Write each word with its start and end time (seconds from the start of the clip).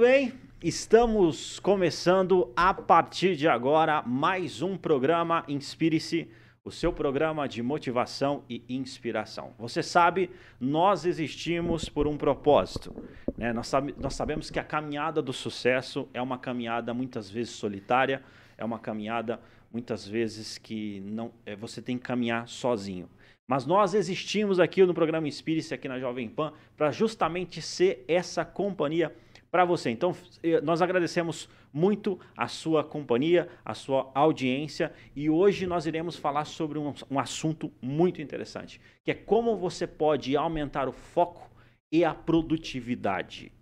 Bem, 0.00 0.32
estamos 0.64 1.60
começando 1.60 2.50
a 2.56 2.72
partir 2.72 3.36
de 3.36 3.46
agora 3.46 4.00
mais 4.00 4.62
um 4.62 4.74
programa 4.74 5.44
Inspire-se, 5.46 6.26
o 6.64 6.70
seu 6.70 6.90
programa 6.90 7.46
de 7.46 7.62
motivação 7.62 8.42
e 8.48 8.64
inspiração. 8.66 9.52
Você 9.58 9.82
sabe, 9.82 10.30
nós 10.58 11.04
existimos 11.04 11.90
por 11.90 12.06
um 12.06 12.16
propósito. 12.16 12.96
Né? 13.36 13.52
Nós, 13.52 13.70
nós 13.98 14.14
sabemos 14.14 14.50
que 14.50 14.58
a 14.58 14.64
caminhada 14.64 15.20
do 15.20 15.34
sucesso 15.34 16.08
é 16.14 16.22
uma 16.22 16.38
caminhada 16.38 16.94
muitas 16.94 17.28
vezes 17.28 17.52
solitária, 17.52 18.22
é 18.56 18.64
uma 18.64 18.78
caminhada 18.78 19.38
muitas 19.70 20.08
vezes 20.08 20.56
que 20.56 21.00
não 21.00 21.30
é, 21.44 21.54
você 21.54 21.82
tem 21.82 21.98
que 21.98 22.04
caminhar 22.04 22.48
sozinho. 22.48 23.06
Mas 23.46 23.66
nós 23.66 23.92
existimos 23.92 24.60
aqui 24.60 24.82
no 24.82 24.94
programa 24.94 25.28
Inspire-se 25.28 25.74
aqui 25.74 25.88
na 25.88 25.98
Jovem 25.98 26.26
Pan 26.26 26.54
para 26.74 26.90
justamente 26.90 27.60
ser 27.60 28.02
essa 28.08 28.46
companhia 28.46 29.14
para 29.50 29.64
você. 29.64 29.90
Então, 29.90 30.14
eh, 30.42 30.60
nós 30.60 30.80
agradecemos 30.80 31.48
muito 31.72 32.18
a 32.36 32.48
sua 32.48 32.84
companhia, 32.84 33.48
a 33.64 33.74
sua 33.74 34.10
audiência 34.14 34.92
e 35.14 35.28
hoje 35.28 35.66
nós 35.66 35.86
iremos 35.86 36.16
falar 36.16 36.44
sobre 36.44 36.78
um, 36.78 36.92
um 37.10 37.18
assunto 37.18 37.72
muito 37.80 38.22
interessante, 38.22 38.80
que 39.04 39.10
é 39.10 39.14
como 39.14 39.56
você 39.56 39.86
pode 39.86 40.36
aumentar 40.36 40.88
o 40.88 40.92
foco 40.92 41.50
e 41.92 42.04
a 42.04 42.14
produtividade. 42.14 43.52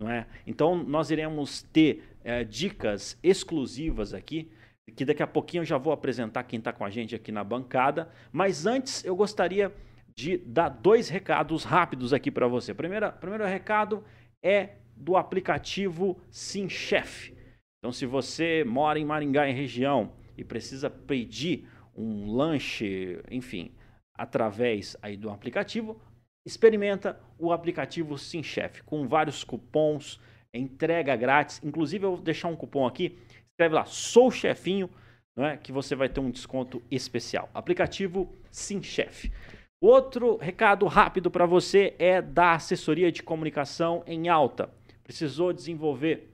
Não 0.00 0.10
é? 0.10 0.26
Então, 0.46 0.76
nós 0.76 1.10
iremos 1.10 1.62
ter 1.62 2.16
é, 2.22 2.44
dicas 2.44 3.18
exclusivas 3.22 4.14
aqui, 4.14 4.50
que 4.96 5.04
daqui 5.04 5.22
a 5.22 5.26
pouquinho 5.26 5.62
eu 5.62 5.66
já 5.66 5.76
vou 5.76 5.92
apresentar 5.92 6.44
quem 6.44 6.58
está 6.58 6.72
com 6.72 6.84
a 6.84 6.90
gente 6.90 7.14
aqui 7.14 7.32
na 7.32 7.42
bancada. 7.42 8.08
Mas 8.32 8.64
antes, 8.64 9.04
eu 9.04 9.16
gostaria 9.16 9.74
de 10.16 10.38
dar 10.38 10.68
dois 10.68 11.08
recados 11.08 11.64
rápidos 11.64 12.12
aqui 12.12 12.30
para 12.30 12.46
você. 12.46 12.72
Primeiro, 12.72 13.12
primeiro 13.12 13.44
recado 13.44 14.04
é 14.42 14.70
do 14.98 15.16
aplicativo 15.16 16.20
SimChef. 16.30 17.34
Então, 17.78 17.92
se 17.92 18.06
você 18.06 18.64
mora 18.64 18.98
em 18.98 19.04
Maringá, 19.04 19.48
em 19.48 19.54
região, 19.54 20.12
e 20.36 20.44
precisa 20.44 20.88
pedir 20.88 21.68
um 21.96 22.30
lanche, 22.32 23.20
enfim, 23.30 23.72
através 24.14 24.96
aí 25.02 25.16
do 25.16 25.30
aplicativo, 25.30 26.00
experimenta 26.46 27.20
o 27.38 27.52
aplicativo 27.52 28.16
SimChef, 28.16 28.82
com 28.84 29.06
vários 29.06 29.42
cupons, 29.42 30.20
entrega 30.54 31.14
grátis. 31.16 31.60
Inclusive, 31.62 32.06
eu 32.06 32.16
vou 32.16 32.20
deixar 32.20 32.48
um 32.48 32.56
cupom 32.56 32.86
aqui. 32.86 33.18
Escreve 33.50 33.74
lá, 33.74 33.84
sou 33.84 34.30
chefinho, 34.30 34.88
não 35.36 35.44
é? 35.44 35.56
que 35.56 35.72
você 35.72 35.94
vai 35.94 36.08
ter 36.08 36.20
um 36.20 36.30
desconto 36.30 36.82
especial. 36.90 37.50
Aplicativo 37.52 38.32
SimChef. 38.50 39.32
Outro 39.80 40.36
recado 40.36 40.86
rápido 40.86 41.30
para 41.30 41.46
você 41.46 41.94
é 41.98 42.20
da 42.20 42.54
assessoria 42.54 43.12
de 43.12 43.22
comunicação 43.22 44.02
em 44.06 44.28
alta. 44.28 44.70
Precisou 45.08 45.52
desenvolver 45.54 46.28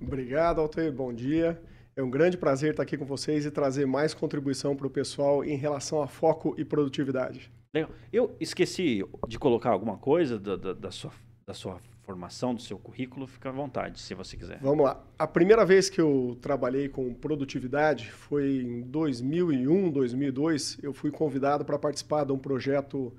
Obrigado, 0.00 0.60
Altair, 0.60 0.92
bom 0.92 1.12
dia. 1.12 1.62
É 1.94 2.02
um 2.02 2.10
grande 2.10 2.38
prazer 2.38 2.70
estar 2.70 2.82
aqui 2.82 2.96
com 2.96 3.04
vocês 3.04 3.44
e 3.44 3.50
trazer 3.50 3.86
mais 3.86 4.14
contribuição 4.14 4.74
para 4.74 4.86
o 4.86 4.90
pessoal 4.90 5.44
em 5.44 5.56
relação 5.56 6.02
a 6.02 6.08
foco 6.08 6.54
e 6.58 6.64
produtividade. 6.64 7.52
Legal. 7.74 7.90
Eu 8.12 8.36
esqueci 8.40 9.02
de 9.28 9.38
colocar 9.38 9.70
alguma 9.70 9.96
coisa 9.96 10.38
da, 10.38 10.56
da, 10.56 10.72
da, 10.72 10.90
sua, 10.90 11.12
da 11.46 11.54
sua 11.54 11.80
formação, 12.02 12.54
do 12.54 12.60
seu 12.60 12.78
currículo, 12.78 13.26
fica 13.26 13.48
à 13.48 13.52
vontade, 13.52 14.00
se 14.00 14.14
você 14.14 14.36
quiser. 14.36 14.58
Vamos 14.60 14.84
lá. 14.84 15.02
A 15.18 15.26
primeira 15.26 15.64
vez 15.64 15.88
que 15.88 16.00
eu 16.00 16.36
trabalhei 16.40 16.88
com 16.88 17.14
produtividade 17.14 18.10
foi 18.10 18.62
em 18.62 18.82
2001, 18.82 19.90
2002. 19.90 20.78
Eu 20.82 20.92
fui 20.92 21.10
convidado 21.10 21.64
para 21.64 21.78
participar 21.78 22.24
de 22.24 22.32
um 22.32 22.38
projeto 22.38 23.12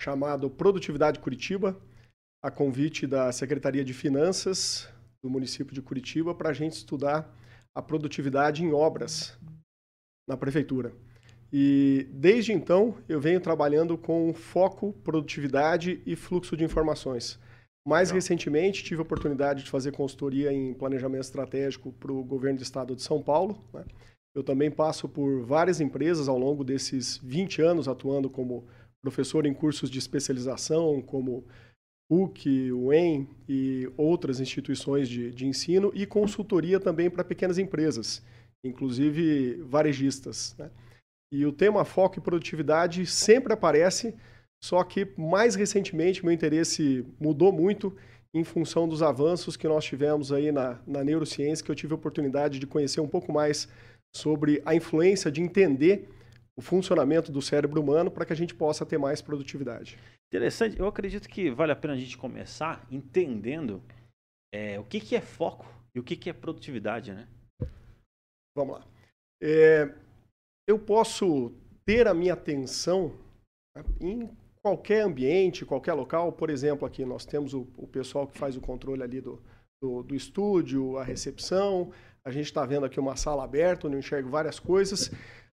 chamado 0.00 0.48
Produtividade 0.48 1.18
Curitiba, 1.18 1.76
a 2.42 2.50
convite 2.50 3.06
da 3.06 3.32
Secretaria 3.32 3.84
de 3.84 3.92
Finanças 3.92 4.88
do 5.22 5.28
município 5.28 5.74
de 5.74 5.82
Curitiba 5.82 6.34
para 6.34 6.50
a 6.50 6.52
gente 6.52 6.74
estudar 6.74 7.34
a 7.74 7.82
produtividade 7.82 8.62
em 8.62 8.72
obras 8.72 9.36
na 10.28 10.36
prefeitura. 10.36 10.92
E 11.52 12.06
desde 12.12 12.52
então 12.52 12.96
eu 13.08 13.20
venho 13.20 13.40
trabalhando 13.40 13.96
com 13.96 14.32
foco, 14.32 14.92
produtividade 15.04 16.00
e 16.06 16.14
fluxo 16.14 16.56
de 16.56 16.64
informações. 16.64 17.38
Mais 17.86 18.08
Legal. 18.08 18.16
recentemente, 18.16 18.84
tive 18.84 19.00
a 19.00 19.02
oportunidade 19.02 19.64
de 19.64 19.70
fazer 19.70 19.92
consultoria 19.92 20.52
em 20.52 20.74
planejamento 20.74 21.22
estratégico 21.22 21.92
para 21.92 22.12
o 22.12 22.22
governo 22.22 22.58
do 22.58 22.62
estado 22.62 22.94
de 22.94 23.02
São 23.02 23.22
Paulo. 23.22 23.64
Né? 23.72 23.84
Eu 24.34 24.42
também 24.42 24.70
passo 24.70 25.08
por 25.08 25.42
várias 25.42 25.80
empresas 25.80 26.28
ao 26.28 26.38
longo 26.38 26.62
desses 26.62 27.18
20 27.18 27.62
anos 27.62 27.88
atuando 27.88 28.28
como 28.28 28.66
professor 29.02 29.46
em 29.46 29.54
cursos 29.54 29.90
de 29.90 29.98
especialização, 29.98 31.00
como 31.00 31.44
PUC, 32.08 32.72
UEM 32.72 33.28
e 33.48 33.90
outras 33.96 34.40
instituições 34.40 35.08
de, 35.08 35.30
de 35.30 35.46
ensino, 35.46 35.90
e 35.94 36.06
consultoria 36.06 36.80
também 36.80 37.10
para 37.10 37.22
pequenas 37.22 37.58
empresas, 37.58 38.22
inclusive 38.64 39.62
varejistas. 39.62 40.54
Né? 40.58 40.70
E 41.32 41.44
o 41.44 41.52
tema 41.52 41.84
foco 41.84 42.18
e 42.18 42.22
produtividade 42.22 43.04
sempre 43.06 43.52
aparece 43.52 44.14
só 44.62 44.82
que 44.82 45.08
mais 45.16 45.54
recentemente 45.54 46.24
meu 46.24 46.32
interesse 46.32 47.06
mudou 47.20 47.52
muito 47.52 47.96
em 48.34 48.44
função 48.44 48.88
dos 48.88 49.02
avanços 49.02 49.56
que 49.56 49.68
nós 49.68 49.84
tivemos 49.84 50.32
aí 50.32 50.52
na, 50.52 50.80
na 50.86 51.02
neurociência, 51.02 51.64
que 51.64 51.70
eu 51.70 51.74
tive 51.74 51.92
a 51.92 51.96
oportunidade 51.96 52.58
de 52.58 52.66
conhecer 52.66 53.00
um 53.00 53.08
pouco 53.08 53.32
mais 53.32 53.68
sobre 54.14 54.62
a 54.64 54.74
influência 54.74 55.30
de 55.30 55.40
entender 55.40 56.08
o 56.56 56.60
funcionamento 56.60 57.30
do 57.30 57.40
cérebro 57.40 57.80
humano 57.80 58.10
para 58.10 58.24
que 58.24 58.32
a 58.32 58.36
gente 58.36 58.54
possa 58.54 58.84
ter 58.84 58.98
mais 58.98 59.22
produtividade. 59.22 59.98
Interessante. 60.28 60.78
Eu 60.78 60.86
acredito 60.86 61.28
que 61.28 61.50
vale 61.50 61.72
a 61.72 61.76
pena 61.76 61.94
a 61.94 61.96
gente 61.96 62.18
começar 62.18 62.86
entendendo 62.90 63.82
é, 64.52 64.78
o 64.78 64.84
que, 64.84 65.00
que 65.00 65.14
é 65.16 65.20
foco 65.20 65.66
e 65.94 66.00
o 66.00 66.02
que, 66.02 66.16
que 66.16 66.28
é 66.28 66.32
produtividade, 66.32 67.12
né? 67.12 67.28
Vamos 68.56 68.78
lá. 68.78 68.86
É, 69.40 69.94
eu 70.66 70.78
posso 70.78 71.52
ter 71.86 72.06
a 72.08 72.12
minha 72.12 72.34
atenção 72.34 73.16
em 74.00 74.28
qualquer 74.62 75.02
ambiente, 75.02 75.64
qualquer 75.64 75.92
local. 75.94 76.32
Por 76.32 76.50
exemplo, 76.50 76.86
aqui 76.86 77.04
nós 77.04 77.24
temos 77.24 77.54
o, 77.54 77.66
o 77.76 77.86
pessoal 77.86 78.26
que 78.26 78.38
faz 78.38 78.56
o 78.56 78.60
controle 78.60 79.02
ali 79.02 79.20
do, 79.20 79.42
do, 79.80 80.02
do 80.02 80.14
estúdio, 80.14 80.96
a 80.98 81.04
recepção. 81.04 81.90
A 82.24 82.30
gente 82.30 82.46
está 82.46 82.64
vendo 82.66 82.84
aqui 82.84 83.00
uma 83.00 83.16
sala 83.16 83.44
aberta, 83.44 83.86
onde 83.86 83.96
eu 83.96 84.00
enxergo 84.00 84.28
várias 84.28 84.58
coisas. 84.58 85.10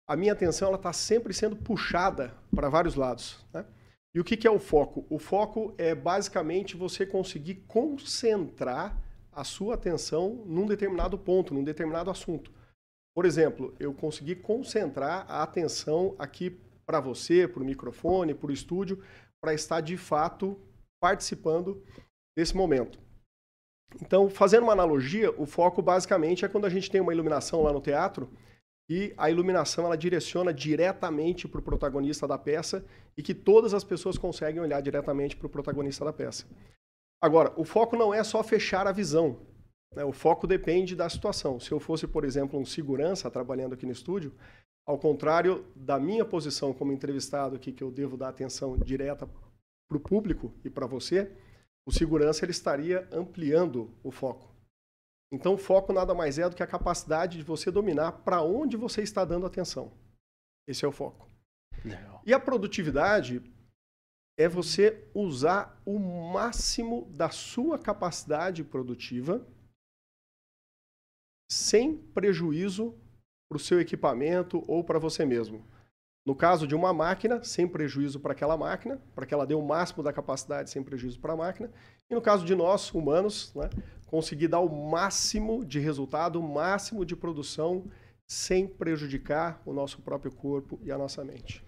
A 0.08 0.16
minha 0.16 0.34
atenção 0.34 0.74
está 0.76 0.94
sempre 0.94 1.34
sendo 1.34 1.56
puxada 1.56 2.34
para 2.54 2.70
vários 2.70 2.96
lados. 2.96 3.44
Né? 3.54 3.66
E 4.14 4.20
o 4.20 4.24
que, 4.24 4.38
que 4.38 4.48
é 4.48 4.52
o 4.52 4.60
foco? 4.60 5.06
O 5.10 5.18
foco 5.18 5.74
é 5.78 5.96
basicamente 5.96 6.78
você 6.78 7.06
conseguir 7.06 7.56
concentrar 7.68 9.02
a 9.32 9.44
sua 9.44 9.74
atenção 9.76 10.44
num 10.46 10.66
determinado 10.66 11.18
ponto, 11.18 11.54
num 11.54 11.64
determinado 11.64 12.10
assunto. 12.10 12.52
Por 13.16 13.26
exemplo, 13.26 13.74
eu 13.80 13.94
consegui 13.94 14.36
concentrar 14.36 15.26
a 15.30 15.42
atenção 15.44 16.16
aqui 16.20 16.60
para 16.86 17.00
você, 17.00 17.48
para 17.48 17.62
o 17.62 17.66
microfone, 17.66 18.34
para 18.34 18.50
o 18.50 18.54
estúdio, 18.54 19.04
para 19.42 19.54
estar 19.54 19.82
de 19.82 19.98
fato 19.98 20.60
participando 21.02 21.84
desse 22.38 22.56
momento. 22.56 23.00
Então, 24.02 24.30
fazendo 24.30 24.64
uma 24.64 24.74
analogia, 24.74 25.32
o 25.40 25.46
foco 25.46 25.82
basicamente 25.82 26.44
é 26.44 26.50
quando 26.50 26.66
a 26.66 26.70
gente 26.70 26.90
tem 26.90 27.00
uma 27.00 27.14
iluminação 27.14 27.62
lá 27.64 27.72
no 27.72 27.82
teatro 27.82 28.30
e 28.90 29.14
a 29.18 29.30
iluminação 29.30 29.86
ela 29.86 29.98
direciona 29.98 30.54
diretamente 30.54 31.48
para 31.48 31.60
o 31.60 31.64
protagonista 31.64 32.28
da 32.28 32.38
peça 32.38 32.86
e 33.18 33.24
que 33.24 33.34
todas 33.34 33.74
as 33.74 33.84
pessoas 33.84 34.18
conseguem 34.18 34.62
olhar 34.62 34.82
diretamente 34.82 35.36
para 35.36 35.48
o 35.48 35.50
protagonista 35.50 36.06
da 36.06 36.14
peça. 36.14 36.46
Agora, 37.22 37.54
o 37.56 37.64
foco 37.64 37.96
não 37.96 38.14
é 38.14 38.24
só 38.24 38.44
fechar 38.44 38.86
a 38.86 38.92
visão. 38.92 39.40
Né? 39.96 40.04
O 40.04 40.12
foco 40.12 40.46
depende 40.46 40.96
da 40.96 41.10
situação. 41.10 41.60
Se 41.60 41.72
eu 41.72 41.80
fosse, 41.80 42.06
por 42.06 42.24
exemplo, 42.26 42.60
um 42.60 42.66
segurança 42.66 43.32
trabalhando 43.32 43.74
aqui 43.74 43.86
no 43.86 43.92
estúdio, 43.92 44.34
ao 44.86 44.98
contrário 45.00 45.66
da 45.76 46.00
minha 46.00 46.24
posição 46.24 46.74
como 46.74 46.92
entrevistado 46.92 47.56
aqui, 47.56 47.72
que 47.72 47.84
eu 47.84 47.92
devo 47.92 48.16
dar 48.16 48.30
atenção 48.30 48.78
direta 48.78 49.28
para 49.88 49.98
o 49.98 50.00
público 50.00 50.54
e 50.64 50.70
para 50.70 50.86
você, 50.86 51.36
o 51.88 51.92
segurança 51.92 52.46
ele 52.46 52.52
estaria 52.52 53.08
ampliando 53.12 53.92
o 54.04 54.12
foco. 54.12 54.54
Então, 55.32 55.56
o 55.56 55.58
foco 55.58 55.92
nada 55.92 56.14
mais 56.14 56.38
é 56.38 56.48
do 56.48 56.56
que 56.56 56.64
a 56.64 56.68
capacidade 56.68 57.38
de 57.38 57.44
você 57.44 57.72
dominar 57.72 58.12
para 58.24 58.42
onde 58.42 58.78
você 58.78 59.02
está 59.02 59.26
dando 59.26 59.46
atenção. 59.46 59.92
Esse 60.68 60.86
é 60.86 60.88
o 60.88 60.92
foco. 60.92 61.28
Legal. 61.84 62.22
E 62.26 62.34
a 62.34 62.40
produtividade 62.40 63.42
é 64.38 64.48
você 64.48 65.10
usar 65.14 65.82
o 65.86 65.98
máximo 66.00 67.06
da 67.12 67.30
sua 67.30 67.80
capacidade 67.80 68.64
produtiva 68.64 69.46
sem 71.50 71.98
prejuízo 71.98 73.00
para 73.50 73.58
o 73.58 73.60
seu 73.60 73.80
equipamento 73.80 74.64
ou 74.68 74.84
para 74.84 75.00
você 75.00 75.26
mesmo. 75.26 75.66
No 76.26 76.36
caso 76.36 76.66
de 76.66 76.74
uma 76.74 76.92
máquina, 76.92 77.44
sem 77.44 77.68
prejuízo 77.68 78.20
para 78.20 78.32
aquela 78.32 78.58
máquina, 78.58 79.00
para 79.14 79.28
que 79.28 79.34
ela 79.34 79.46
dê 79.46 79.54
o 79.54 79.62
máximo 79.62 80.02
da 80.02 80.12
capacidade 80.12 80.72
sem 80.72 80.84
prejuízo 80.84 81.20
para 81.20 81.34
a 81.34 81.38
máquina. 81.38 81.72
E 82.10 82.16
no 82.16 82.22
caso 82.22 82.44
de 82.44 82.56
nós, 82.56 82.92
humanos, 82.92 83.54
né, 83.54 83.70
conseguir 84.08 84.48
dar 84.48 84.60
o 84.60 84.90
máximo 84.90 85.64
de 85.64 85.80
resultado, 85.80 86.40
o 86.40 86.44
máximo 86.44 87.06
de 87.06 87.16
produção, 87.16 87.86
sem 88.28 88.68
prejudicar 88.68 89.62
o 89.66 89.72
nosso 89.72 90.02
próprio 90.02 90.32
corpo 90.32 90.80
e 90.84 90.92
a 90.92 90.98
nossa 90.98 91.24
mente. 91.24 91.64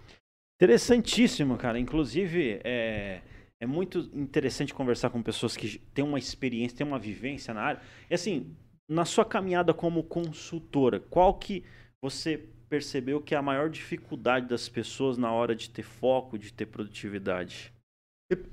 Interessantíssimo, 0.60 1.56
cara. 1.56 1.80
Inclusive, 1.80 2.60
é, 2.64 3.22
é 3.60 3.66
muito 3.68 4.10
interessante 4.12 4.74
conversar 4.74 5.12
com 5.12 5.22
pessoas 5.22 5.56
que 5.56 5.78
têm 5.94 6.04
uma 6.04 6.18
experiência, 6.18 6.80
têm 6.80 6.88
uma 6.88 6.98
vivência 6.98 7.54
na 7.54 7.62
área. 7.62 7.82
E 8.10 8.16
assim, 8.16 8.56
na 8.88 9.06
sua 9.06 9.26
caminhada 9.26 9.74
como 9.74 10.04
consultora, 10.04 11.00
qual 11.00 11.34
que 11.34 11.64
você 12.02 12.38
percebeu 12.70 13.22
que 13.22 13.36
é 13.36 13.38
a 13.38 13.42
maior 13.42 13.70
dificuldade 13.70 14.48
das 14.48 14.70
pessoas 14.70 15.18
na 15.18 15.32
hora 15.32 15.56
de 15.56 15.70
ter 15.70 15.84
foco, 15.84 16.38
de 16.38 16.54
ter 16.54 16.66
produtividade? 16.66 17.74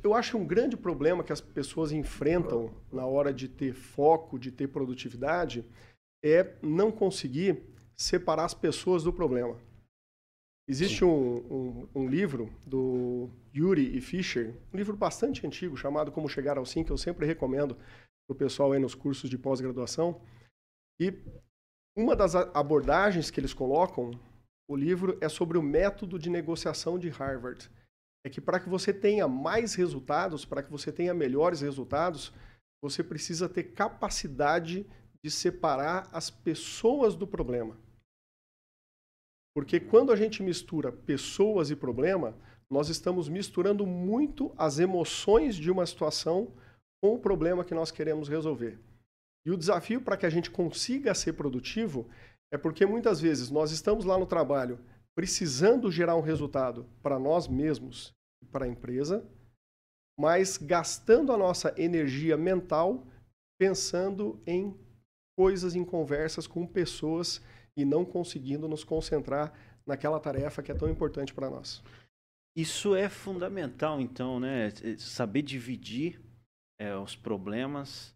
Eu 0.03 0.15
acho 0.15 0.39
um 0.39 0.47
grande 0.47 0.77
problema 0.77 1.25
que 1.25 1.33
as 1.33 1.41
pessoas 1.41 1.91
enfrentam 1.91 2.73
na 2.93 3.05
hora 3.05 3.33
de 3.33 3.49
ter 3.49 3.73
foco, 3.73 4.39
de 4.39 4.53
ter 4.53 4.69
produtividade, 4.69 5.65
é 6.25 6.55
não 6.63 6.93
conseguir 6.93 7.61
separar 7.97 8.45
as 8.45 8.55
pessoas 8.55 9.03
do 9.03 9.13
problema. 9.13 9.59
Existe 10.67 11.05
um, 11.05 11.37
um, 11.53 11.89
um, 11.95 12.09
livro 12.09 12.51
do 12.65 13.29
Yuri 13.55 13.97
e 13.97 14.01
Fischer, 14.01 14.55
um 14.73 14.77
livro 14.77 14.97
bastante 14.97 15.47
antigo, 15.47 15.77
chamado 15.77 16.11
Como 16.11 16.29
Chegar 16.29 16.57
ao 16.57 16.65
Sim, 16.65 16.83
que 16.83 16.91
eu 16.91 16.97
sempre 16.97 17.27
recomendo 17.27 17.77
para 18.27 18.35
o 18.35 18.39
pessoal 18.39 18.73
aí 18.73 18.79
nos 18.79 18.95
cursos 18.95 19.29
de 19.29 19.39
pós-graduação. 19.39 20.21
E 20.99 21.13
uma 21.97 22.17
das 22.17 22.35
abordagens 22.35 23.31
que 23.31 23.39
eles 23.39 23.55
colocam, 23.55 24.11
o 24.69 24.77
livro, 24.77 25.19
é 25.21 25.29
sobre 25.29 25.59
o 25.59 25.63
método 25.63 26.19
de 26.19 26.31
negociação 26.31 26.99
de 26.99 27.09
Harvard. 27.09 27.71
É 28.25 28.31
que 28.31 28.41
para 28.41 28.59
que 28.59 28.69
você 28.69 28.93
tenha 28.93 29.29
mais 29.29 29.75
resultados, 29.75 30.45
para 30.45 30.63
que 30.63 30.71
você 30.71 30.91
tenha 30.91 31.13
melhores 31.13 31.61
resultados, 31.61 32.33
você 32.83 33.03
precisa 33.03 33.49
ter 33.49 33.65
capacidade 33.65 34.87
de 35.23 35.31
separar 35.31 36.09
as 36.13 36.31
pessoas 36.31 37.15
do 37.15 37.27
problema. 37.27 37.79
Porque 39.55 39.79
quando 39.79 40.11
a 40.11 40.17
gente 40.17 40.43
mistura 40.43 40.91
pessoas 40.91 41.71
e 41.71 41.77
problema, 41.77 42.37
nós 42.71 42.89
estamos 42.89 43.29
misturando 43.29 43.87
muito 43.87 44.53
as 44.57 44.79
emoções 44.79 45.55
de 45.55 45.71
uma 45.71 45.87
situação 45.87 46.53
com 47.05 47.17
o 47.17 47.19
problema 47.19 47.67
que 47.67 47.75
nós 47.75 47.91
queremos 47.91 48.31
resolver. 48.31 48.79
E 49.45 49.51
o 49.51 49.59
desafio 49.59 50.01
para 50.01 50.17
que 50.17 50.25
a 50.25 50.31
gente 50.31 50.51
consiga 50.51 51.15
ser 51.15 51.35
produtivo 51.35 52.09
é 52.51 52.57
porque 52.57 52.87
muitas 52.87 53.21
vezes 53.21 53.51
nós 53.51 53.73
estamos 53.73 54.07
lá 54.07 54.17
no 54.17 54.25
trabalho 54.25 54.81
precisando 55.15 55.93
gerar 55.93 56.17
um 56.17 56.23
resultado 56.23 56.89
para 57.03 57.19
nós 57.19 57.47
mesmos 57.47 58.15
e 58.43 58.47
para 58.47 58.65
a 58.65 58.69
empresa, 58.69 59.23
mas 60.19 60.57
gastando 60.57 61.31
a 61.31 61.37
nossa 61.37 61.75
energia 61.77 62.39
mental 62.39 63.07
pensando 63.61 64.43
em 64.47 64.75
coisas, 65.39 65.77
em 65.77 65.85
conversas 65.85 66.47
com 66.47 66.67
pessoas 66.67 67.43
e 67.77 67.85
não 67.85 68.03
conseguindo 68.03 68.67
nos 68.67 68.83
concentrar 68.83 69.53
naquela 69.85 70.19
tarefa 70.19 70.63
que 70.63 70.73
é 70.73 70.75
tão 70.75 70.89
importante 70.89 71.35
para 71.35 71.51
nós. 71.51 71.83
Isso 72.57 72.97
é 72.97 73.11
fundamental, 73.11 74.01
então, 74.01 74.41
né? 74.41 74.71
Saber 74.97 75.43
dividir 75.43 76.25
é, 76.79 76.95
os 76.97 77.17
problemas 77.17 78.15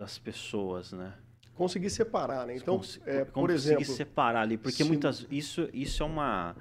das 0.00 0.18
pessoas, 0.18 0.92
né? 0.92 1.16
Conseguir 1.54 1.90
separar, 1.90 2.46
né? 2.46 2.56
Então, 2.56 2.76
Cons 2.76 3.00
é, 3.04 3.24
por 3.24 3.50
exemplo, 3.50 3.84
separar 3.84 4.42
ali, 4.42 4.56
porque 4.56 4.82
muitas 4.82 5.26
isso 5.30 5.68
isso 5.74 6.02
é 6.02 6.06
uma 6.06 6.56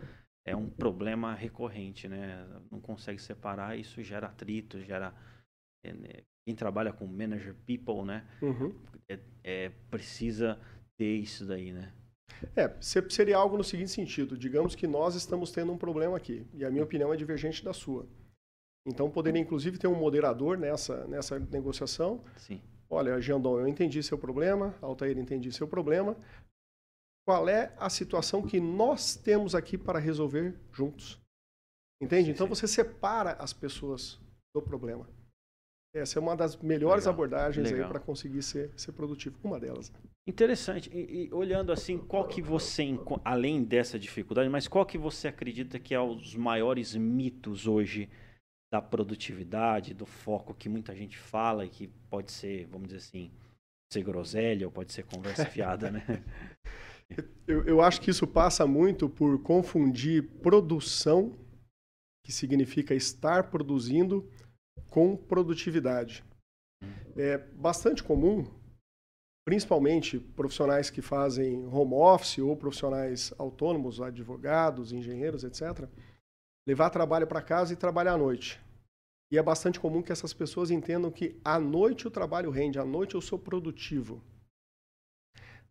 é 0.46 0.56
um 0.56 0.70
problema 0.70 1.34
recorrente, 1.34 2.08
né? 2.08 2.46
Não 2.70 2.82
consegue 2.82 3.22
separar, 3.22 3.78
isso 3.78 4.04
gera 4.04 4.28
atrito, 4.28 4.82
gera 4.82 5.14
é, 5.86 5.94
né? 5.94 6.10
quem 6.46 6.56
trabalha 6.56 6.92
com 6.92 7.06
manager 7.06 7.56
people, 7.66 8.04
né? 8.04 8.26
Uhum. 8.42 8.76
É, 9.08 9.20
é, 9.44 9.70
precisa 9.90 10.60
ter 10.98 11.16
isso 11.16 11.46
daí, 11.46 11.72
né? 11.72 11.94
É, 12.56 12.76
seria 12.82 13.38
algo 13.38 13.58
no 13.58 13.64
seguinte 13.64 13.92
sentido: 13.92 14.38
digamos 14.38 14.76
que 14.76 14.88
nós 14.88 15.16
estamos 15.16 15.52
tendo 15.52 15.72
um 15.72 15.78
problema 15.78 16.18
aqui, 16.18 16.46
e 16.54 16.66
a 16.66 16.72
minha 16.72 16.84
opinião 16.84 17.14
é 17.14 17.18
divergente 17.18 17.64
da 17.64 17.74
sua. 17.74 18.08
Então, 18.86 19.10
poderia 19.10 19.42
inclusive 19.42 19.78
ter 19.78 19.88
um 19.88 19.96
moderador 19.96 20.58
nessa, 20.58 21.06
nessa 21.08 21.40
negociação. 21.40 22.24
Sim. 22.38 22.62
Olha, 22.90 23.22
Jandon, 23.22 23.60
eu 23.60 23.68
entendi 23.68 24.02
seu 24.02 24.18
problema, 24.18 24.76
Altair, 24.82 25.18
entendi 25.18 25.52
seu 25.52 25.68
problema. 25.68 26.18
Qual 27.28 27.48
é 27.48 27.72
a 27.78 27.90
situação 27.90 28.42
que 28.42 28.60
nós 28.60 29.16
temos 29.16 29.54
aqui 29.54 29.78
para 29.78 30.00
resolver 30.00 30.58
juntos? 30.72 31.20
Entende? 32.02 32.28
Sim, 32.28 32.32
então, 32.32 32.48
sim. 32.48 32.56
você 32.56 32.68
separa 32.68 33.34
as 33.34 33.54
pessoas 33.54 34.20
do 34.56 34.62
problema. 34.62 35.08
Essa 35.94 36.20
é 36.20 36.22
uma 36.22 36.36
das 36.36 36.56
melhores 36.56 37.06
Legal. 37.06 37.14
abordagens 37.14 37.70
Legal. 37.70 37.86
aí 37.86 37.92
para 37.92 38.00
conseguir 38.00 38.42
ser, 38.44 38.72
ser 38.78 38.92
produtivo. 38.92 39.38
Uma 39.44 39.60
delas. 39.60 39.92
Interessante. 40.28 40.90
E, 40.94 41.26
e, 41.26 41.34
olhando 41.34 41.72
assim, 41.72 41.98
qual 41.98 42.28
que 42.28 42.42
você, 42.42 42.84
além 43.26 43.64
dessa 43.64 43.98
dificuldade, 43.98 44.50
mas 44.50 44.68
qual 44.68 44.86
que 44.86 44.98
você 44.98 45.28
acredita 45.28 45.80
que 45.80 45.94
é 45.94 46.00
os 46.00 46.36
maiores 46.36 46.96
mitos 46.96 47.68
hoje 47.68 48.10
da 48.72 48.82
produtividade, 48.82 49.94
do 49.94 50.06
foco 50.06 50.54
que 50.54 50.70
muita 50.70 50.96
gente 50.96 51.18
fala 51.18 51.66
e 51.66 51.70
que 51.70 51.88
pode 52.10 52.32
ser, 52.32 52.68
vamos 52.68 52.88
dizer 52.88 52.98
assim, 52.98 53.32
ser 53.92 54.04
groselha 54.04 54.68
ou 54.68 54.72
pode 54.72 54.94
ser 54.94 55.04
conversa 55.06 55.46
fiada, 55.50 55.90
né? 55.90 56.24
Eu, 57.48 57.66
eu 57.66 57.82
acho 57.82 58.00
que 58.00 58.12
isso 58.12 58.28
passa 58.28 58.68
muito 58.68 59.10
por 59.10 59.42
confundir 59.42 60.30
produção, 60.42 61.36
que 62.24 62.32
significa 62.32 62.94
estar 62.94 63.50
produzindo, 63.50 64.30
com 64.90 65.18
produtividade. 65.18 66.24
É 67.18 67.38
bastante 67.38 68.04
comum, 68.04 68.46
principalmente 69.46 70.20
profissionais 70.20 70.90
que 70.90 71.02
fazem 71.02 71.66
home 71.66 71.94
office 71.94 72.38
ou 72.38 72.56
profissionais 72.56 73.34
autônomos, 73.38 74.00
advogados, 74.00 74.92
engenheiros, 74.92 75.44
etc., 75.44 75.90
levar 76.70 76.92
trabalho 76.92 77.26
para 77.26 77.42
casa 77.42 77.74
e 77.74 77.76
trabalhar 77.76 78.14
à 78.14 78.18
noite. 78.18 78.62
E 79.32 79.40
é 79.40 79.42
bastante 79.42 79.80
comum 79.80 80.04
que 80.04 80.12
essas 80.12 80.34
pessoas 80.34 80.70
entendam 80.70 81.10
que 81.10 81.36
à 81.44 81.60
noite 81.60 82.08
o 82.08 82.12
trabalho 82.12 82.52
rende, 82.52 82.78
à 82.78 82.86
noite 82.86 83.16
eu 83.16 83.22
sou 83.22 83.40
produtivo. 83.40 84.22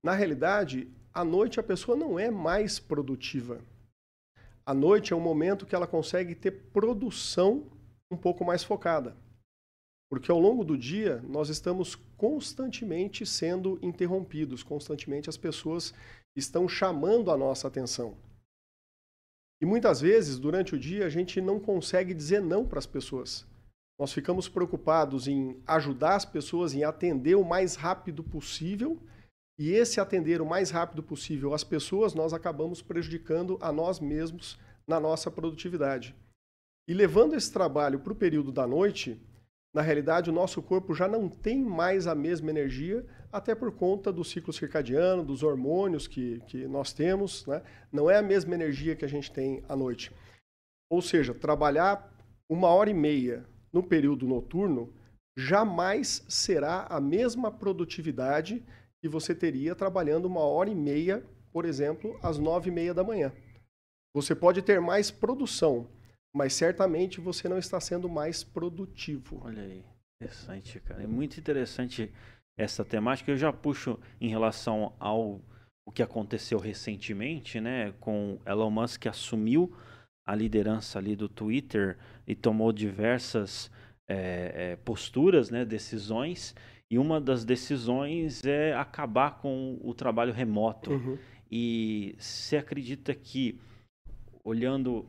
Na 0.02 0.12
realidade, 0.12 0.88
à 1.14 1.24
noite 1.24 1.60
a 1.60 1.62
pessoa 1.62 1.96
não 1.96 2.18
é 2.18 2.32
mais 2.32 2.80
produtiva. 2.80 3.60
À 4.66 4.74
noite 4.74 5.12
é 5.12 5.16
um 5.16 5.20
momento 5.20 5.66
que 5.66 5.74
ela 5.76 5.86
consegue 5.86 6.34
ter 6.34 6.50
produção 6.50 7.70
um 8.10 8.16
pouco 8.16 8.44
mais 8.44 8.64
focada. 8.64 9.16
Porque 10.10 10.32
ao 10.32 10.40
longo 10.40 10.64
do 10.64 10.76
dia, 10.76 11.22
nós 11.28 11.48
estamos 11.48 11.94
constantemente 12.16 13.24
sendo 13.24 13.78
interrompidos, 13.82 14.64
constantemente 14.64 15.30
as 15.30 15.36
pessoas 15.36 15.94
estão 16.34 16.68
chamando 16.68 17.30
a 17.30 17.36
nossa 17.36 17.68
atenção. 17.68 18.16
E 19.60 19.66
muitas 19.66 20.00
vezes, 20.00 20.38
durante 20.38 20.74
o 20.74 20.78
dia, 20.78 21.06
a 21.06 21.08
gente 21.08 21.40
não 21.40 21.58
consegue 21.58 22.14
dizer 22.14 22.40
não 22.40 22.64
para 22.64 22.78
as 22.78 22.86
pessoas. 22.86 23.46
Nós 23.98 24.12
ficamos 24.12 24.48
preocupados 24.48 25.26
em 25.26 25.60
ajudar 25.66 26.14
as 26.14 26.24
pessoas, 26.24 26.72
em 26.72 26.84
atender 26.84 27.34
o 27.34 27.44
mais 27.44 27.74
rápido 27.74 28.22
possível, 28.22 29.02
e 29.58 29.70
esse 29.70 30.00
atender 30.00 30.40
o 30.40 30.46
mais 30.46 30.70
rápido 30.70 31.02
possível 31.02 31.52
as 31.52 31.64
pessoas, 31.64 32.14
nós 32.14 32.32
acabamos 32.32 32.80
prejudicando 32.80 33.58
a 33.60 33.72
nós 33.72 33.98
mesmos 33.98 34.56
na 34.86 35.00
nossa 35.00 35.30
produtividade. 35.30 36.14
E 36.86 36.94
levando 36.94 37.34
esse 37.34 37.52
trabalho 37.52 37.98
para 37.98 38.12
o 38.12 38.16
período 38.16 38.52
da 38.52 38.66
noite, 38.66 39.20
na 39.78 39.82
realidade, 39.82 40.28
o 40.28 40.32
nosso 40.32 40.60
corpo 40.60 40.92
já 40.92 41.06
não 41.06 41.28
tem 41.28 41.62
mais 41.62 42.08
a 42.08 42.14
mesma 42.14 42.50
energia, 42.50 43.06
até 43.30 43.54
por 43.54 43.70
conta 43.70 44.12
do 44.12 44.24
ciclo 44.24 44.52
circadiano, 44.52 45.24
dos 45.24 45.44
hormônios 45.44 46.08
que, 46.08 46.40
que 46.48 46.66
nós 46.66 46.92
temos. 46.92 47.46
Né? 47.46 47.62
Não 47.92 48.10
é 48.10 48.16
a 48.16 48.22
mesma 48.22 48.56
energia 48.56 48.96
que 48.96 49.04
a 49.04 49.08
gente 49.08 49.30
tem 49.30 49.62
à 49.68 49.76
noite. 49.76 50.12
Ou 50.90 51.00
seja, 51.00 51.32
trabalhar 51.32 52.12
uma 52.50 52.66
hora 52.66 52.90
e 52.90 52.94
meia 52.94 53.46
no 53.72 53.80
período 53.80 54.26
noturno 54.26 54.92
jamais 55.38 56.24
será 56.28 56.88
a 56.90 57.00
mesma 57.00 57.48
produtividade 57.48 58.66
que 59.00 59.08
você 59.08 59.32
teria 59.32 59.76
trabalhando 59.76 60.24
uma 60.24 60.40
hora 60.40 60.70
e 60.70 60.74
meia, 60.74 61.24
por 61.52 61.64
exemplo, 61.64 62.18
às 62.20 62.36
nove 62.36 62.68
e 62.68 62.72
meia 62.72 62.92
da 62.92 63.04
manhã. 63.04 63.32
Você 64.12 64.34
pode 64.34 64.60
ter 64.60 64.80
mais 64.80 65.08
produção, 65.12 65.86
mas 66.34 66.54
certamente 66.54 67.20
você 67.20 67.48
não 67.48 67.58
está 67.58 67.80
sendo 67.80 68.08
mais 68.08 68.44
produtivo. 68.44 69.40
Olha 69.44 69.62
aí, 69.62 69.84
interessante, 70.20 70.80
cara. 70.80 71.02
É 71.02 71.06
muito 71.06 71.38
interessante 71.38 72.12
essa 72.58 72.84
temática. 72.84 73.30
Eu 73.30 73.36
já 73.36 73.52
puxo 73.52 73.98
em 74.20 74.28
relação 74.28 74.92
ao 74.98 75.40
o 75.86 75.90
que 75.90 76.02
aconteceu 76.02 76.58
recentemente, 76.58 77.62
né, 77.62 77.94
com 77.98 78.38
Elon 78.44 78.70
Musk 78.70 79.00
que 79.00 79.08
assumiu 79.08 79.74
a 80.26 80.34
liderança 80.34 80.98
ali 80.98 81.16
do 81.16 81.30
Twitter 81.30 81.96
e 82.26 82.34
tomou 82.34 82.70
diversas 82.70 83.70
é, 84.06 84.52
é, 84.54 84.76
posturas, 84.76 85.48
né, 85.48 85.64
decisões. 85.64 86.54
E 86.90 86.98
uma 86.98 87.18
das 87.18 87.42
decisões 87.42 88.44
é 88.44 88.74
acabar 88.74 89.38
com 89.38 89.78
o 89.82 89.94
trabalho 89.94 90.30
remoto. 90.30 90.90
Uhum. 90.90 91.18
E 91.50 92.14
você 92.18 92.58
acredita 92.58 93.14
que, 93.14 93.58
olhando 94.44 95.06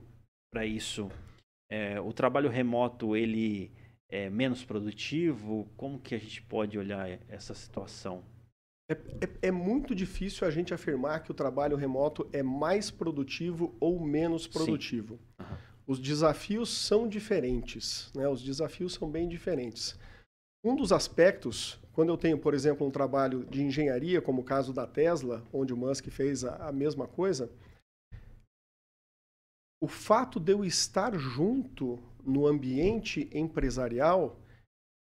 para 0.51 0.65
isso, 0.65 1.10
é, 1.70 2.00
o 2.00 2.12
trabalho 2.12 2.50
remoto 2.50 3.15
ele 3.15 3.72
é 4.10 4.29
menos 4.29 4.63
produtivo? 4.63 5.68
Como 5.77 6.00
que 6.00 6.15
a 6.15 6.18
gente 6.18 6.41
pode 6.41 6.77
olhar 6.77 7.08
essa 7.27 7.53
situação? 7.53 8.24
É, 8.89 8.94
é, 8.94 9.48
é, 9.50 9.51
muito 9.51 9.94
difícil 9.94 10.48
a 10.48 10.50
gente 10.50 10.74
afirmar 10.74 11.22
que 11.22 11.29
o 11.29 11.36
trabalho 11.36 11.77
remoto 11.77 12.27
é 12.34 12.41
mais 12.41 12.89
produtivo 12.89 13.75
ou 13.79 14.00
menos 14.00 14.48
produtivo. 14.48 15.20
Uhum. 15.39 15.58
Os 15.86 16.00
desafios 16.00 16.70
são 16.70 17.08
diferentes, 17.08 18.12
né? 18.15 18.27
Os 18.27 18.44
desafios 18.44 18.94
são 18.94 19.10
bem 19.10 19.27
diferentes. 19.27 19.98
Um 20.63 20.75
dos 20.75 20.91
aspectos, 20.91 21.79
quando 21.94 22.10
eu 22.10 22.18
tenho, 22.18 22.38
por 22.38 22.53
exemplo, 22.53 22.86
um 22.86 22.91
trabalho 22.91 23.46
de 23.46 23.62
engenharia, 23.62 24.22
como 24.22 24.41
o 24.41 24.46
caso 24.46 24.74
da 24.74 24.88
Tesla, 24.88 25.44
onde 25.53 25.72
o 25.72 25.77
Musk 25.77 26.08
fez 26.10 26.44
a, 26.44 26.68
a 26.68 26.72
mesma 26.72 27.08
coisa, 27.08 27.50
o 29.81 29.88
fato 29.88 30.39
de 30.39 30.51
eu 30.51 30.65
estar 30.65 31.17
junto 31.17 32.00
no 32.24 32.45
ambiente 32.45 33.29
empresarial 33.33 34.38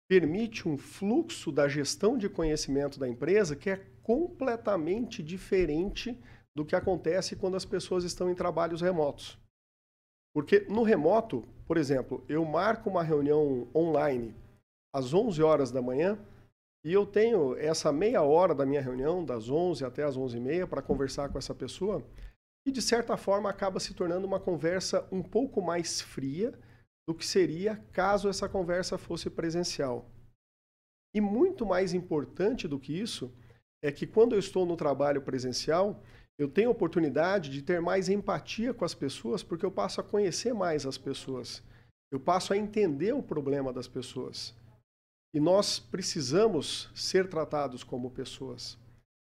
permite 0.10 0.68
um 0.68 0.78
fluxo 0.78 1.52
da 1.52 1.68
gestão 1.68 2.18
de 2.18 2.28
conhecimento 2.28 3.00
da 3.00 3.08
empresa 3.08 3.56
que 3.56 3.70
é 3.70 3.86
completamente 4.02 5.24
diferente 5.24 6.18
do 6.56 6.66
que 6.66 6.76
acontece 6.76 7.36
quando 7.36 7.56
as 7.56 7.66
pessoas 7.66 8.04
estão 8.04 8.30
em 8.30 8.36
trabalhos 8.36 8.82
remotos. 8.82 9.40
Porque 10.34 10.66
no 10.70 10.84
remoto, 10.84 11.48
por 11.66 11.78
exemplo, 11.78 12.24
eu 12.28 12.44
marco 12.44 12.90
uma 12.90 13.04
reunião 13.04 13.68
online 13.74 14.36
às 14.94 15.14
11 15.14 15.42
horas 15.42 15.72
da 15.72 15.82
manhã 15.82 16.18
e 16.84 16.92
eu 16.92 17.06
tenho 17.06 17.56
essa 17.58 17.92
meia 17.92 18.22
hora 18.24 18.54
da 18.54 18.66
minha 18.66 18.82
reunião, 18.82 19.24
das 19.24 19.50
11 19.50 19.86
até 19.86 20.04
as 20.04 20.18
11 20.18 20.36
e 20.36 20.40
meia, 20.40 20.68
para 20.68 20.82
conversar 20.82 21.30
com 21.30 21.38
essa 21.38 21.56
pessoa 21.56 22.04
e 22.66 22.72
de 22.72 22.82
certa 22.82 23.18
forma 23.18 23.50
acaba 23.50 23.80
se 23.80 23.94
tornando 23.94 24.26
uma 24.26 24.40
conversa 24.40 25.08
um 25.12 25.22
pouco 25.22 25.62
mais 25.62 26.02
fria 26.02 26.58
do 27.08 27.14
que 27.14 27.26
seria 27.26 27.78
caso 27.92 28.30
essa 28.30 28.48
conversa 28.48 28.98
fosse 28.98 29.30
presencial. 29.30 30.10
E 31.14 31.22
muito 31.22 31.66
mais 31.66 31.94
importante 31.94 32.68
do 32.68 32.80
que 32.80 32.98
isso 32.98 33.32
é 33.84 33.92
que 33.92 34.08
quando 34.08 34.34
eu 34.34 34.40
estou 34.40 34.66
no 34.66 34.78
trabalho 34.78 35.22
presencial, 35.22 36.02
eu 36.40 36.48
tenho 36.48 36.70
a 36.70 36.72
oportunidade 36.72 37.50
de 37.50 37.62
ter 37.62 37.82
mais 37.82 38.10
empatia 38.10 38.74
com 38.74 38.86
as 38.86 38.96
pessoas, 38.96 39.44
porque 39.44 39.66
eu 39.66 39.72
passo 39.72 40.02
a 40.02 40.04
conhecer 40.04 40.54
mais 40.54 40.86
as 40.86 40.98
pessoas. 40.98 41.62
Eu 42.12 42.20
passo 42.20 42.54
a 42.54 42.58
entender 42.58 43.14
o 43.14 43.22
problema 43.22 43.72
das 43.74 43.88
pessoas. 43.88 44.56
E 45.34 45.40
nós 45.40 45.80
precisamos 45.80 46.90
ser 46.96 47.28
tratados 47.28 47.84
como 47.84 48.10
pessoas. 48.12 48.78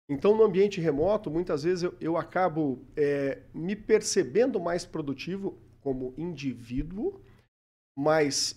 Então, 0.08 0.34
no 0.34 0.42
ambiente 0.42 0.80
remoto, 0.80 1.30
muitas 1.30 1.64
vezes 1.64 1.84
eu, 1.84 1.94
eu 2.00 2.16
acabo 2.16 2.82
é, 2.96 3.42
me 3.52 3.76
percebendo 3.76 4.58
mais 4.58 4.86
produtivo 4.86 5.58
como 5.80 6.14
indivíduo, 6.16 7.20
mas 7.96 8.56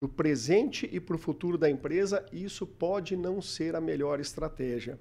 no 0.00 0.08
presente 0.08 0.88
e 0.92 1.00
para 1.00 1.16
o 1.16 1.18
futuro 1.18 1.58
da 1.58 1.68
empresa, 1.68 2.24
isso 2.32 2.66
pode 2.66 3.16
não 3.16 3.42
ser 3.42 3.74
a 3.74 3.80
melhor 3.80 4.20
estratégia. 4.20 4.98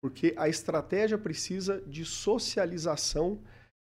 Porque 0.00 0.32
a 0.36 0.48
estratégia 0.48 1.18
precisa 1.18 1.82
de 1.86 2.04
socialização 2.04 3.40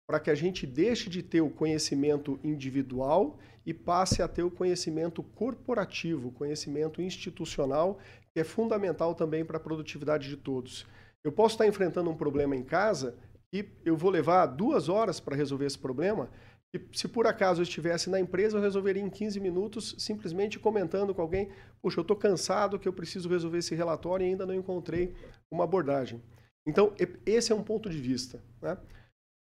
para 0.07 0.19
que 0.19 0.29
a 0.29 0.35
gente 0.35 0.67
deixe 0.67 1.09
de 1.09 1.23
ter 1.23 1.41
o 1.41 1.49
conhecimento 1.49 2.39
individual 2.43 3.39
e 3.65 3.73
passe 3.73 4.21
a 4.21 4.27
ter 4.27 4.43
o 4.43 4.51
conhecimento 4.51 5.23
corporativo, 5.23 6.27
o 6.27 6.31
conhecimento 6.31 7.01
institucional, 7.01 7.97
que 8.33 8.39
é 8.39 8.43
fundamental 8.43 9.15
também 9.15 9.43
para 9.43 9.57
a 9.57 9.61
produtividade 9.61 10.29
de 10.29 10.37
todos. 10.37 10.85
Eu 11.23 11.31
posso 11.31 11.55
estar 11.55 11.67
enfrentando 11.67 12.09
um 12.09 12.15
problema 12.15 12.55
em 12.55 12.63
casa 12.63 13.15
e 13.53 13.65
eu 13.85 13.95
vou 13.95 14.09
levar 14.09 14.45
duas 14.47 14.89
horas 14.89 15.19
para 15.19 15.35
resolver 15.35 15.65
esse 15.65 15.77
problema. 15.77 16.29
E 16.73 16.81
se 16.91 17.07
por 17.07 17.27
acaso 17.27 17.61
eu 17.61 17.63
estivesse 17.63 18.09
na 18.09 18.19
empresa, 18.19 18.57
eu 18.57 18.61
resolveria 18.61 19.01
em 19.01 19.09
15 19.09 19.39
minutos, 19.39 19.95
simplesmente 19.99 20.59
comentando 20.59 21.13
com 21.13 21.21
alguém: 21.21 21.49
Puxa, 21.81 21.99
eu 21.99 22.01
estou 22.01 22.17
cansado 22.17 22.79
que 22.79 22.87
eu 22.87 22.93
preciso 22.93 23.29
resolver 23.29 23.59
esse 23.59 23.75
relatório 23.75 24.25
e 24.25 24.29
ainda 24.29 24.45
não 24.45 24.55
encontrei 24.55 25.13
uma 25.51 25.63
abordagem. 25.65 26.21
Então, 26.65 26.93
esse 27.25 27.51
é 27.51 27.55
um 27.55 27.63
ponto 27.63 27.89
de 27.89 27.97
vista. 27.97 28.41
Né? 28.61 28.77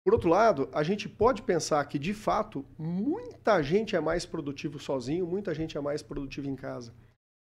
Por 0.03 0.13
outro 0.13 0.29
lado, 0.29 0.67
a 0.73 0.83
gente 0.83 1.07
pode 1.07 1.43
pensar 1.43 1.83
que, 1.85 1.99
de 1.99 2.13
fato, 2.13 2.65
muita 2.77 3.61
gente 3.61 3.95
é 3.95 3.99
mais 3.99 4.25
produtivo 4.25 4.79
sozinho, 4.79 5.27
muita 5.27 5.53
gente 5.53 5.77
é 5.77 5.81
mais 5.81 6.01
produtivo 6.01 6.49
em 6.49 6.55
casa. 6.55 6.93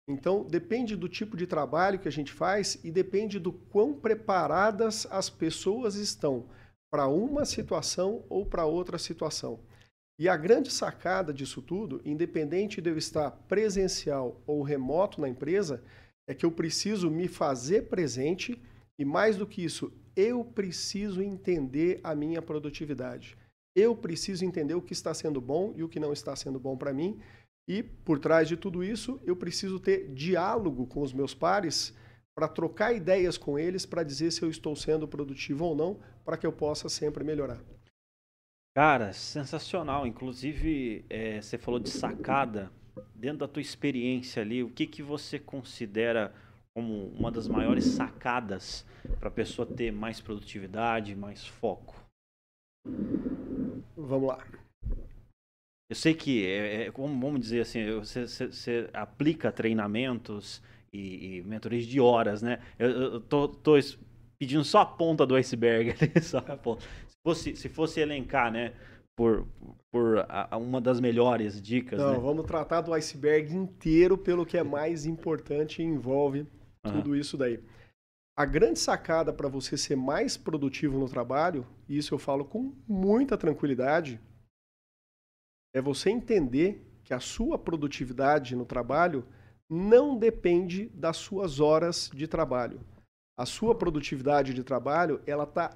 Então, 0.08 0.44
depende 0.44 0.96
do 0.96 1.08
tipo 1.08 1.38
de 1.38 1.48
trabalho 1.48 2.00
que 2.00 2.08
a 2.08 2.12
gente 2.12 2.32
faz 2.32 2.78
e 2.84 2.92
depende 2.92 3.40
do 3.40 3.54
quão 3.54 3.94
preparadas 3.94 5.08
as 5.10 5.30
pessoas 5.30 5.96
estão 5.96 6.46
para 6.92 7.08
uma 7.08 7.46
situação 7.46 8.26
ou 8.30 8.46
para 8.46 8.66
outra 8.66 8.98
situação. 8.98 9.60
E 10.20 10.30
a 10.30 10.38
grande 10.38 10.72
sacada 10.72 11.34
disso 11.34 11.62
tudo, 11.62 12.02
independente 12.06 12.82
de 12.82 12.90
eu 12.90 12.98
estar 12.98 13.32
presencial 13.32 14.42
ou 14.46 14.62
remoto 14.62 15.20
na 15.20 15.30
empresa, 15.30 15.84
é 16.28 16.36
que 16.36 16.46
eu 16.46 16.52
preciso 16.52 17.10
me 17.10 17.28
fazer 17.28 17.84
presente 17.84 18.62
e, 19.00 19.04
mais 19.04 19.38
do 19.38 19.48
que 19.48 19.64
isso, 19.64 19.92
eu 20.16 20.46
preciso 20.46 21.22
entender 21.22 22.00
a 22.04 22.14
minha 22.14 22.42
produtividade. 22.42 23.38
Eu 23.76 23.96
preciso 23.96 24.46
entender 24.46 24.76
o 24.76 24.82
que 24.82 24.94
está 24.94 25.14
sendo 25.14 25.42
bom 25.42 25.74
e 25.76 25.84
o 25.84 25.90
que 25.90 26.00
não 26.00 26.14
está 26.14 26.36
sendo 26.36 26.60
bom 26.60 26.78
para 26.78 26.94
mim 26.94 27.20
e 27.68 27.82
por 27.82 28.20
trás 28.20 28.48
de 28.48 28.58
tudo 28.58 28.84
isso, 28.84 29.22
eu 29.24 29.36
preciso 29.36 29.80
ter 29.80 30.14
diálogo 30.14 30.86
com 30.86 31.02
os 31.02 31.14
meus 31.14 31.34
pares 31.34 31.96
para 32.36 32.48
trocar 32.48 32.94
ideias 32.94 33.38
com 33.38 33.58
eles 33.58 33.86
para 33.86 34.04
dizer 34.04 34.32
se 34.32 34.42
eu 34.42 34.50
estou 34.50 34.76
sendo 34.76 35.08
produtivo 35.08 35.66
ou 35.66 35.76
não, 35.76 36.00
para 36.26 36.38
que 36.38 36.46
eu 36.46 36.52
possa 36.52 36.90
sempre 36.90 37.24
melhorar. 37.24 37.62
Cara, 38.76 39.14
sensacional. 39.14 40.08
Inclusive, 40.08 41.06
é, 41.10 41.40
você 41.42 41.58
falou 41.58 41.80
de 41.80 41.90
sacada. 41.90 42.72
Dentro 43.16 43.40
da 43.40 43.48
tua 43.48 43.62
experiência 43.62 44.42
ali, 44.42 44.62
o 44.64 44.70
que, 44.70 44.86
que 44.86 45.02
você 45.02 45.40
considera 45.40 46.34
como 46.76 47.08
uma 47.10 47.32
das 47.32 47.48
maiores 47.48 47.86
sacadas 47.86 48.86
para 49.20 49.30
a 49.30 49.32
pessoa 49.32 49.66
ter 49.66 49.92
mais 49.92 50.20
produtividade, 50.20 51.16
mais 51.16 51.46
foco? 51.46 51.96
Vamos 53.96 54.28
lá. 54.28 54.46
Eu 55.94 55.96
sei 55.96 56.16
que, 56.16 56.44
é, 56.44 56.86
é, 56.86 56.92
como 56.92 57.08
vamos 57.20 57.40
dizer 57.40 57.62
assim, 57.62 57.86
você, 58.00 58.26
você, 58.26 58.48
você 58.48 58.90
aplica 58.92 59.52
treinamentos 59.52 60.60
e, 60.92 61.38
e 61.38 61.44
mentorias 61.44 61.86
de 61.86 62.00
horas, 62.00 62.42
né? 62.42 62.60
Eu, 62.80 62.90
eu 62.90 63.22
tô, 63.22 63.48
tô, 63.48 63.78
pedindo 64.40 64.64
só 64.64 64.80
a 64.80 64.86
ponta 64.88 65.24
do 65.24 65.36
iceberg 65.36 65.92
ali, 66.02 66.20
só 66.20 66.40
a 66.40 66.58
ponta. 66.58 66.82
Se 66.82 67.16
fosse, 67.24 67.56
se 67.56 67.70
fosse 67.70 68.00
elencar, 68.00 68.52
né? 68.52 68.74
Por, 69.16 69.48
por 69.92 70.26
a, 70.28 70.58
uma 70.58 70.82
das 70.82 71.00
melhores 71.00 71.62
dicas. 71.62 72.00
Não, 72.00 72.14
né? 72.14 72.20
vamos 72.20 72.48
tratar 72.48 72.82
do 72.82 72.92
iceberg 72.92 73.54
inteiro 73.54 74.18
pelo 74.18 74.48
que 74.48 74.58
é 74.58 74.64
mais 74.64 75.06
importante 75.06 75.84
e 75.84 75.86
envolve 75.86 76.40
uhum. 76.84 76.92
tudo 76.92 77.16
isso 77.16 77.38
daí. 77.38 77.60
A 78.36 78.46
grande 78.46 78.80
sacada 78.80 79.32
para 79.32 79.48
você 79.48 79.78
ser 79.78 79.96
mais 79.96 80.38
produtivo 80.38 80.98
no 80.98 81.08
trabalho, 81.08 81.68
e 81.88 82.00
isso 82.00 82.16
eu 82.16 82.18
falo 82.18 82.44
com 82.44 82.74
muita 82.88 83.38
tranquilidade, 83.38 84.20
é 85.74 85.82
você 85.82 86.10
entender 86.10 86.86
que 87.04 87.14
a 87.14 87.20
sua 87.20 87.58
produtividade 87.58 88.56
no 88.56 88.66
trabalho 88.66 89.26
não 89.70 90.18
depende 90.18 90.88
das 90.90 91.18
suas 91.18 91.60
horas 91.60 92.10
de 92.14 92.28
trabalho. 92.28 92.80
A 93.38 93.46
sua 93.46 93.74
produtividade 93.74 94.54
de 94.54 94.64
trabalho 94.64 95.22
ela 95.26 95.44
está 95.44 95.76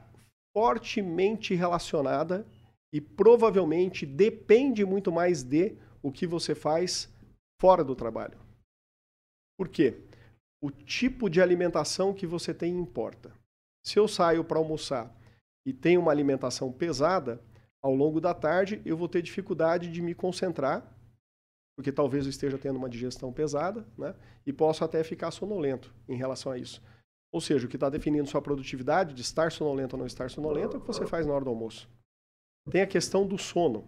fortemente 0.56 1.56
relacionada 1.56 2.46
e 2.94 3.02
provavelmente 3.02 4.06
depende 4.06 4.86
muito 4.86 5.12
mais 5.12 5.44
de 5.44 5.76
o 6.02 6.12
que 6.12 6.28
você 6.28 6.54
faz 6.54 7.12
fora 7.60 7.84
do 7.84 7.96
trabalho. 7.96 8.38
Por 9.58 9.68
quê? 9.68 10.00
O 10.62 10.70
tipo 10.70 11.30
de 11.30 11.42
alimentação 11.42 12.14
que 12.14 12.28
você 12.28 12.54
tem 12.54 12.78
importa. 12.78 13.34
Se 13.84 14.00
eu 14.00 14.08
saio 14.08 14.44
para 14.44 14.60
almoçar 14.60 15.16
e 15.66 15.74
tenho 15.74 16.02
uma 16.02 16.12
alimentação 16.12 16.72
pesada, 16.72 17.42
ao 17.82 17.94
longo 17.94 18.20
da 18.20 18.34
tarde 18.34 18.82
eu 18.86 18.98
vou 18.98 19.08
ter 19.08 19.22
dificuldade 19.22 19.92
de 19.92 20.02
me 20.02 20.14
concentrar, 20.14 20.94
porque 21.76 21.92
talvez 21.92 22.26
eu 22.26 22.30
esteja 22.30 22.58
tendo 22.58 22.78
uma 22.78 22.90
digestão 22.90 23.32
pesada, 23.32 23.86
né? 23.98 24.16
E 24.46 24.52
posso 24.52 24.84
até 24.84 25.04
ficar 25.04 25.30
sonolento 25.32 25.94
em 26.10 26.16
relação 26.16 26.52
a 26.52 26.58
isso. 26.58 26.82
Ou 27.32 27.40
seja, 27.40 27.68
o 27.68 27.70
que 27.70 27.76
está 27.76 27.90
definindo 27.90 28.28
sua 28.28 28.42
produtividade 28.42 29.14
de 29.14 29.22
estar 29.22 29.52
sonolento 29.52 29.96
ou 29.96 30.00
não 30.00 30.08
estar 30.08 30.30
sonolento 30.30 30.76
é 30.76 30.80
o 30.80 30.82
que 30.82 30.88
você 30.88 31.06
faz 31.06 31.26
na 31.26 31.34
hora 31.34 31.44
do 31.44 31.50
almoço. 31.50 31.88
Tem 32.72 32.82
a 32.82 32.88
questão 32.88 33.28
do 33.28 33.38
sono. 33.38 33.88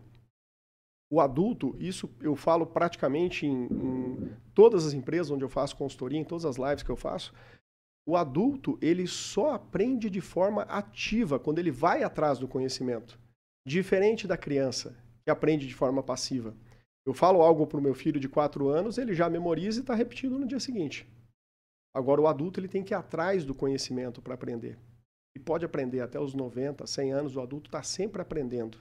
O 1.12 1.20
adulto, 1.20 1.76
isso 1.80 2.08
eu 2.22 2.36
falo 2.36 2.68
praticamente 2.68 3.48
em, 3.48 3.66
em 3.66 4.38
todas 4.54 4.86
as 4.86 4.94
empresas 4.94 5.32
onde 5.32 5.44
eu 5.44 5.50
faço 5.50 5.76
consultoria, 5.76 6.20
em 6.20 6.24
todas 6.24 6.46
as 6.46 6.58
lives 6.58 6.84
que 6.84 6.92
eu 6.92 6.96
faço, 6.96 7.34
o 8.06 8.16
adulto 8.16 8.78
ele 8.82 9.08
só 9.08 9.54
aprende 9.54 10.10
de 10.10 10.22
forma 10.22 10.64
ativa 10.64 11.40
quando 11.40 11.60
ele 11.60 11.72
vai 11.72 12.04
atrás 12.04 12.38
do 12.38 12.48
conhecimento, 12.48 13.20
diferente 13.66 14.28
da 14.28 14.38
criança 14.38 14.96
que 15.24 15.32
aprende 15.32 15.68
de 15.68 15.76
forma 15.76 16.02
passiva. 16.02 16.56
Eu 17.06 17.14
falo 17.14 17.42
algo 17.42 17.66
para 17.66 17.80
o 17.80 17.82
meu 17.82 17.94
filho 17.94 18.20
de 18.20 18.30
4 18.30 18.68
anos, 18.68 18.98
ele 18.98 19.14
já 19.14 19.30
memoriza 19.30 19.80
e 19.80 19.82
está 19.82 19.96
repetindo 19.96 20.38
no 20.38 20.48
dia 20.48 20.60
seguinte. 20.60 21.08
Agora, 21.94 22.22
o 22.22 22.28
adulto 22.28 22.60
ele 22.60 22.68
tem 22.68 22.84
que 22.84 22.94
ir 22.94 22.96
atrás 22.96 23.44
do 23.44 23.56
conhecimento 23.56 24.22
para 24.22 24.36
aprender. 24.36 24.78
E 25.36 25.40
pode 25.40 25.66
aprender 25.66 26.02
até 26.02 26.20
os 26.20 26.34
90, 26.34 26.86
100 26.86 27.12
anos, 27.12 27.36
o 27.36 27.42
adulto 27.42 27.68
está 27.68 27.82
sempre 27.82 28.22
aprendendo. 28.22 28.78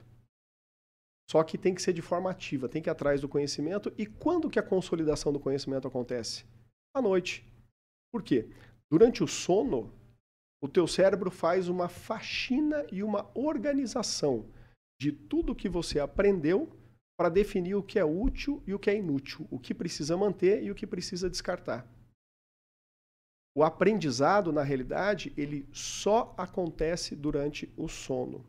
Só 1.29 1.43
que 1.43 1.57
tem 1.57 1.75
que 1.75 1.81
ser 1.81 1.93
de 1.93 2.01
forma 2.01 2.29
ativa, 2.29 2.67
tem 2.67 2.81
que 2.81 2.89
ir 2.89 2.91
atrás 2.91 3.21
do 3.21 3.29
conhecimento. 3.29 3.93
E 3.97 4.05
quando 4.05 4.49
que 4.49 4.57
a 4.57 4.63
consolidação 4.63 5.31
do 5.31 5.39
conhecimento 5.39 5.87
acontece? 5.87 6.43
À 6.93 7.01
noite. 7.01 7.45
Por 8.11 8.23
quê? 8.23 8.49
Durante 8.91 9.23
o 9.23 9.27
sono, 9.27 9.93
o 10.61 10.67
teu 10.67 10.87
cérebro 10.87 11.29
faz 11.29 11.69
uma 11.69 11.87
faxina 11.87 12.85
e 12.91 13.03
uma 13.03 13.29
organização 13.35 14.49
de 14.99 15.11
tudo 15.11 15.55
que 15.55 15.69
você 15.69 15.99
aprendeu 15.99 16.69
para 17.17 17.29
definir 17.29 17.75
o 17.75 17.83
que 17.83 17.97
é 17.97 18.05
útil 18.05 18.61
e 18.67 18.73
o 18.73 18.79
que 18.79 18.89
é 18.89 18.95
inútil, 18.95 19.47
o 19.49 19.59
que 19.59 19.73
precisa 19.73 20.15
manter 20.17 20.63
e 20.63 20.71
o 20.71 20.75
que 20.75 20.85
precisa 20.85 21.29
descartar. 21.29 21.87
O 23.55 23.63
aprendizado, 23.63 24.53
na 24.53 24.63
realidade, 24.63 25.33
ele 25.35 25.67
só 25.71 26.33
acontece 26.37 27.15
durante 27.15 27.73
o 27.75 27.87
sono. 27.87 28.45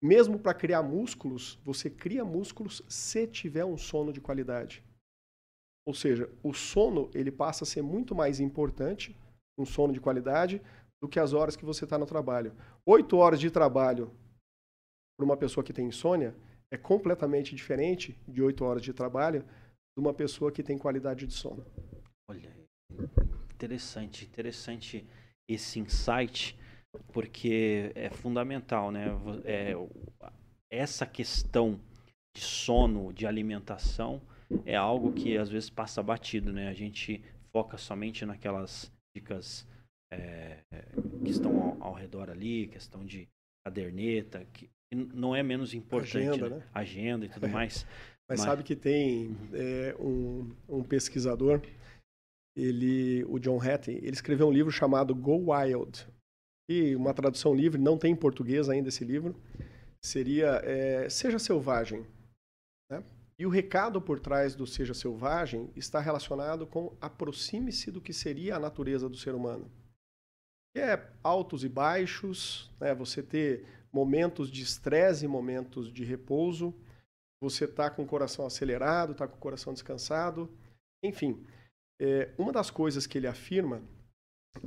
Mesmo 0.00 0.38
para 0.38 0.54
criar 0.54 0.82
músculos, 0.82 1.58
você 1.64 1.88
cria 1.88 2.24
músculos 2.24 2.82
se 2.88 3.26
tiver 3.26 3.64
um 3.64 3.78
sono 3.78 4.12
de 4.12 4.20
qualidade. 4.20 4.84
Ou 5.86 5.94
seja, 5.94 6.30
o 6.42 6.52
sono 6.52 7.10
ele 7.14 7.30
passa 7.30 7.64
a 7.64 7.66
ser 7.66 7.82
muito 7.82 8.14
mais 8.14 8.40
importante, 8.40 9.16
um 9.58 9.64
sono 9.64 9.92
de 9.92 10.00
qualidade, 10.00 10.60
do 11.00 11.08
que 11.08 11.18
as 11.18 11.32
horas 11.32 11.56
que 11.56 11.64
você 11.64 11.84
está 11.84 11.98
no 11.98 12.06
trabalho. 12.06 12.54
Oito 12.86 13.16
horas 13.16 13.40
de 13.40 13.50
trabalho 13.50 14.12
para 15.16 15.24
uma 15.24 15.36
pessoa 15.36 15.64
que 15.64 15.72
tem 15.72 15.86
insônia 15.86 16.34
é 16.72 16.76
completamente 16.76 17.54
diferente 17.54 18.18
de 18.26 18.42
oito 18.42 18.64
horas 18.64 18.82
de 18.82 18.92
trabalho 18.92 19.42
de 19.42 20.00
uma 20.00 20.14
pessoa 20.14 20.50
que 20.50 20.62
tem 20.62 20.78
qualidade 20.78 21.26
de 21.26 21.34
sono. 21.34 21.64
Olha, 22.30 22.50
interessante, 23.54 24.24
interessante 24.24 25.06
esse 25.48 25.78
insight, 25.78 26.58
porque 27.12 27.92
é 27.94 28.08
fundamental, 28.10 28.90
né? 28.90 29.08
É, 29.44 29.74
essa 30.70 31.04
questão 31.04 31.78
de 32.34 32.42
sono, 32.42 33.12
de 33.12 33.26
alimentação, 33.26 34.22
é 34.64 34.74
algo 34.74 35.12
que 35.12 35.36
às 35.36 35.50
vezes 35.50 35.68
passa 35.68 36.02
batido, 36.02 36.52
né? 36.52 36.68
A 36.68 36.74
gente 36.74 37.22
foca 37.52 37.76
somente 37.76 38.24
naquelas 38.24 38.90
dicas 39.14 39.68
é, 40.10 40.62
que 41.22 41.30
estão 41.30 41.60
ao, 41.60 41.88
ao, 41.88 41.92
redor 41.92 42.30
ali, 42.30 42.66
questão 42.68 43.04
de 43.04 43.28
caderneta, 43.64 44.44
que 44.52 44.70
não 44.94 45.34
é 45.34 45.42
menos 45.42 45.74
importante, 45.74 46.18
agenda, 46.18 46.48
né? 46.48 46.56
né? 46.56 46.62
agenda 46.72 47.26
e 47.26 47.28
tudo 47.28 47.48
mais. 47.48 47.86
Mas, 48.28 48.38
mas, 48.38 48.40
sabe 48.40 48.62
que 48.62 48.76
tem 48.76 49.28
uhum. 49.28 49.48
é, 49.52 49.96
um, 49.98 50.50
um 50.68 50.82
pesquisador 50.82 51.60
ele, 52.56 53.24
o 53.24 53.38
John 53.38 53.60
Hattie, 53.60 53.96
ele 53.96 54.12
escreveu 54.12 54.48
um 54.48 54.52
livro 54.52 54.70
chamado 54.70 55.14
Go 55.14 55.52
Wild. 55.52 56.06
E 56.68 56.94
uma 56.94 57.12
tradução 57.12 57.54
livre, 57.54 57.80
não 57.80 57.98
tem 57.98 58.12
em 58.12 58.16
português 58.16 58.68
ainda 58.68 58.88
esse 58.88 59.04
livro, 59.04 59.34
seria 60.04 60.60
é, 60.64 61.08
Seja 61.08 61.38
Selvagem. 61.38 62.06
Né? 62.90 63.02
E 63.38 63.46
o 63.46 63.50
recado 63.50 64.00
por 64.00 64.20
trás 64.20 64.54
do 64.54 64.66
Seja 64.66 64.94
Selvagem 64.94 65.70
está 65.74 66.00
relacionado 66.00 66.66
com 66.66 66.96
aproxime-se 67.00 67.90
do 67.90 68.00
que 68.00 68.12
seria 68.12 68.56
a 68.56 68.60
natureza 68.60 69.08
do 69.08 69.16
ser 69.16 69.34
humano. 69.34 69.70
Que 70.74 70.82
é 70.82 71.10
altos 71.22 71.64
e 71.64 71.68
baixos, 71.68 72.70
né? 72.80 72.94
você 72.94 73.22
ter 73.22 73.66
momentos 73.92 74.50
de 74.50 74.62
estresse 74.62 75.26
momentos 75.28 75.92
de 75.92 76.04
repouso, 76.04 76.74
você 77.40 77.64
está 77.64 77.90
com 77.90 78.02
o 78.02 78.06
coração 78.06 78.46
acelerado, 78.46 79.12
está 79.12 79.26
com 79.26 79.36
o 79.36 79.40
coração 79.40 79.72
descansado, 79.72 80.48
enfim. 81.02 81.44
É, 82.00 82.32
uma 82.38 82.52
das 82.52 82.70
coisas 82.70 83.06
que 83.06 83.18
ele 83.18 83.26
afirma, 83.26 83.82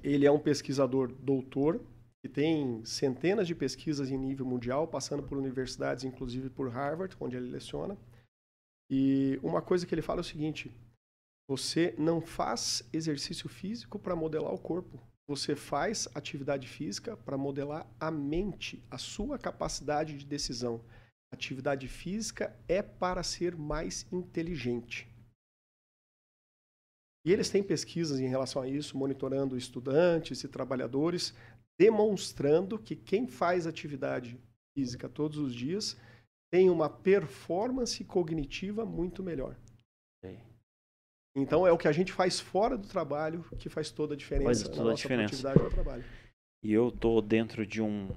ele 0.04 0.26
é 0.26 0.32
um 0.32 0.40
pesquisador 0.40 1.12
doutor, 1.14 1.82
que 2.22 2.30
tem 2.30 2.84
centenas 2.84 3.48
de 3.48 3.56
pesquisas 3.56 4.10
em 4.10 4.18
nível 4.18 4.46
mundial, 4.46 4.88
passando 4.88 5.24
por 5.24 5.38
universidades, 5.38 6.04
inclusive 6.04 6.50
por 6.50 6.70
Harvard, 6.70 7.16
onde 7.20 7.38
ele 7.38 7.52
leciona. 7.52 7.98
E 8.90 9.40
uma 9.44 9.62
coisa 9.62 9.86
que 9.86 9.94
ele 9.94 10.02
fala 10.02 10.20
é 10.20 10.22
o 10.22 10.26
seguinte: 10.26 10.72
você 11.48 11.94
não 11.98 12.20
faz 12.20 12.88
exercício 12.92 13.48
físico 13.48 14.00
para 14.00 14.16
modelar 14.16 14.54
o 14.54 14.60
corpo. 14.60 15.00
Você 15.28 15.56
faz 15.56 16.08
atividade 16.14 16.68
física 16.68 17.18
para 17.18 17.38
modelar 17.38 17.88
a 18.00 18.12
mente, 18.12 18.84
a 18.92 18.98
sua 18.98 19.40
capacidade 19.40 20.18
de 20.18 20.26
decisão. 20.26 20.84
Atividade 21.32 21.88
física 21.88 22.56
é 22.68 22.82
para 22.82 23.24
ser 23.24 23.56
mais 23.56 24.06
inteligente. 24.12 25.08
E 27.26 27.32
eles 27.32 27.50
têm 27.50 27.64
pesquisas 27.64 28.20
em 28.20 28.28
relação 28.28 28.62
a 28.62 28.68
isso, 28.68 28.96
monitorando 28.96 29.58
estudantes 29.58 30.44
e 30.44 30.48
trabalhadores, 30.48 31.34
demonstrando 31.76 32.78
que 32.78 32.96
quem 32.96 33.28
faz 33.28 33.66
atividade 33.66 34.40
física 34.76 35.10
todos 35.10 35.40
os 35.40 35.54
dias 35.56 35.98
tem 36.52 36.70
uma 36.70 36.88
performance 36.88 38.04
cognitiva 38.06 38.86
muito 38.86 39.24
melhor. 39.24 39.58
Sim. 40.24 40.40
Então 41.36 41.68
é 41.68 41.72
o 41.72 41.78
que 41.78 41.88
a 41.88 41.92
gente 41.92 42.14
faz 42.14 42.40
fora 42.40 42.78
do 42.78 42.88
trabalho 42.88 43.44
que 43.60 43.68
faz 43.68 43.92
toda 43.92 44.14
a 44.14 44.18
diferença 44.18 44.46
faz 44.46 44.64
toda 44.64 44.78
na 44.78 44.84
nossa 44.92 44.94
a 44.94 44.96
diferença. 44.96 45.54
no 45.54 45.70
trabalho. 45.70 46.04
E 46.64 46.72
eu 46.72 46.92
tô 46.92 47.22
dentro 47.22 47.66
de 47.66 47.82
um 47.82 48.10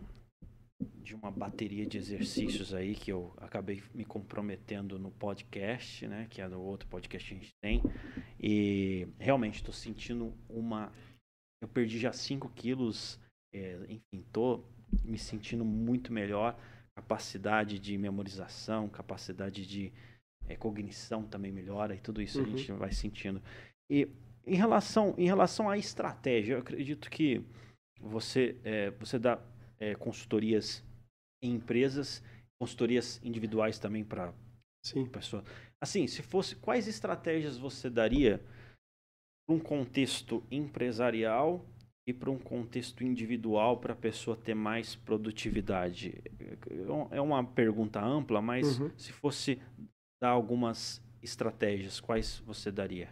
de 1.03 1.15
uma 1.15 1.31
bateria 1.31 1.87
de 1.87 1.97
exercícios 1.97 2.75
aí 2.75 2.95
que 2.95 3.11
eu 3.11 3.33
acabei 3.39 3.83
me 3.95 4.05
comprometendo 4.05 4.99
no 4.99 5.11
podcast, 5.11 6.07
né? 6.07 6.27
Que 6.29 6.41
é 6.41 6.49
no 6.49 6.61
outro 6.61 6.87
podcast 6.89 7.29
que 7.29 7.35
a 7.35 7.39
gente 7.39 7.55
tem. 7.63 7.83
E 8.39 9.09
realmente 9.19 9.57
estou 9.57 9.73
sentindo 9.73 10.35
uma. 10.49 10.93
Eu 11.63 11.69
perdi 11.69 11.99
já 11.99 12.13
5 12.13 12.49
quilos, 12.51 13.19
é, 13.53 13.79
enfim, 13.89 14.23
tô 14.31 14.63
me 15.03 15.19
sentindo 15.19 15.65
muito 15.65 16.13
melhor. 16.13 16.57
Capacidade 16.95 17.79
de 17.79 17.97
memorização, 17.97 18.89
capacidade 18.89 19.67
de 19.67 19.93
é, 20.49 20.57
cognição 20.57 21.23
também 21.23 21.53
melhora 21.53 21.95
e 21.95 22.01
tudo 22.01 22.23
isso 22.23 22.41
uhum. 22.41 22.47
a 22.47 22.49
gente 22.57 22.73
vai 22.73 22.93
sentindo. 22.93 23.43
E 23.91 24.09
em 24.47 24.57
relação, 24.57 25.15
em 25.19 25.27
relação 25.27 25.69
à 25.69 25.77
estratégia, 25.77 26.55
eu 26.55 26.59
acredito 26.59 27.11
que 27.11 27.45
você, 28.01 28.57
é, 28.65 28.91
você 28.93 29.19
dá 29.19 29.39
é, 29.79 29.95
consultorias 29.95 30.85
em 31.43 31.55
empresas, 31.55 32.23
consultorias 32.59 33.21
individuais 33.23 33.79
também 33.79 34.05
para 34.05 34.33
pessoas. 35.13 35.45
Assim, 35.81 36.07
se 36.07 36.23
fosse, 36.23 36.57
quais 36.57 36.89
estratégias 36.89 37.59
você 37.59 37.91
daria 37.91 38.43
para 39.47 39.55
um 39.55 39.61
contexto 39.61 40.43
empresarial 40.51 41.65
e 42.07 42.13
para 42.13 42.31
um 42.31 42.39
contexto 42.39 43.05
individual 43.05 43.79
para 43.79 43.93
a 43.93 43.97
pessoa 43.97 44.37
ter 44.37 44.55
mais 44.55 44.97
produtividade? 44.97 46.23
É 47.11 47.21
uma 47.21 47.45
pergunta 47.45 48.03
ampla, 48.03 48.41
mas 48.41 48.81
uhum. 48.81 48.91
se 48.97 49.13
fosse 49.13 49.61
dar 50.21 50.31
algumas 50.31 51.01
estratégias, 51.23 52.01
quais 52.01 52.39
você 52.41 52.71
daria? 52.71 53.09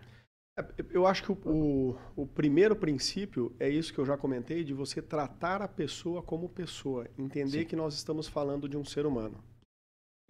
É, 0.59 0.65
eu 0.91 1.07
acho 1.07 1.23
que 1.23 1.33
o, 1.33 1.39
o, 1.45 1.99
o, 2.23 2.27
primeiro 2.27 2.75
princípio 2.75 3.55
é 3.59 3.69
isso 3.69 3.93
que 3.93 3.99
eu 3.99 4.07
já 4.07 4.17
comentei, 4.17 4.65
de 4.65 4.73
você 4.73 5.03
tratar 5.03 5.61
a 5.61 5.69
pessoa 5.69 6.23
como 6.23 6.49
pessoa, 6.49 7.07
entender 7.19 7.61
Sim. 7.61 7.67
que 7.67 7.77
nós 7.77 7.95
estamos 7.95 8.27
falando 8.27 8.69
de 8.69 8.77
um 8.77 8.85
ser 8.85 9.05
humano. 9.05 9.43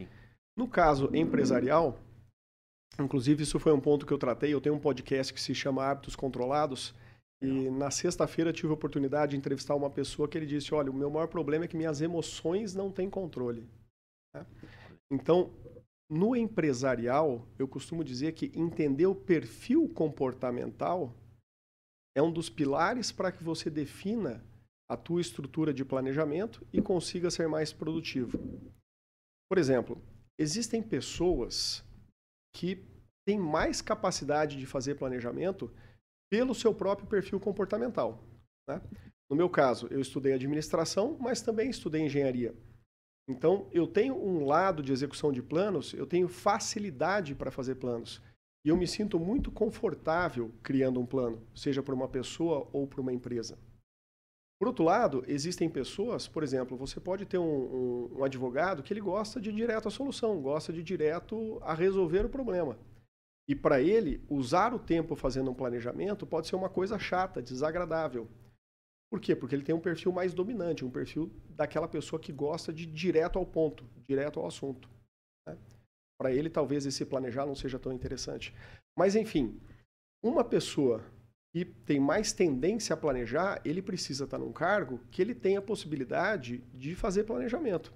Sim. 0.01 0.09
No 0.57 0.67
caso 0.67 1.15
empresarial, 1.15 1.99
inclusive 2.99 3.43
isso 3.43 3.59
foi 3.59 3.73
um 3.73 3.81
ponto 3.81 4.05
que 4.07 4.13
eu 4.13 4.19
tratei, 4.19 4.53
eu 4.53 4.61
tenho 4.61 4.75
um 4.75 4.81
podcast 4.81 5.33
que 5.33 5.41
se 5.41 5.55
chama 5.55 5.85
Hábitos 5.85 6.17
Controlados, 6.17 6.95
e 7.43 7.71
na 7.71 7.91
sexta-feira 7.91 8.53
tive 8.53 8.69
a 8.69 8.75
oportunidade 8.75 9.33
de 9.33 9.37
entrevistar 9.37 9.75
uma 9.75 9.91
pessoa 9.91 10.27
que 10.27 10.39
ele 10.39 10.47
disse, 10.47 10.75
olha, 10.75 10.91
o 10.91 10.95
meu 10.95 11.11
maior 11.11 11.29
problema 11.29 11.67
é 11.67 11.69
que 11.69 11.77
minhas 11.77 12.01
emoções 12.01 12.75
não 12.75 12.91
têm 12.91 13.11
controle. 13.11 13.69
Né? 14.35 14.47
Então, 15.11 15.53
no 16.09 16.37
empresarial, 16.37 17.47
eu 17.59 17.67
costumo 17.67 18.05
dizer 18.05 18.33
que 18.33 18.53
entender 18.55 19.07
o 19.07 19.15
perfil 19.15 19.89
comportamental 19.89 21.15
é 22.17 22.23
um 22.23 22.33
dos 22.33 22.49
pilares 22.49 23.11
para 23.11 23.33
que 23.33 23.43
você 23.43 23.69
defina 23.69 24.45
a 24.89 24.97
tua 24.97 25.21
estrutura 25.21 25.75
de 25.75 25.85
planejamento 25.85 26.67
e 26.73 26.81
consiga 26.81 27.31
ser 27.31 27.49
mais 27.49 27.73
produtivo. 27.73 28.39
Por 29.51 29.59
exemplo, 29.59 30.01
existem 30.39 30.83
pessoas 30.83 31.85
que 32.55 32.85
têm 33.27 33.39
mais 33.39 33.83
capacidade 33.83 34.57
de 34.57 34.65
fazer 34.65 34.95
planejamento 34.95 35.75
pelo 36.31 36.55
seu 36.55 36.73
próprio 36.75 37.09
perfil 37.09 37.41
comportamental. 37.41 38.25
Né? 38.69 38.81
No 39.29 39.37
meu 39.37 39.51
caso, 39.51 39.89
eu 39.89 40.01
estudei 40.01 40.33
administração, 40.33 41.19
mas 41.21 41.43
também 41.43 41.69
estudei 41.69 42.03
engenharia. 42.03 42.55
Então, 43.29 43.69
eu 43.73 43.87
tenho 43.87 44.15
um 44.15 44.47
lado 44.47 44.83
de 44.83 44.93
execução 44.93 45.33
de 45.33 45.43
planos, 45.43 45.93
eu 45.93 46.07
tenho 46.07 46.29
facilidade 46.29 47.35
para 47.35 47.51
fazer 47.51 47.75
planos. 47.75 48.23
E 48.65 48.69
eu 48.69 48.77
me 48.77 48.87
sinto 48.87 49.19
muito 49.19 49.51
confortável 49.51 50.53
criando 50.63 51.01
um 51.01 51.07
plano, 51.07 51.43
seja 51.55 51.83
para 51.83 51.95
uma 51.95 52.09
pessoa 52.09 52.69
ou 52.73 52.87
para 52.87 53.01
uma 53.01 53.13
empresa. 53.13 53.59
Por 54.59 54.69
outro 54.69 54.85
lado, 54.85 55.23
existem 55.27 55.69
pessoas, 55.69 56.27
por 56.27 56.43
exemplo, 56.43 56.77
você 56.77 56.99
pode 56.99 57.27
ter 57.27 57.37
um, 57.37 57.45
um, 57.45 58.19
um 58.19 58.25
advogado 58.25 58.83
que 58.83 58.93
ele 58.93 59.01
gosta 59.01 59.41
de 59.41 59.53
direto 59.53 59.89
à 59.89 59.91
solução, 59.91 60.41
gosta 60.41 60.73
de 60.73 60.83
direto 60.83 61.59
a 61.63 61.75
resolver 61.75 62.25
o 62.25 62.31
problema. 62.31 62.79
E 63.49 63.55
para 63.55 63.81
ele, 63.81 64.25
usar 64.29 64.75
o 64.75 64.79
tempo 64.79 65.15
fazendo 65.15 65.51
um 65.51 65.55
planejamento 65.55 66.27
pode 66.27 66.49
ser 66.49 66.57
uma 66.57 66.69
coisa 66.69 66.99
chata, 66.99 67.43
desagradável. 67.43 68.27
Por 69.11 69.21
quê? 69.21 69.37
Porque 69.37 69.55
ele 69.55 69.63
tem 69.63 69.75
um 69.75 69.81
perfil 69.81 70.13
mais 70.13 70.35
dominante, 70.35 70.85
um 70.85 70.91
perfil 70.91 71.31
daquela 71.51 71.87
pessoa 71.87 72.21
que 72.21 72.33
gosta 72.33 72.73
de 72.73 72.87
direto 72.87 73.39
ao 73.39 73.47
ponto, 73.47 73.89
direto 74.07 74.41
ao 74.41 74.47
assunto. 74.47 74.89
Né? 75.47 75.57
Para 76.21 76.33
ele, 76.33 76.51
talvez 76.51 76.85
esse 76.87 77.05
planejar 77.05 77.47
não 77.47 77.55
seja 77.55 77.79
tão 77.79 77.93
interessante. 77.93 78.55
Mas, 78.99 79.15
enfim, 79.15 79.61
uma 80.25 80.43
pessoa 80.43 81.05
que 81.55 81.65
tem 81.65 82.01
mais 82.01 82.33
tendência 82.33 82.95
a 82.95 82.97
planejar, 82.97 83.61
ele 83.65 83.81
precisa 83.81 84.25
estar 84.25 84.39
num 84.39 84.53
cargo 84.53 85.01
que 85.11 85.23
ele 85.23 85.35
tenha 85.35 85.61
a 85.61 85.63
possibilidade 85.63 86.59
de 86.75 86.95
fazer 86.95 87.25
planejamento. 87.25 87.95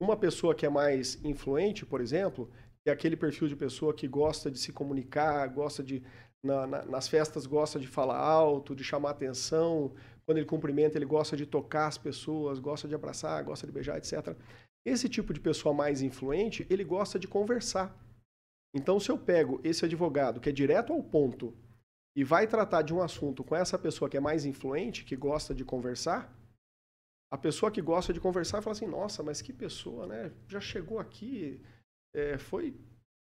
Uma 0.00 0.16
pessoa 0.16 0.54
que 0.54 0.64
é 0.64 0.68
mais 0.68 1.22
influente, 1.24 1.84
por 1.84 2.00
exemplo, 2.00 2.50
é 2.86 2.90
aquele 2.90 3.16
perfil 3.16 3.48
de 3.48 3.56
pessoa 3.56 3.92
que 3.92 4.06
gosta 4.06 4.50
de 4.50 4.58
se 4.58 4.72
comunicar, 4.72 5.46
gosta 5.48 5.82
de 5.82 6.02
na, 6.42 6.66
na, 6.66 6.84
nas 6.84 7.08
festas 7.08 7.44
gosta 7.46 7.78
de 7.80 7.88
falar 7.88 8.18
alto, 8.18 8.74
de 8.74 8.84
chamar 8.84 9.10
atenção, 9.10 9.92
quando 10.26 10.38
ele 10.38 10.46
cumprimenta, 10.46 10.98
ele 10.98 11.06
gosta 11.06 11.36
de 11.36 11.46
tocar 11.46 11.86
as 11.86 11.96
pessoas, 11.96 12.58
gosta 12.58 12.88
de 12.88 12.94
abraçar, 12.94 13.42
gosta 13.44 13.66
de 13.66 13.72
beijar, 13.72 13.96
etc. 13.96 14.36
Esse 14.84 15.08
tipo 15.08 15.32
de 15.32 15.40
pessoa 15.40 15.72
mais 15.72 16.02
influente, 16.02 16.66
ele 16.68 16.84
gosta 16.84 17.18
de 17.18 17.28
conversar. 17.28 17.96
Então, 18.74 18.98
se 18.98 19.10
eu 19.10 19.16
pego 19.16 19.60
esse 19.62 19.84
advogado 19.84 20.40
que 20.40 20.48
é 20.48 20.52
direto 20.52 20.92
ao 20.92 21.02
ponto 21.02 21.56
e 22.14 22.24
vai 22.24 22.46
tratar 22.46 22.82
de 22.82 22.92
um 22.92 23.00
assunto 23.00 23.44
com 23.44 23.54
essa 23.54 23.78
pessoa 23.78 24.10
que 24.10 24.16
é 24.16 24.20
mais 24.20 24.44
influente, 24.44 25.04
que 25.04 25.14
gosta 25.14 25.54
de 25.54 25.64
conversar, 25.64 26.36
a 27.30 27.38
pessoa 27.38 27.70
que 27.70 27.80
gosta 27.80 28.12
de 28.12 28.20
conversar 28.20 28.62
fala 28.62 28.74
assim: 28.74 28.86
nossa, 28.86 29.22
mas 29.22 29.40
que 29.40 29.52
pessoa, 29.52 30.06
né? 30.06 30.32
Já 30.48 30.60
chegou 30.60 30.98
aqui, 30.98 31.62
é, 32.14 32.36
foi 32.36 32.74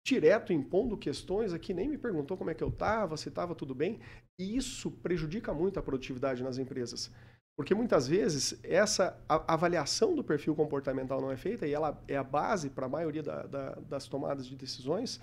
direto 0.06 0.54
impondo 0.54 0.96
questões 0.96 1.52
aqui, 1.52 1.74
nem 1.74 1.90
me 1.90 1.98
perguntou 1.98 2.38
como 2.38 2.52
é 2.52 2.54
que 2.54 2.64
eu 2.64 2.70
estava, 2.70 3.18
se 3.18 3.28
estava 3.28 3.56
tudo 3.56 3.74
bem. 3.74 4.00
E 4.40 4.56
isso 4.56 4.92
prejudica 4.92 5.52
muito 5.54 5.80
a 5.80 5.84
produtividade 5.84 6.44
nas 6.44 6.60
empresas. 6.60 7.12
Porque 7.58 7.74
muitas 7.74 8.08
vezes 8.08 8.60
essa 8.64 9.18
avaliação 9.28 10.14
do 10.14 10.24
perfil 10.24 10.56
comportamental 10.56 11.20
não 11.20 11.32
é 11.32 11.38
feita 11.38 11.66
e 11.66 11.74
ela 11.74 12.04
é 12.08 12.16
a 12.16 12.24
base 12.24 12.70
para 12.70 12.86
a 12.86 12.90
maioria 12.90 13.24
da, 13.24 13.44
da, 13.44 13.70
das 13.76 14.08
tomadas 14.08 14.46
de 14.46 14.56
decisões 14.56 15.20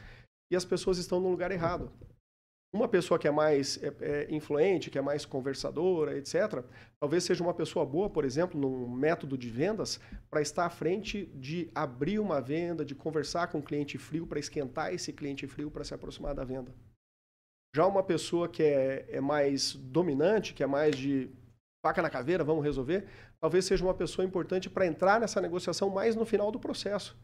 e 0.50 0.56
as 0.56 0.64
pessoas 0.64 0.98
estão 0.98 1.20
no 1.20 1.30
lugar 1.30 1.52
errado. 1.52 1.92
Uma 2.74 2.88
pessoa 2.88 3.18
que 3.18 3.28
é 3.28 3.30
mais 3.30 3.78
é, 3.82 3.92
é, 4.00 4.34
influente, 4.34 4.90
que 4.90 4.96
é 4.96 5.02
mais 5.02 5.26
conversadora, 5.26 6.16
etc., 6.16 6.64
talvez 6.98 7.22
seja 7.22 7.44
uma 7.44 7.52
pessoa 7.52 7.84
boa, 7.84 8.08
por 8.08 8.24
exemplo, 8.24 8.58
num 8.58 8.88
método 8.88 9.36
de 9.36 9.50
vendas, 9.50 10.00
para 10.30 10.40
estar 10.40 10.64
à 10.64 10.70
frente 10.70 11.26
de 11.34 11.70
abrir 11.74 12.18
uma 12.18 12.40
venda, 12.40 12.82
de 12.82 12.94
conversar 12.94 13.48
com 13.48 13.58
o 13.58 13.62
cliente 13.62 13.98
frio, 13.98 14.26
para 14.26 14.38
esquentar 14.38 14.94
esse 14.94 15.12
cliente 15.12 15.46
frio 15.46 15.70
para 15.70 15.84
se 15.84 15.92
aproximar 15.92 16.34
da 16.34 16.44
venda. 16.44 16.74
Já 17.76 17.86
uma 17.86 18.02
pessoa 18.02 18.48
que 18.48 18.62
é, 18.62 19.06
é 19.10 19.20
mais 19.20 19.74
dominante, 19.74 20.54
que 20.54 20.62
é 20.62 20.66
mais 20.66 20.96
de 20.96 21.30
faca 21.84 22.00
na 22.00 22.08
caveira, 22.08 22.44
vamos 22.44 22.64
resolver, 22.64 23.06
talvez 23.38 23.66
seja 23.66 23.84
uma 23.84 23.92
pessoa 23.92 24.24
importante 24.24 24.70
para 24.70 24.86
entrar 24.86 25.20
nessa 25.20 25.42
negociação 25.42 25.90
mais 25.90 26.16
no 26.16 26.24
final 26.24 26.50
do 26.50 26.60
processo. 26.60 27.18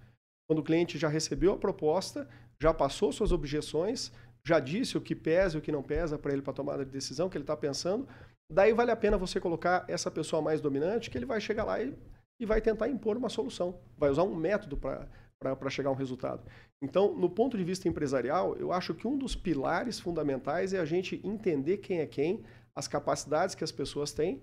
Quando 0.46 0.58
o 0.58 0.64
cliente 0.64 0.98
já 0.98 1.08
recebeu 1.08 1.52
a 1.52 1.58
proposta, 1.58 2.28
já 2.60 2.74
passou 2.74 3.12
suas 3.12 3.30
objeções, 3.30 4.10
já 4.48 4.58
disse 4.58 4.96
o 4.96 5.00
que 5.00 5.14
pesa 5.14 5.56
e 5.56 5.58
o 5.58 5.62
que 5.62 5.70
não 5.70 5.82
pesa 5.82 6.18
para 6.18 6.32
ele 6.32 6.40
para 6.40 6.54
tomada 6.54 6.82
de 6.82 6.90
decisão, 6.90 7.28
que 7.28 7.36
ele 7.36 7.44
está 7.44 7.54
pensando, 7.54 8.08
daí 8.50 8.72
vale 8.72 8.90
a 8.90 8.96
pena 8.96 9.18
você 9.18 9.38
colocar 9.38 9.84
essa 9.86 10.10
pessoa 10.10 10.40
mais 10.40 10.58
dominante, 10.58 11.10
que 11.10 11.18
ele 11.18 11.26
vai 11.26 11.38
chegar 11.38 11.64
lá 11.64 11.82
e, 11.82 11.94
e 12.40 12.46
vai 12.46 12.60
tentar 12.62 12.88
impor 12.88 13.18
uma 13.18 13.28
solução, 13.28 13.78
vai 13.98 14.08
usar 14.08 14.22
um 14.22 14.34
método 14.34 14.78
para 14.78 15.70
chegar 15.70 15.90
a 15.90 15.92
um 15.92 15.96
resultado. 15.96 16.42
Então, 16.82 17.14
no 17.14 17.28
ponto 17.28 17.58
de 17.58 17.64
vista 17.64 17.88
empresarial, 17.88 18.56
eu 18.56 18.72
acho 18.72 18.94
que 18.94 19.06
um 19.06 19.18
dos 19.18 19.36
pilares 19.36 20.00
fundamentais 20.00 20.72
é 20.72 20.78
a 20.78 20.86
gente 20.86 21.20
entender 21.22 21.76
quem 21.78 21.98
é 21.98 22.06
quem, 22.06 22.42
as 22.74 22.88
capacidades 22.88 23.54
que 23.54 23.64
as 23.64 23.72
pessoas 23.72 24.12
têm 24.14 24.40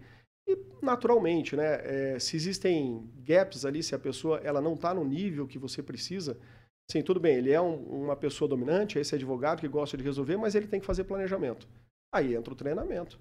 e, 0.47 0.55
naturalmente, 0.83 1.55
né, 1.55 1.79
é, 1.83 2.19
se 2.19 2.35
existem 2.35 3.09
gaps 3.23 3.65
ali, 3.65 3.81
se 3.81 3.95
a 3.95 3.99
pessoa 3.99 4.39
ela 4.43 4.61
não 4.61 4.75
está 4.75 4.93
no 4.93 5.03
nível 5.03 5.47
que 5.47 5.57
você 5.57 5.81
precisa, 5.81 6.37
Sim, 6.89 7.01
tudo 7.01 7.19
bem, 7.19 7.35
ele 7.35 7.51
é 7.51 7.59
um, 7.59 8.03
uma 8.03 8.15
pessoa 8.15 8.47
dominante, 8.47 8.99
esse 8.99 9.15
advogado 9.15 9.59
que 9.59 9.67
gosta 9.67 9.97
de 9.97 10.03
resolver, 10.03 10.37
mas 10.37 10.53
ele 10.53 10.67
tem 10.67 10.79
que 10.79 10.85
fazer 10.85 11.03
planejamento. 11.03 11.67
Aí 12.13 12.35
entra 12.35 12.53
o 12.53 12.55
treinamento. 12.55 13.19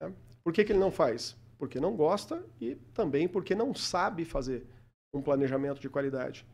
Né? 0.00 0.14
Por 0.44 0.52
que, 0.52 0.64
que 0.64 0.72
ele 0.72 0.78
não 0.78 0.90
faz? 0.90 1.36
Porque 1.58 1.80
não 1.80 1.96
gosta 1.96 2.44
e 2.60 2.76
também 2.94 3.28
porque 3.28 3.54
não 3.54 3.74
sabe 3.74 4.24
fazer 4.24 4.64
um 5.14 5.20
planejamento 5.20 5.80
de 5.80 5.88
qualidade. 5.88 6.46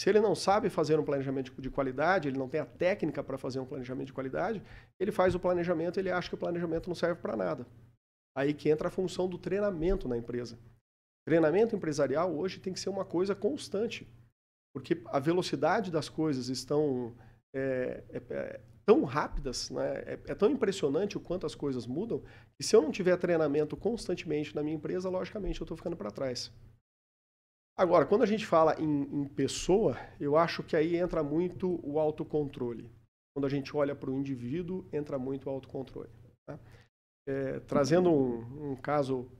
Se 0.00 0.08
ele 0.08 0.18
não 0.18 0.34
sabe 0.34 0.68
fazer 0.68 0.98
um 0.98 1.04
planejamento 1.04 1.52
de 1.60 1.70
qualidade, 1.70 2.26
ele 2.26 2.38
não 2.38 2.48
tem 2.48 2.60
a 2.60 2.66
técnica 2.66 3.22
para 3.22 3.38
fazer 3.38 3.60
um 3.60 3.66
planejamento 3.66 4.06
de 4.06 4.12
qualidade, 4.12 4.62
ele 4.98 5.12
faz 5.12 5.34
o 5.34 5.40
planejamento 5.40 6.00
ele 6.00 6.10
acha 6.10 6.28
que 6.28 6.34
o 6.34 6.38
planejamento 6.38 6.88
não 6.88 6.94
serve 6.94 7.20
para 7.20 7.36
nada. 7.36 7.66
Aí 8.36 8.54
que 8.54 8.70
entra 8.70 8.88
a 8.88 8.90
função 8.90 9.28
do 9.28 9.38
treinamento 9.38 10.08
na 10.08 10.16
empresa. 10.16 10.58
Treinamento 11.24 11.76
empresarial 11.76 12.34
hoje 12.34 12.58
tem 12.58 12.72
que 12.72 12.80
ser 12.80 12.88
uma 12.88 13.04
coisa 13.04 13.34
constante 13.34 14.08
porque 14.72 15.02
a 15.06 15.18
velocidade 15.18 15.90
das 15.90 16.08
coisas 16.08 16.48
estão 16.48 17.14
é, 17.54 18.02
é, 18.10 18.22
é, 18.30 18.60
tão 18.84 19.04
rápidas, 19.04 19.70
né? 19.70 19.98
É, 20.06 20.12
é, 20.28 20.34
tão 20.34 20.50
impressionante 20.50 21.16
o 21.16 21.20
quanto 21.20 21.46
as 21.46 21.54
coisas 21.54 21.86
mudam, 21.86 22.22
que 22.56 22.64
se 22.64 22.74
eu 22.74 22.82
não 22.82 22.90
tiver 22.90 23.16
treinamento 23.16 23.76
constantemente 23.76 24.54
na 24.54 24.62
minha 24.62 24.76
empresa, 24.76 25.08
logicamente 25.08 25.60
eu 25.60 25.64
estou 25.64 25.76
ficando 25.76 25.96
para 25.96 26.10
trás. 26.10 26.52
Agora, 27.76 28.04
quando 28.04 28.22
a 28.22 28.26
gente 28.26 28.46
fala 28.46 28.78
em, 28.78 29.02
em, 29.02 29.28
pessoa, 29.28 29.96
eu 30.20 30.36
acho 30.36 30.62
que 30.62 30.76
aí 30.76 30.96
entra 30.96 31.22
muito 31.22 31.80
o 31.82 31.98
autocontrole. 31.98 32.90
Quando 33.34 33.46
a 33.46 33.48
gente 33.48 33.74
olha 33.74 33.94
para 33.94 34.10
o 34.10 34.18
indivíduo, 34.18 34.86
entra 34.92 35.18
muito 35.18 35.46
o 35.46 35.50
autocontrole. 35.50 36.10
Tá? 36.46 36.58
É, 37.26 37.60
trazendo 37.60 38.10
um, 38.10 38.72
um, 38.72 38.76
caso 38.76 39.30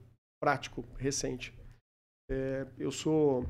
prático 0.41 0.83
recente. 0.97 1.53
É, 2.29 2.65
eu 2.77 2.91
sou 2.91 3.45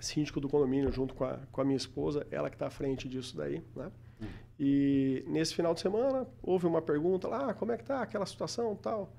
síndico 0.00 0.40
do 0.40 0.48
condomínio 0.48 0.90
junto 0.90 1.14
com 1.14 1.24
a, 1.24 1.38
com 1.50 1.60
a 1.60 1.64
minha 1.64 1.76
esposa, 1.76 2.26
ela 2.30 2.50
que 2.50 2.56
está 2.56 2.66
à 2.66 2.70
frente 2.70 3.08
disso 3.08 3.36
daí, 3.36 3.62
né? 3.74 3.90
Uhum. 4.20 4.28
E 4.58 5.24
nesse 5.26 5.54
final 5.54 5.74
de 5.74 5.80
semana 5.80 6.26
houve 6.42 6.66
uma 6.66 6.82
pergunta 6.82 7.28
lá, 7.28 7.50
ah, 7.50 7.54
como 7.54 7.72
é 7.72 7.76
que 7.76 7.84
tá 7.84 8.02
aquela 8.02 8.26
situação 8.26 8.74
tal. 8.76 9.14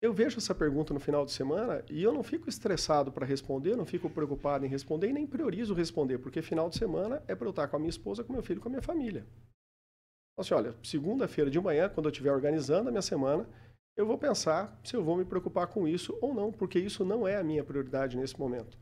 Eu 0.00 0.12
vejo 0.12 0.36
essa 0.36 0.54
pergunta 0.54 0.92
no 0.92 1.00
final 1.00 1.24
de 1.24 1.32
semana 1.32 1.82
e 1.90 2.02
eu 2.02 2.12
não 2.12 2.22
fico 2.22 2.48
estressado 2.48 3.10
para 3.10 3.24
responder, 3.24 3.76
não 3.76 3.86
fico 3.86 4.10
preocupado 4.10 4.64
em 4.64 4.68
responder 4.68 5.08
e 5.08 5.12
nem 5.12 5.26
priorizo 5.26 5.74
responder, 5.74 6.18
porque 6.18 6.42
final 6.42 6.68
de 6.68 6.76
semana 6.76 7.22
é 7.26 7.34
para 7.34 7.46
eu 7.46 7.50
estar 7.50 7.66
com 7.68 7.76
a 7.76 7.78
minha 7.78 7.90
esposa, 7.90 8.22
com 8.22 8.32
meu 8.32 8.42
filho, 8.42 8.60
com 8.60 8.68
a 8.68 8.70
minha 8.70 8.82
família. 8.82 9.26
Então, 10.32 10.42
assim, 10.42 10.54
olha, 10.54 10.74
segunda-feira 10.82 11.50
de 11.50 11.58
manhã, 11.58 11.88
quando 11.88 12.06
eu 12.06 12.12
estiver 12.12 12.30
organizando 12.30 12.88
a 12.88 12.92
minha 12.92 13.00
semana, 13.00 13.48
eu 13.96 14.06
vou 14.06 14.18
pensar 14.18 14.78
se 14.84 14.94
eu 14.94 15.02
vou 15.02 15.16
me 15.16 15.24
preocupar 15.24 15.66
com 15.68 15.88
isso 15.88 16.16
ou 16.20 16.34
não, 16.34 16.52
porque 16.52 16.78
isso 16.78 17.02
não 17.02 17.26
é 17.26 17.36
a 17.36 17.42
minha 17.42 17.64
prioridade 17.64 18.18
nesse 18.18 18.38
momento. 18.38 18.76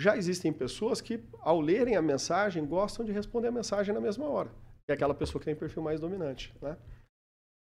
Já 0.00 0.16
existem 0.16 0.52
pessoas 0.52 1.00
que, 1.00 1.22
ao 1.40 1.60
lerem 1.60 1.96
a 1.96 2.02
mensagem, 2.02 2.64
gostam 2.64 3.04
de 3.04 3.12
responder 3.12 3.48
a 3.48 3.52
mensagem 3.52 3.92
na 3.92 4.00
mesma 4.00 4.28
hora. 4.28 4.50
Que 4.86 4.92
é 4.92 4.94
aquela 4.94 5.14
pessoa 5.14 5.40
que 5.40 5.46
tem 5.46 5.56
perfil 5.56 5.82
mais 5.82 5.98
dominante. 5.98 6.54
Né? 6.62 6.76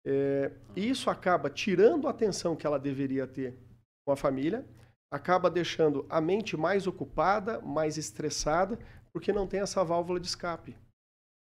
É, 0.06 0.52
e 0.76 0.88
isso 0.88 1.08
acaba 1.08 1.48
tirando 1.48 2.06
a 2.06 2.10
atenção 2.10 2.54
que 2.54 2.66
ela 2.66 2.78
deveria 2.78 3.26
ter 3.26 3.56
com 4.06 4.12
a 4.12 4.16
família, 4.16 4.66
acaba 5.10 5.50
deixando 5.50 6.06
a 6.08 6.20
mente 6.20 6.56
mais 6.56 6.86
ocupada, 6.86 7.60
mais 7.60 7.96
estressada, 7.96 8.78
porque 9.12 9.32
não 9.32 9.46
tem 9.46 9.60
essa 9.60 9.82
válvula 9.82 10.20
de 10.20 10.26
escape. 10.26 10.76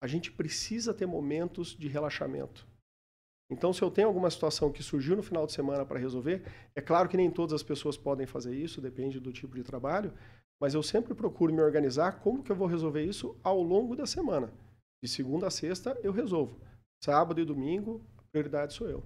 A 0.02 0.08
gente 0.08 0.32
precisa 0.32 0.93
ter 0.93 1.06
momentos 1.06 1.76
de 1.76 1.88
relaxamento. 1.88 2.65
Então, 3.50 3.71
se 3.71 3.82
eu 3.82 3.89
tenho 3.89 4.08
alguma 4.08 4.30
situação 4.30 4.71
que 4.71 4.84
surgiu 4.84 5.15
no 5.15 5.23
final 5.23 5.45
de 5.45 5.54
semana 5.54 5.86
para 5.86 6.00
resolver, 6.00 6.43
é 6.76 6.82
claro 6.82 7.08
que 7.08 7.15
nem 7.15 7.32
todas 7.32 7.54
as 7.54 7.63
pessoas 7.63 7.97
podem 7.97 8.28
fazer 8.28 8.54
isso, 8.54 8.82
depende 8.82 9.19
do 9.19 9.32
tipo 9.32 9.56
de 9.56 9.63
trabalho, 9.63 10.13
mas 10.60 10.74
eu 10.74 10.82
sempre 10.82 11.13
procuro 11.13 11.54
me 11.54 11.62
organizar 11.62 12.20
como 12.20 12.43
que 12.43 12.52
eu 12.52 12.56
vou 12.56 12.67
resolver 12.67 13.04
isso 13.04 13.36
ao 13.43 13.62
longo 13.62 13.96
da 13.96 14.06
semana. 14.06 14.52
De 15.04 15.10
segunda 15.10 15.48
a 15.48 15.52
sexta 15.52 15.98
eu 16.04 16.12
resolvo. 16.12 16.60
Sábado 17.04 17.39
e 17.39 17.46
domingo, 17.46 18.02
a 18.17 18.24
prioridade 18.32 18.74
sou 18.74 18.89
eu. 18.89 19.04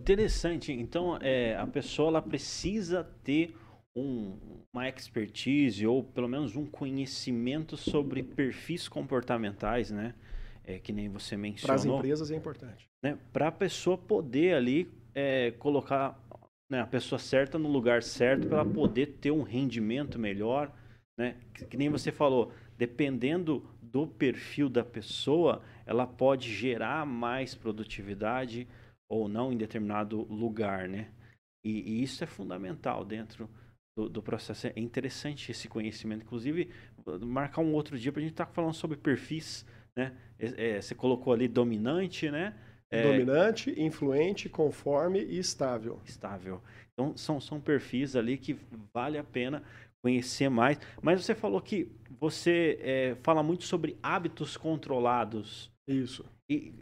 Interessante. 0.00 0.72
Então, 0.72 1.18
é, 1.20 1.56
a 1.56 1.66
pessoa 1.66 2.08
ela 2.08 2.22
precisa 2.22 3.04
ter 3.22 3.54
um, 3.94 4.64
uma 4.72 4.88
expertise 4.88 5.86
ou 5.86 6.02
pelo 6.02 6.28
menos 6.28 6.56
um 6.56 6.64
conhecimento 6.64 7.76
sobre 7.76 8.22
perfis 8.22 8.88
comportamentais, 8.88 9.90
né? 9.90 10.14
É, 10.64 10.78
que 10.78 10.92
nem 10.92 11.08
você 11.08 11.36
mencionou. 11.36 11.66
Para 11.66 11.74
as 11.74 11.84
empresas 11.84 12.30
é 12.30 12.36
importante. 12.36 12.88
Né? 13.02 13.18
Para 13.32 13.48
a 13.48 13.52
pessoa 13.52 13.96
poder 13.96 14.54
ali 14.54 14.90
é, 15.14 15.52
colocar 15.52 16.20
né, 16.70 16.80
a 16.80 16.86
pessoa 16.86 17.18
certa 17.18 17.58
no 17.58 17.68
lugar 17.68 18.02
certo 18.02 18.46
para 18.46 18.58
ela 18.58 18.70
poder 18.70 19.18
ter 19.20 19.30
um 19.30 19.42
rendimento 19.42 20.18
melhor, 20.18 20.70
né? 21.18 21.34
Que, 21.52 21.66
que 21.66 21.76
nem 21.76 21.90
você 21.90 22.12
falou, 22.12 22.52
dependendo 22.78 23.68
do 23.82 24.06
perfil 24.06 24.68
da 24.68 24.84
pessoa, 24.84 25.62
ela 25.84 26.06
pode 26.06 26.50
gerar 26.50 27.04
mais 27.04 27.54
produtividade 27.54 28.68
ou 29.10 29.28
não 29.28 29.52
em 29.52 29.56
determinado 29.56 30.22
lugar, 30.32 30.88
né? 30.88 31.08
E, 31.64 31.80
e 31.80 32.02
isso 32.02 32.22
é 32.22 32.26
fundamental 32.26 33.04
dentro 33.04 33.50
do, 33.96 34.08
do, 34.08 34.22
processo. 34.22 34.68
É 34.68 34.72
interessante 34.76 35.50
esse 35.50 35.66
conhecimento. 35.66 36.22
Inclusive, 36.22 36.70
marcar 37.22 37.62
um 37.62 37.72
outro 37.74 37.98
dia 37.98 38.12
para 38.12 38.20
a 38.20 38.22
gente 38.22 38.32
estar 38.32 38.46
tá 38.46 38.52
falando 38.52 38.74
sobre 38.74 38.96
perfis, 38.96 39.66
né? 39.96 40.16
É, 40.38 40.76
é, 40.76 40.80
você 40.80 40.94
colocou 40.94 41.32
ali 41.32 41.48
dominante, 41.48 42.30
né? 42.30 42.54
É, 42.90 43.02
dominante, 43.02 43.74
influente, 43.76 44.48
conforme 44.48 45.20
e 45.20 45.38
estável. 45.38 46.00
Estável. 46.04 46.62
Então, 46.92 47.16
são, 47.16 47.40
são 47.40 47.60
perfis 47.60 48.16
ali 48.16 48.38
que 48.38 48.58
vale 48.94 49.18
a 49.18 49.24
pena 49.24 49.62
conhecer 50.08 50.48
mais. 50.48 50.80
Mas 51.02 51.22
você 51.24 51.34
falou 51.34 51.60
que 51.60 51.92
você 52.18 52.78
é, 52.80 53.16
fala 53.22 53.42
muito 53.42 53.64
sobre 53.64 53.98
hábitos 54.02 54.56
controlados. 54.56 55.70
Isso. 55.86 56.24
E 56.50 56.72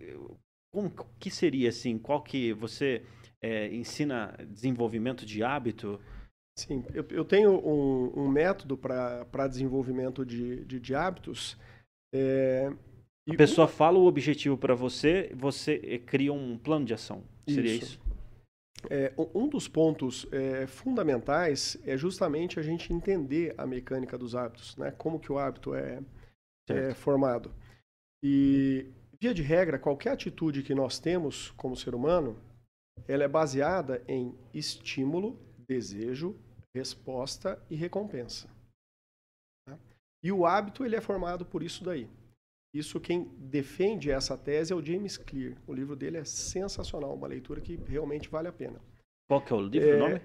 como 0.72 0.90
que 1.18 1.30
seria 1.30 1.68
assim? 1.68 1.98
Qual 1.98 2.22
que 2.22 2.52
você 2.52 3.02
é, 3.42 3.74
ensina 3.74 4.36
desenvolvimento 4.48 5.26
de 5.26 5.42
hábito? 5.42 6.00
Sim, 6.56 6.84
eu, 6.94 7.04
eu 7.10 7.24
tenho 7.24 7.52
um, 7.52 8.24
um 8.24 8.28
método 8.28 8.78
para 8.78 9.48
desenvolvimento 9.48 10.24
de, 10.24 10.64
de, 10.64 10.80
de 10.80 10.94
hábitos. 10.94 11.58
É, 12.14 12.72
a 13.28 13.34
pessoa 13.34 13.66
fala 13.66 13.98
o 13.98 14.06
objetivo 14.06 14.56
para 14.56 14.74
você, 14.74 15.32
você 15.34 15.80
eh, 15.82 15.98
cria 15.98 16.32
um 16.32 16.56
plano 16.56 16.86
de 16.86 16.94
ação. 16.94 17.24
Seria 17.46 17.74
isso? 17.74 17.84
isso? 17.84 18.05
É, 18.88 19.12
um 19.34 19.48
dos 19.48 19.66
pontos 19.66 20.26
é, 20.32 20.66
fundamentais 20.66 21.76
é 21.84 21.96
justamente 21.96 22.60
a 22.60 22.62
gente 22.62 22.92
entender 22.92 23.54
a 23.58 23.66
mecânica 23.66 24.16
dos 24.16 24.34
hábitos, 24.34 24.76
né? 24.76 24.92
Como 24.92 25.18
que 25.18 25.32
o 25.32 25.38
hábito 25.38 25.74
é, 25.74 26.00
é 26.68 26.94
formado. 26.94 27.52
E 28.22 28.86
via 29.20 29.34
de 29.34 29.42
regra, 29.42 29.78
qualquer 29.78 30.12
atitude 30.12 30.62
que 30.62 30.74
nós 30.74 30.98
temos 30.98 31.50
como 31.52 31.76
ser 31.76 31.94
humano, 31.94 32.40
ela 33.08 33.24
é 33.24 33.28
baseada 33.28 34.02
em 34.06 34.34
estímulo, 34.54 35.38
desejo, 35.68 36.36
resposta 36.74 37.60
e 37.68 37.74
recompensa. 37.74 38.48
Tá? 39.66 39.78
E 40.22 40.30
o 40.30 40.46
hábito 40.46 40.84
ele 40.84 40.96
é 40.96 41.00
formado 41.00 41.44
por 41.44 41.62
isso 41.62 41.84
daí. 41.84 42.08
Isso 42.76 43.00
quem 43.00 43.24
defende 43.38 44.10
essa 44.10 44.36
tese 44.36 44.70
é 44.70 44.76
o 44.76 44.84
James 44.84 45.16
Clear. 45.16 45.56
O 45.66 45.72
livro 45.72 45.96
dele 45.96 46.18
é 46.18 46.24
sensacional, 46.24 47.14
uma 47.14 47.26
leitura 47.26 47.58
que 47.58 47.76
realmente 47.76 48.28
vale 48.28 48.48
a 48.48 48.52
pena. 48.52 48.78
Qual 49.26 49.42
que 49.42 49.50
é 49.50 49.56
o 49.56 49.60
livro, 49.62 49.88
é, 49.88 49.98
nome? 49.98 50.20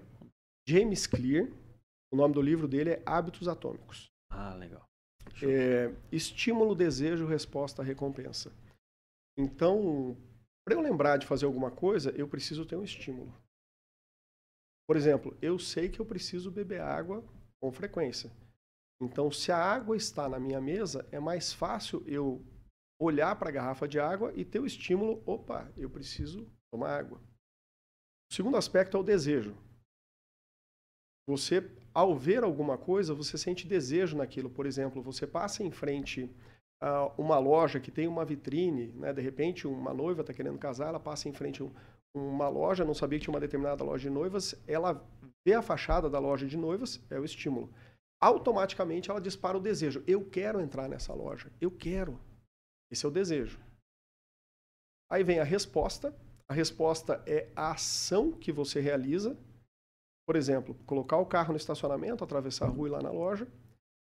James 0.68 1.08
Clear. 1.08 1.48
O 2.12 2.18
nome 2.18 2.34
do 2.34 2.42
livro 2.42 2.68
dele 2.68 2.90
é 2.90 3.04
Hábitos 3.06 3.48
Atômicos. 3.48 4.12
Ah, 4.30 4.54
legal. 4.56 4.86
É, 5.42 5.96
estímulo, 6.12 6.76
desejo, 6.76 7.26
resposta, 7.26 7.82
recompensa. 7.82 8.52
Então, 9.38 10.18
para 10.66 10.76
eu 10.76 10.82
lembrar 10.82 11.16
de 11.16 11.26
fazer 11.26 11.46
alguma 11.46 11.72
coisa, 11.72 12.12
eu 12.18 12.28
preciso 12.28 12.66
ter 12.66 12.76
um 12.76 12.84
estímulo. 12.84 13.34
Por 14.86 14.98
exemplo, 14.98 15.38
eu 15.42 15.58
sei 15.58 15.88
que 15.88 16.02
eu 16.02 16.06
preciso 16.06 16.52
beber 16.52 16.82
água 16.82 17.24
com 17.62 17.72
frequência. 17.72 18.30
Então, 19.02 19.32
se 19.32 19.52
a 19.52 19.58
água 19.58 19.98
está 19.98 20.30
na 20.30 20.40
minha 20.40 20.62
mesa, 20.62 21.08
é 21.12 21.20
mais 21.20 21.52
fácil 21.52 22.04
eu 22.06 22.46
olhar 23.00 23.36
para 23.36 23.50
a 23.50 23.52
garrafa 23.52 23.88
de 23.88 24.00
água 24.00 24.32
e 24.36 24.46
ter 24.46 24.60
o 24.60 24.66
estímulo: 24.66 25.24
opa, 25.26 25.72
eu 25.76 25.90
preciso 25.90 26.48
tomar 26.72 27.00
água. 27.00 27.20
O 28.32 28.36
segundo 28.36 28.58
aspecto 28.58 28.96
é 28.96 29.00
o 29.00 29.04
desejo. 29.04 29.58
Você, 31.28 31.68
ao 31.94 32.16
ver 32.16 32.44
alguma 32.44 32.78
coisa, 32.78 33.16
você 33.16 33.38
sente 33.38 33.68
desejo 33.68 34.16
naquilo. 34.16 34.50
Por 34.50 34.68
exemplo, 34.68 35.02
você 35.02 35.26
passa 35.26 35.64
em 35.64 35.72
frente 35.72 36.30
a 36.80 37.08
uma 37.18 37.40
loja 37.40 37.80
que 37.80 37.92
tem 37.92 38.08
uma 38.08 38.24
vitrine, 38.24 38.88
né? 38.94 39.14
de 39.14 39.22
repente 39.22 39.68
uma 39.68 39.94
noiva 39.94 40.22
está 40.22 40.34
querendo 40.34 40.58
casar, 40.58 40.90
ela 40.90 41.00
passa 41.00 41.30
em 41.30 41.34
frente 41.34 41.64
a 41.64 41.70
uma 42.18 42.50
loja, 42.50 42.84
não 42.84 42.94
sabia 42.94 43.20
que 43.20 43.26
tinha 43.26 43.34
uma 43.34 43.40
determinada 43.40 43.84
loja 43.84 44.04
de 44.04 44.10
noivas, 44.10 44.56
ela 44.68 45.04
vê 45.46 45.54
a 45.54 45.62
fachada 45.62 46.10
da 46.10 46.20
loja 46.20 46.48
de 46.48 46.58
noivas, 46.58 47.00
é 47.10 47.20
o 47.20 47.24
estímulo 47.24 47.72
automaticamente 48.22 49.10
ela 49.10 49.20
dispara 49.20 49.58
o 49.58 49.62
desejo. 49.62 50.04
Eu 50.06 50.24
quero 50.24 50.62
entrar 50.62 50.88
nessa 50.88 51.14
loja. 51.14 51.52
Eu 51.60 51.72
quero. 51.72 52.20
Esse 52.92 53.06
é 53.06 53.10
o 53.10 53.12
desejo. 53.12 53.60
Aí 55.10 55.24
vem 55.24 55.40
a 55.40 55.44
resposta. 55.44 56.16
A 56.48 56.54
resposta 56.54 57.24
é 57.26 57.52
a 57.56 57.72
ação 57.72 58.32
que 58.32 58.52
você 58.52 58.80
realiza. 58.80 59.36
Por 60.28 60.36
exemplo, 60.36 60.76
colocar 60.86 61.18
o 61.18 61.26
carro 61.26 61.52
no 61.52 61.58
estacionamento, 61.58 62.24
atravessar 62.24 62.66
a 62.66 62.70
rua 62.70 62.88
e 62.88 62.92
lá 62.92 63.02
na 63.02 63.12
loja. 63.12 63.48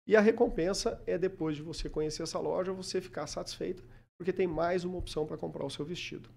E 0.06 0.16
a 0.16 0.20
recompensa 0.20 1.00
é 1.06 1.16
depois 1.16 1.56
de 1.56 1.62
você 1.62 1.88
conhecer 1.88 2.24
essa 2.24 2.40
loja, 2.40 2.72
você 2.72 3.00
ficar 3.00 3.26
satisfeita, 3.28 3.82
porque 4.18 4.32
tem 4.32 4.46
mais 4.46 4.84
uma 4.84 4.98
opção 4.98 5.24
para 5.24 5.38
comprar 5.38 5.64
o 5.64 5.70
seu 5.70 5.84
vestido. 5.84 6.28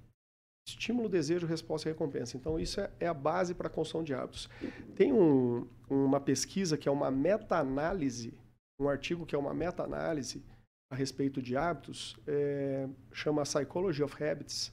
Estímulo, 0.66 1.10
desejo, 1.10 1.46
resposta 1.46 1.90
e 1.90 1.92
recompensa. 1.92 2.38
Então, 2.38 2.60
isso 2.60 2.80
é, 2.80 2.90
é 3.00 3.08
a 3.08 3.14
base 3.14 3.54
para 3.54 3.68
a 3.68 3.70
construção 3.70 4.04
de 4.04 4.14
hábitos. 4.14 4.50
Tem 4.96 5.12
um, 5.12 5.68
uma 5.90 6.22
pesquisa 6.22 6.78
que 6.78 6.88
é 6.88 6.92
uma 6.92 7.12
meta-análise, 7.12 8.34
um 8.80 8.88
artigo 8.88 9.26
que 9.26 9.36
é 9.36 9.38
uma 9.38 9.54
meta-análise 9.54 10.44
a 10.90 10.96
respeito 10.96 11.42
de 11.42 11.58
hábitos, 11.58 12.16
é, 12.28 12.88
chama 13.12 13.44
Psychology 13.44 14.04
of 14.04 14.24
Habits. 14.24 14.72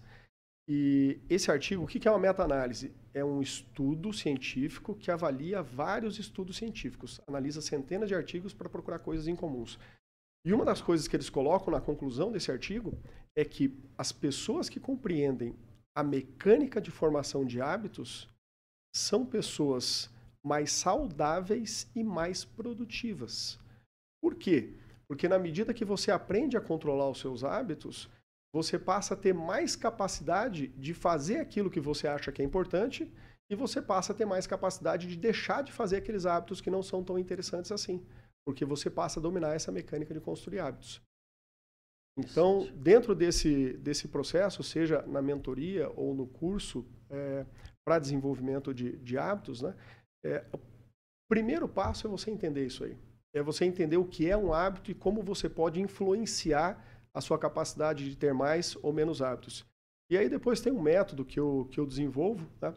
E 0.68 1.18
esse 1.28 1.50
artigo, 1.50 1.82
o 1.82 1.86
que 1.86 2.06
é 2.06 2.10
uma 2.10 2.20
meta-análise? 2.20 2.92
É 3.12 3.24
um 3.24 3.40
estudo 3.42 4.12
científico 4.12 4.94
que 4.94 5.10
avalia 5.10 5.62
vários 5.62 6.18
estudos 6.18 6.56
científicos, 6.56 7.20
analisa 7.26 7.60
centenas 7.60 8.08
de 8.08 8.14
artigos 8.14 8.52
para 8.54 8.68
procurar 8.68 9.00
coisas 9.00 9.26
incomuns. 9.26 9.78
E 10.44 10.52
uma 10.52 10.64
das 10.64 10.80
coisas 10.80 11.08
que 11.08 11.16
eles 11.16 11.28
colocam 11.28 11.72
na 11.72 11.80
conclusão 11.80 12.30
desse 12.30 12.52
artigo 12.52 12.96
é 13.36 13.44
que 13.44 13.76
as 13.98 14.12
pessoas 14.12 14.68
que 14.68 14.78
compreendem 14.78 15.54
a 15.94 16.02
mecânica 16.02 16.80
de 16.80 16.90
formação 16.90 17.44
de 17.44 17.60
hábitos 17.60 18.28
são 18.94 19.24
pessoas 19.24 20.10
mais 20.44 20.72
saudáveis 20.72 21.90
e 21.94 22.02
mais 22.02 22.44
produtivas. 22.44 23.58
Por 24.22 24.34
quê? 24.34 24.74
Porque 25.08 25.28
na 25.28 25.38
medida 25.38 25.74
que 25.74 25.84
você 25.84 26.10
aprende 26.10 26.56
a 26.56 26.60
controlar 26.60 27.10
os 27.10 27.18
seus 27.18 27.42
hábitos, 27.42 28.08
você 28.52 28.78
passa 28.78 29.14
a 29.14 29.16
ter 29.16 29.32
mais 29.32 29.76
capacidade 29.76 30.68
de 30.68 30.94
fazer 30.94 31.38
aquilo 31.38 31.70
que 31.70 31.80
você 31.80 32.08
acha 32.08 32.32
que 32.32 32.42
é 32.42 32.44
importante 32.44 33.10
e 33.50 33.54
você 33.54 33.82
passa 33.82 34.12
a 34.12 34.16
ter 34.16 34.24
mais 34.24 34.46
capacidade 34.46 35.06
de 35.06 35.16
deixar 35.16 35.62
de 35.62 35.72
fazer 35.72 35.96
aqueles 35.96 36.26
hábitos 36.26 36.60
que 36.60 36.70
não 36.70 36.82
são 36.82 37.02
tão 37.02 37.18
interessantes 37.18 37.72
assim, 37.72 38.04
porque 38.44 38.64
você 38.64 38.88
passa 38.88 39.18
a 39.18 39.22
dominar 39.22 39.54
essa 39.54 39.72
mecânica 39.72 40.14
de 40.14 40.20
construir 40.20 40.60
hábitos. 40.60 41.00
Então, 42.18 42.68
dentro 42.74 43.14
desse, 43.14 43.74
desse 43.78 44.08
processo, 44.08 44.62
seja 44.62 45.02
na 45.06 45.22
mentoria 45.22 45.90
ou 45.96 46.14
no 46.14 46.26
curso 46.26 46.84
é, 47.08 47.46
para 47.84 47.98
desenvolvimento 47.98 48.74
de, 48.74 48.96
de 48.98 49.16
hábitos, 49.16 49.62
né, 49.62 49.74
é, 50.24 50.44
o 50.52 50.58
primeiro 51.28 51.68
passo 51.68 52.06
é 52.06 52.10
você 52.10 52.30
entender 52.30 52.66
isso 52.66 52.84
aí. 52.84 52.96
É 53.34 53.42
você 53.42 53.64
entender 53.64 53.96
o 53.96 54.04
que 54.04 54.28
é 54.28 54.36
um 54.36 54.52
hábito 54.52 54.90
e 54.90 54.94
como 54.94 55.22
você 55.22 55.48
pode 55.48 55.80
influenciar 55.80 56.84
a 57.14 57.20
sua 57.20 57.38
capacidade 57.38 58.08
de 58.08 58.16
ter 58.16 58.34
mais 58.34 58.76
ou 58.82 58.92
menos 58.92 59.22
hábitos. 59.22 59.64
E 60.10 60.18
aí 60.18 60.28
depois 60.28 60.60
tem 60.60 60.72
um 60.72 60.82
método 60.82 61.24
que 61.24 61.38
eu, 61.38 61.68
que 61.70 61.78
eu 61.78 61.86
desenvolvo. 61.86 62.46
Né? 62.60 62.74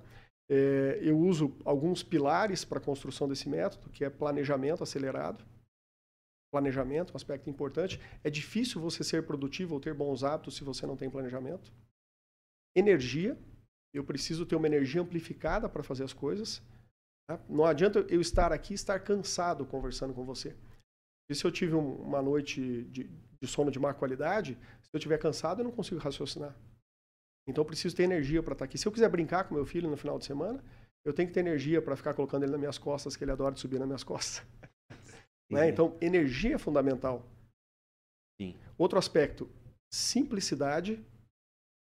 É, 0.50 1.00
eu 1.02 1.18
uso 1.18 1.56
alguns 1.66 2.04
pilares 2.04 2.64
para 2.64 2.78
a 2.78 2.82
construção 2.82 3.28
desse 3.28 3.50
método, 3.50 3.90
que 3.90 4.06
é 4.06 4.10
planejamento 4.10 4.84
acelerado 4.84 5.44
planejamento, 6.54 7.14
um 7.14 7.18
aspecto 7.18 7.50
importante. 7.50 8.00
É 8.24 8.30
difícil 8.30 8.80
você 8.80 9.04
ser 9.04 9.26
produtivo 9.26 9.74
ou 9.74 9.80
ter 9.80 9.92
bons 9.96 10.24
hábitos 10.24 10.56
se 10.56 10.64
você 10.64 10.86
não 10.86 10.96
tem 10.96 11.10
planejamento. 11.10 11.74
Energia. 12.76 13.36
Eu 13.92 14.04
preciso 14.04 14.46
ter 14.46 14.56
uma 14.56 14.68
energia 14.68 15.02
amplificada 15.02 15.68
para 15.68 15.82
fazer 15.82 16.04
as 16.04 16.14
coisas. 16.14 16.62
Tá? 17.28 17.40
Não 17.50 17.66
adianta 17.66 18.06
eu 18.08 18.22
estar 18.22 18.52
aqui 18.54 18.74
e 18.74 18.76
estar 18.76 19.00
cansado 19.00 19.66
conversando 19.66 20.14
com 20.14 20.24
você. 20.24 20.56
E 21.30 21.34
se 21.34 21.44
eu 21.44 21.52
tive 21.52 21.74
uma 21.74 22.22
noite 22.22 22.84
de, 22.84 23.06
de 23.42 23.48
sono 23.48 23.72
de 23.72 23.80
má 23.80 23.94
qualidade, 23.94 24.56
se 24.82 24.90
eu 24.94 24.98
estiver 24.98 25.18
cansado, 25.18 25.62
eu 25.62 25.64
não 25.64 25.72
consigo 25.72 26.00
raciocinar. 26.00 26.56
Então 27.48 27.64
eu 27.64 27.66
preciso 27.66 27.96
ter 27.96 28.04
energia 28.04 28.44
para 28.44 28.54
estar 28.54 28.66
aqui. 28.66 28.78
Se 28.78 28.88
eu 28.88 28.92
quiser 28.92 29.10
brincar 29.10 29.46
com 29.46 29.56
meu 29.56 29.66
filho 29.66 29.90
no 29.90 29.98
final 29.98 30.20
de 30.20 30.26
semana, 30.26 30.64
eu 31.04 31.14
tenho 31.14 31.28
que 31.28 31.34
ter 31.34 31.40
energia 31.40 31.82
para 31.82 31.96
ficar 31.96 32.14
colocando 32.14 32.44
ele 32.44 32.52
nas 32.52 32.60
minhas 32.60 32.78
costas, 32.78 33.16
que 33.16 33.24
ele 33.24 33.32
adora 33.32 33.56
subir 33.56 33.80
nas 33.80 33.88
minhas 33.88 34.04
costas. 34.12 34.46
Né? 35.54 35.70
Então, 35.70 35.98
energia 36.02 36.56
é 36.56 36.58
fundamental. 36.58 37.26
Sim. 38.42 38.56
Outro 38.78 38.98
aspecto, 38.98 39.50
simplicidade. 39.92 41.04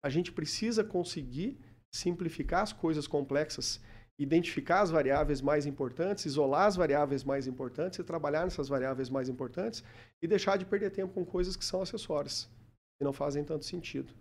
A 0.04 0.10
gente 0.10 0.32
precisa 0.32 0.84
conseguir 0.84 1.58
simplificar 1.94 2.62
as 2.62 2.72
coisas 2.72 3.08
complexas, 3.08 3.82
identificar 4.20 4.82
as 4.82 4.92
variáveis 4.92 5.42
mais 5.42 5.66
importantes, 5.66 6.26
isolar 6.26 6.68
as 6.68 6.76
variáveis 6.76 7.24
mais 7.24 7.48
importantes 7.48 8.00
e 8.00 8.04
trabalhar 8.04 8.44
nessas 8.44 8.68
variáveis 8.68 9.10
mais 9.10 9.30
importantes 9.30 9.84
e 10.22 10.28
deixar 10.28 10.58
de 10.58 10.66
perder 10.66 10.92
tempo 10.92 11.14
com 11.14 11.26
coisas 11.26 11.56
que 11.56 11.66
são 11.66 11.82
acessórias, 11.82 12.50
que 12.98 13.04
não 13.04 13.12
fazem 13.14 13.44
tanto 13.44 13.66
sentido. 13.66 14.14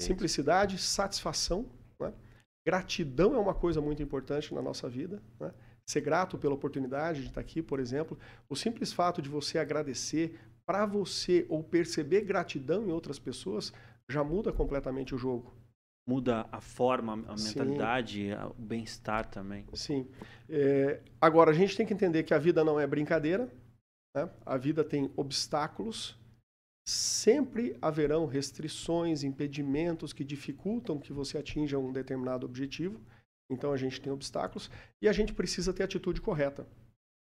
Simplicidade, 0.00 0.78
satisfação, 0.78 1.68
né? 1.98 2.12
gratidão 2.66 3.34
é 3.34 3.38
uma 3.38 3.54
coisa 3.54 3.80
muito 3.80 4.02
importante 4.02 4.52
na 4.54 4.60
nossa 4.60 4.88
vida. 4.88 5.22
Né? 5.38 5.52
Ser 5.86 6.00
grato 6.00 6.38
pela 6.38 6.54
oportunidade 6.54 7.22
de 7.22 7.28
estar 7.28 7.40
aqui, 7.40 7.62
por 7.62 7.80
exemplo. 7.80 8.18
O 8.48 8.56
simples 8.56 8.92
fato 8.92 9.20
de 9.20 9.28
você 9.28 9.58
agradecer 9.58 10.38
para 10.64 10.86
você 10.86 11.44
ou 11.48 11.62
perceber 11.62 12.22
gratidão 12.22 12.86
em 12.86 12.92
outras 12.92 13.18
pessoas 13.18 13.72
já 14.08 14.22
muda 14.22 14.52
completamente 14.52 15.14
o 15.14 15.18
jogo 15.18 15.52
muda 16.06 16.46
a 16.50 16.60
forma, 16.60 17.12
a 17.12 17.36
mentalidade, 17.36 18.30
Sim. 18.30 18.34
o 18.34 18.62
bem-estar 18.62 19.26
também. 19.26 19.64
Sim. 19.72 20.08
É, 20.48 21.00
agora, 21.20 21.50
a 21.50 21.54
gente 21.54 21.76
tem 21.76 21.86
que 21.86 21.94
entender 21.94 22.24
que 22.24 22.34
a 22.34 22.38
vida 22.38 22.64
não 22.64 22.78
é 22.78 22.86
brincadeira, 22.86 23.48
né? 24.14 24.28
a 24.44 24.56
vida 24.56 24.82
tem 24.82 25.10
obstáculos, 25.16 26.18
sempre 26.84 27.76
haverão 27.80 28.26
restrições, 28.26 29.22
impedimentos 29.22 30.12
que 30.12 30.24
dificultam 30.24 30.98
que 30.98 31.12
você 31.12 31.38
atinja 31.38 31.78
um 31.78 31.92
determinado 31.92 32.44
objetivo. 32.44 33.00
Então, 33.52 33.72
a 33.72 33.76
gente 33.76 34.00
tem 34.00 34.12
obstáculos 34.12 34.70
e 35.00 35.08
a 35.08 35.12
gente 35.12 35.32
precisa 35.32 35.72
ter 35.72 35.82
a 35.82 35.86
atitude 35.86 36.20
correta. 36.20 36.66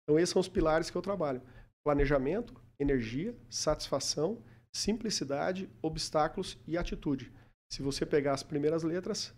Então, 0.03 0.19
esses 0.19 0.31
são 0.31 0.41
os 0.41 0.49
pilares 0.49 0.91
que 0.91 0.97
eu 0.97 1.03
trabalho: 1.03 1.43
planejamento, 1.85 2.55
energia, 2.79 3.37
satisfação, 3.51 4.43
simplicidade, 4.75 5.69
obstáculos 5.83 6.59
e 6.67 6.77
atitude. 6.77 7.33
Se 7.73 7.83
você 7.83 8.07
pegar 8.07 8.35
as 8.35 8.43
primeiras 8.43 8.83
letras, 8.83 9.35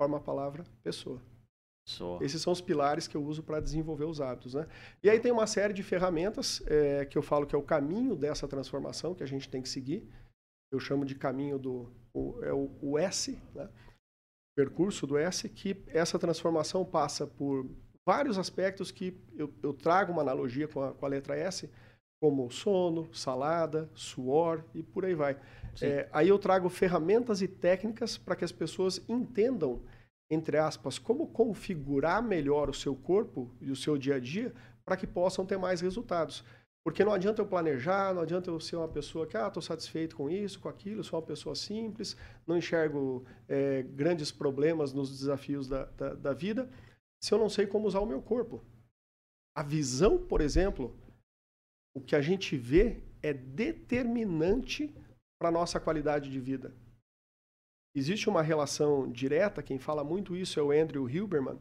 forma 0.00 0.18
a 0.18 0.20
palavra 0.20 0.64
pessoa. 0.82 1.20
Esses 2.22 2.40
são 2.40 2.52
os 2.52 2.62
pilares 2.62 3.06
que 3.06 3.16
eu 3.16 3.22
uso 3.22 3.42
para 3.42 3.60
desenvolver 3.60 4.04
os 4.04 4.20
hábitos. 4.20 4.54
Né? 4.54 4.66
E 5.02 5.10
aí 5.10 5.20
tem 5.20 5.30
uma 5.30 5.46
série 5.46 5.74
de 5.74 5.82
ferramentas 5.82 6.62
é, 6.66 7.04
que 7.04 7.18
eu 7.18 7.22
falo 7.22 7.46
que 7.46 7.54
é 7.54 7.58
o 7.58 7.62
caminho 7.62 8.16
dessa 8.16 8.48
transformação 8.48 9.14
que 9.14 9.22
a 9.22 9.26
gente 9.26 9.48
tem 9.48 9.60
que 9.60 9.68
seguir. 9.68 10.08
Eu 10.72 10.80
chamo 10.80 11.04
de 11.04 11.14
caminho 11.14 11.58
do 11.58 11.92
o, 12.14 12.42
é 12.42 12.52
o, 12.52 12.70
o 12.80 12.98
S, 12.98 13.38
né? 13.54 13.68
Percurso 14.54 15.06
do 15.06 15.16
S, 15.16 15.48
que 15.48 15.82
essa 15.88 16.18
transformação 16.18 16.84
passa 16.84 17.26
por 17.26 17.68
vários 18.06 18.38
aspectos 18.38 18.90
que 18.90 19.16
eu, 19.36 19.52
eu 19.62 19.72
trago 19.72 20.12
uma 20.12 20.22
analogia 20.22 20.68
com 20.68 20.82
a, 20.82 20.92
com 20.92 21.04
a 21.04 21.08
letra 21.08 21.36
S, 21.36 21.68
como 22.20 22.50
sono, 22.50 23.12
salada, 23.12 23.90
suor 23.94 24.64
e 24.74 24.82
por 24.82 25.04
aí 25.04 25.14
vai. 25.14 25.36
É, 25.82 26.08
aí 26.12 26.28
eu 26.28 26.38
trago 26.38 26.68
ferramentas 26.68 27.42
e 27.42 27.48
técnicas 27.48 28.16
para 28.16 28.36
que 28.36 28.44
as 28.44 28.52
pessoas 28.52 29.02
entendam, 29.08 29.82
entre 30.30 30.56
aspas, 30.56 30.98
como 30.98 31.26
configurar 31.26 32.22
melhor 32.22 32.70
o 32.70 32.74
seu 32.74 32.94
corpo 32.94 33.50
e 33.60 33.70
o 33.70 33.76
seu 33.76 33.98
dia 33.98 34.16
a 34.16 34.20
dia 34.20 34.54
para 34.84 34.96
que 34.96 35.06
possam 35.06 35.44
ter 35.44 35.58
mais 35.58 35.80
resultados. 35.80 36.44
Porque 36.84 37.02
não 37.02 37.14
adianta 37.14 37.40
eu 37.40 37.46
planejar, 37.46 38.12
não 38.12 38.20
adianta 38.20 38.50
eu 38.50 38.60
ser 38.60 38.76
uma 38.76 38.88
pessoa 38.88 39.26
que, 39.26 39.38
ah, 39.38 39.48
estou 39.48 39.62
satisfeito 39.62 40.14
com 40.14 40.28
isso, 40.28 40.60
com 40.60 40.68
aquilo, 40.68 41.02
sou 41.02 41.18
uma 41.18 41.24
pessoa 41.24 41.54
simples, 41.54 42.14
não 42.46 42.58
enxergo 42.58 43.24
é, 43.48 43.82
grandes 43.82 44.30
problemas 44.30 44.92
nos 44.92 45.10
desafios 45.10 45.66
da, 45.66 45.86
da, 45.86 46.14
da 46.14 46.32
vida, 46.34 46.70
se 47.22 47.32
eu 47.32 47.38
não 47.38 47.48
sei 47.48 47.66
como 47.66 47.88
usar 47.88 48.00
o 48.00 48.06
meu 48.06 48.20
corpo. 48.20 48.62
A 49.56 49.62
visão, 49.62 50.18
por 50.18 50.42
exemplo, 50.42 50.94
o 51.96 52.02
que 52.02 52.14
a 52.14 52.20
gente 52.20 52.54
vê 52.54 53.02
é 53.22 53.32
determinante 53.32 54.94
para 55.40 55.48
a 55.48 55.52
nossa 55.52 55.80
qualidade 55.80 56.30
de 56.30 56.38
vida. 56.38 56.74
Existe 57.96 58.28
uma 58.28 58.42
relação 58.42 59.10
direta, 59.10 59.62
quem 59.62 59.78
fala 59.78 60.04
muito 60.04 60.36
isso 60.36 60.60
é 60.60 60.62
o 60.62 60.72
Andrew 60.72 61.08
Hilberman. 61.08 61.58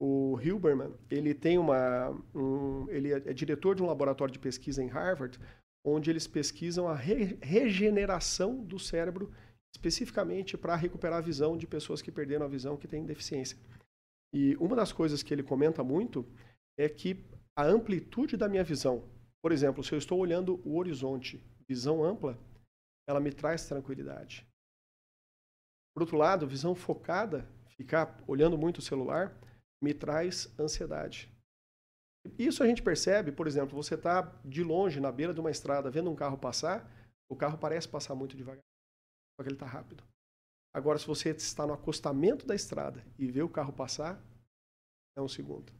O 0.00 0.40
Hilberman, 0.40 0.94
ele 1.10 1.34
tem 1.34 1.58
uma, 1.58 2.10
um, 2.34 2.88
ele 2.88 3.12
é, 3.12 3.16
é 3.16 3.32
diretor 3.34 3.74
de 3.74 3.82
um 3.82 3.86
laboratório 3.86 4.32
de 4.32 4.38
pesquisa 4.38 4.82
em 4.82 4.88
Harvard, 4.88 5.38
onde 5.84 6.10
eles 6.10 6.26
pesquisam 6.26 6.88
a 6.88 6.94
re 6.94 7.38
regeneração 7.42 8.64
do 8.64 8.78
cérebro, 8.78 9.30
especificamente 9.74 10.56
para 10.56 10.74
recuperar 10.74 11.18
a 11.18 11.22
visão 11.22 11.56
de 11.56 11.66
pessoas 11.66 12.00
que 12.00 12.10
perderam 12.10 12.46
a 12.46 12.48
visão, 12.48 12.76
que 12.76 12.88
têm 12.88 13.04
deficiência. 13.04 13.58
E 14.32 14.56
uma 14.56 14.74
das 14.74 14.92
coisas 14.92 15.22
que 15.22 15.34
ele 15.34 15.42
comenta 15.42 15.84
muito 15.84 16.26
é 16.78 16.88
que 16.88 17.22
a 17.56 17.64
amplitude 17.64 18.36
da 18.36 18.48
minha 18.48 18.64
visão, 18.64 19.04
por 19.42 19.52
exemplo, 19.52 19.84
se 19.84 19.92
eu 19.92 19.98
estou 19.98 20.18
olhando 20.18 20.60
o 20.66 20.78
horizonte, 20.78 21.44
visão 21.68 22.02
ampla, 22.02 22.38
ela 23.08 23.20
me 23.20 23.32
traz 23.32 23.66
tranquilidade. 23.66 24.46
Por 25.94 26.02
outro 26.02 26.16
lado, 26.16 26.46
visão 26.46 26.74
focada, 26.74 27.46
ficar 27.76 28.22
olhando 28.26 28.56
muito 28.56 28.78
o 28.78 28.82
celular, 28.82 29.36
me 29.82 29.94
traz 29.94 30.52
ansiedade. 30.58 31.32
Isso 32.38 32.62
a 32.62 32.66
gente 32.66 32.82
percebe, 32.82 33.32
por 33.32 33.46
exemplo, 33.46 33.74
você 33.74 33.94
está 33.94 34.22
de 34.44 34.62
longe, 34.62 35.00
na 35.00 35.10
beira 35.10 35.32
de 35.32 35.40
uma 35.40 35.50
estrada, 35.50 35.90
vendo 35.90 36.10
um 36.10 36.14
carro 36.14 36.36
passar, 36.36 36.90
o 37.28 37.36
carro 37.36 37.56
parece 37.56 37.88
passar 37.88 38.14
muito 38.14 38.36
devagar, 38.36 38.62
só 39.36 39.42
que 39.42 39.48
ele 39.48 39.56
está 39.56 39.66
rápido. 39.66 40.04
Agora, 40.74 40.98
se 40.98 41.06
você 41.06 41.30
está 41.30 41.66
no 41.66 41.72
acostamento 41.72 42.46
da 42.46 42.54
estrada 42.54 43.04
e 43.18 43.30
vê 43.30 43.42
o 43.42 43.48
carro 43.48 43.72
passar, 43.72 44.22
é 45.16 45.22
um 45.22 45.28
segundo. 45.28 45.72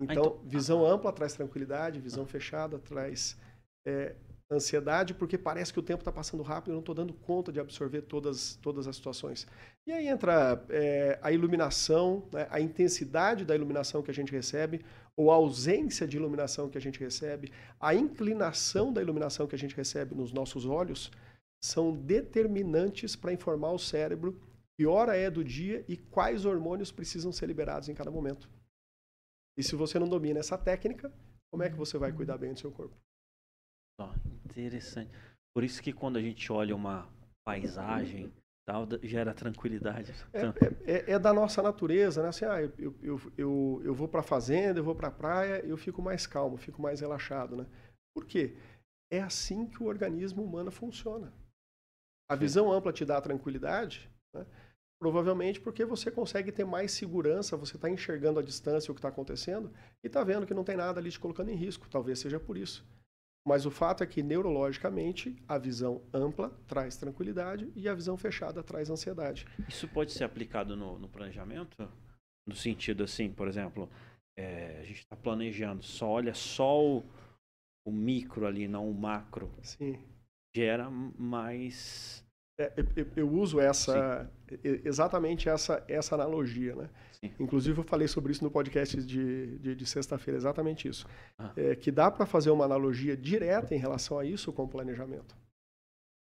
Então, 0.00 0.24
então 0.24 0.48
visão 0.48 0.86
ampla 0.86 1.12
traz 1.12 1.34
tranquilidade, 1.34 2.00
visão 2.00 2.26
fechada 2.26 2.78
traz 2.78 3.38
é, 3.86 4.16
ansiedade, 4.54 5.14
porque 5.14 5.38
parece 5.38 5.72
que 5.72 5.78
o 5.78 5.82
tempo 5.82 6.00
está 6.00 6.12
passando 6.12 6.42
rápido, 6.42 6.70
eu 6.70 6.74
não 6.74 6.80
estou 6.80 6.94
dando 6.94 7.12
conta 7.12 7.52
de 7.52 7.60
absorver 7.60 8.02
todas, 8.02 8.56
todas 8.56 8.86
as 8.86 8.96
situações. 8.96 9.46
E 9.86 9.92
aí 9.92 10.06
entra 10.08 10.64
é, 10.68 11.18
a 11.22 11.32
iluminação, 11.32 12.28
né, 12.32 12.46
a 12.50 12.60
intensidade 12.60 13.44
da 13.44 13.54
iluminação 13.54 14.02
que 14.02 14.10
a 14.10 14.14
gente 14.14 14.32
recebe, 14.32 14.84
ou 15.16 15.30
a 15.30 15.34
ausência 15.34 16.06
de 16.06 16.16
iluminação 16.16 16.68
que 16.68 16.78
a 16.78 16.80
gente 16.80 16.98
recebe, 16.98 17.52
a 17.80 17.94
inclinação 17.94 18.92
da 18.92 19.02
iluminação 19.02 19.46
que 19.46 19.54
a 19.54 19.58
gente 19.58 19.76
recebe 19.76 20.14
nos 20.14 20.32
nossos 20.32 20.64
olhos, 20.64 21.10
são 21.62 21.94
determinantes 21.94 23.14
para 23.14 23.32
informar 23.32 23.72
o 23.72 23.78
cérebro 23.78 24.40
que 24.76 24.86
hora 24.86 25.16
é 25.16 25.30
do 25.30 25.44
dia 25.44 25.84
e 25.88 25.96
quais 25.96 26.44
hormônios 26.44 26.90
precisam 26.90 27.30
ser 27.30 27.46
liberados 27.46 27.88
em 27.88 27.94
cada 27.94 28.10
momento. 28.10 28.48
E 29.56 29.62
se 29.62 29.76
você 29.76 29.98
não 29.98 30.08
domina 30.08 30.40
essa 30.40 30.58
técnica, 30.58 31.12
como 31.50 31.62
é 31.62 31.70
que 31.70 31.76
você 31.76 31.98
vai 31.98 32.12
cuidar 32.12 32.38
bem 32.38 32.52
do 32.52 32.58
seu 32.58 32.72
corpo? 32.72 32.96
Interessante. 34.60 35.10
Por 35.54 35.64
isso 35.64 35.82
que 35.82 35.92
quando 35.92 36.16
a 36.16 36.22
gente 36.22 36.50
olha 36.52 36.74
uma 36.74 37.08
paisagem, 37.44 38.32
tal, 38.66 38.86
gera 39.02 39.34
tranquilidade. 39.34 40.14
É, 40.32 40.42
é, 40.42 40.52
é, 40.84 41.10
é 41.12 41.18
da 41.18 41.32
nossa 41.32 41.62
natureza, 41.62 42.22
né? 42.22 42.28
Assim, 42.28 42.44
ah, 42.44 42.62
eu, 42.62 42.94
eu, 43.02 43.20
eu, 43.36 43.82
eu 43.84 43.94
vou 43.94 44.08
para 44.08 44.20
a 44.20 44.24
fazenda, 44.24 44.80
eu 44.80 44.84
vou 44.84 44.94
para 44.94 45.08
a 45.08 45.12
praia, 45.12 45.64
eu 45.64 45.76
fico 45.76 46.00
mais 46.00 46.26
calmo, 46.26 46.56
fico 46.56 46.80
mais 46.80 47.00
relaxado, 47.00 47.56
né? 47.56 47.66
Por 48.14 48.26
quê? 48.26 48.56
É 49.10 49.20
assim 49.20 49.66
que 49.66 49.82
o 49.82 49.86
organismo 49.86 50.42
humano 50.42 50.70
funciona. 50.70 51.32
A 52.30 52.36
visão 52.36 52.72
ampla 52.72 52.92
te 52.92 53.04
dá 53.04 53.20
tranquilidade, 53.20 54.10
né? 54.34 54.46
Provavelmente 54.98 55.60
porque 55.60 55.84
você 55.84 56.12
consegue 56.12 56.52
ter 56.52 56.64
mais 56.64 56.92
segurança, 56.92 57.56
você 57.56 57.74
está 57.74 57.90
enxergando 57.90 58.38
a 58.38 58.42
distância 58.42 58.92
o 58.92 58.94
que 58.94 59.00
está 59.00 59.08
acontecendo 59.08 59.72
e 60.02 60.06
está 60.06 60.22
vendo 60.22 60.46
que 60.46 60.54
não 60.54 60.62
tem 60.62 60.76
nada 60.76 61.00
ali 61.00 61.10
te 61.10 61.18
colocando 61.18 61.50
em 61.50 61.56
risco. 61.56 61.88
Talvez 61.90 62.20
seja 62.20 62.38
por 62.38 62.56
isso. 62.56 62.86
Mas 63.44 63.66
o 63.66 63.70
fato 63.70 64.04
é 64.04 64.06
que, 64.06 64.22
neurologicamente, 64.22 65.36
a 65.48 65.58
visão 65.58 66.00
ampla 66.14 66.50
traz 66.68 66.96
tranquilidade 66.96 67.72
e 67.74 67.88
a 67.88 67.94
visão 67.94 68.16
fechada 68.16 68.62
traz 68.62 68.88
ansiedade. 68.88 69.46
Isso 69.68 69.88
pode 69.88 70.12
ser 70.12 70.24
aplicado 70.24 70.76
no, 70.76 70.98
no 70.98 71.08
planejamento? 71.08 71.88
No 72.46 72.54
sentido 72.54 73.02
assim, 73.02 73.32
por 73.32 73.48
exemplo, 73.48 73.90
é, 74.36 74.78
a 74.80 74.84
gente 74.84 75.00
está 75.00 75.16
planejando, 75.16 75.82
só 75.82 76.08
olha 76.08 76.34
só 76.34 76.80
o, 76.80 77.04
o, 77.84 77.90
micro 77.90 78.46
ali, 78.46 78.68
não 78.68 78.88
o 78.88 78.94
macro. 78.94 79.52
Sim. 79.62 79.98
Gera 80.54 80.88
mais. 80.90 82.24
É, 82.62 82.72
eu, 82.96 83.06
eu, 83.16 83.30
uso 83.30 83.58
essa 83.58 84.30
exatamente 84.62 85.48
essa, 85.48 85.82
essa 85.88 86.14
analogia, 86.14 86.76
né? 86.76 86.90
Inclusive, 87.38 87.80
eu 87.80 87.84
falei 87.84 88.08
sobre 88.08 88.32
isso 88.32 88.44
no 88.44 88.50
podcast 88.50 89.02
de, 89.02 89.58
de, 89.58 89.74
de 89.74 89.86
sexta-feira, 89.86 90.36
exatamente 90.36 90.88
isso. 90.88 91.06
Ah. 91.38 91.52
É, 91.56 91.74
que 91.74 91.90
dá 91.90 92.10
para 92.10 92.26
fazer 92.26 92.50
uma 92.50 92.64
analogia 92.64 93.16
direta 93.16 93.74
em 93.74 93.78
relação 93.78 94.18
a 94.18 94.24
isso 94.24 94.52
com 94.52 94.64
o 94.64 94.68
planejamento. 94.68 95.36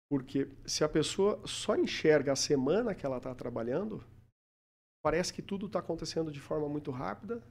Porque 0.10 0.50
se 0.66 0.84
a 0.84 0.90
pessoa 0.90 1.42
só 1.46 1.76
enxerga 1.76 2.34
a 2.34 2.36
semana 2.36 2.94
que 2.94 3.06
ela 3.06 3.18
está 3.18 3.34
trabalhando, 3.34 4.04
parece 5.04 5.34
que 5.34 5.42
tudo 5.42 5.66
está 5.66 5.80
acontecendo 5.80 6.32
de 6.32 6.40
forma 6.40 6.68
muito 6.70 6.92
rápida, 6.92 7.42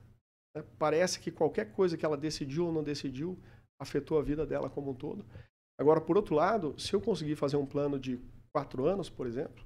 né? 0.55 0.63
parece 0.79 1.19
que 1.19 1.31
qualquer 1.31 1.73
coisa 1.73 1.97
que 1.97 2.05
ela 2.05 2.17
decidiu 2.17 2.67
ou 2.67 2.73
não 2.73 2.83
decidiu 2.83 3.39
afetou 3.81 4.19
a 4.19 4.23
vida 4.23 4.47
dela 4.47 4.71
como 4.71 4.93
um 4.93 4.95
todo. 4.95 5.25
Agora, 5.79 6.01
por 6.01 6.17
outro 6.17 6.35
lado, 6.35 6.79
se 6.79 6.95
eu 6.95 7.01
conseguir 7.01 7.35
fazer 7.35 7.57
um 7.57 7.67
plano 7.67 7.99
de 7.99 8.21
quatro 8.55 8.87
anos, 8.87 9.09
por 9.09 9.27
exemplo, 9.27 9.65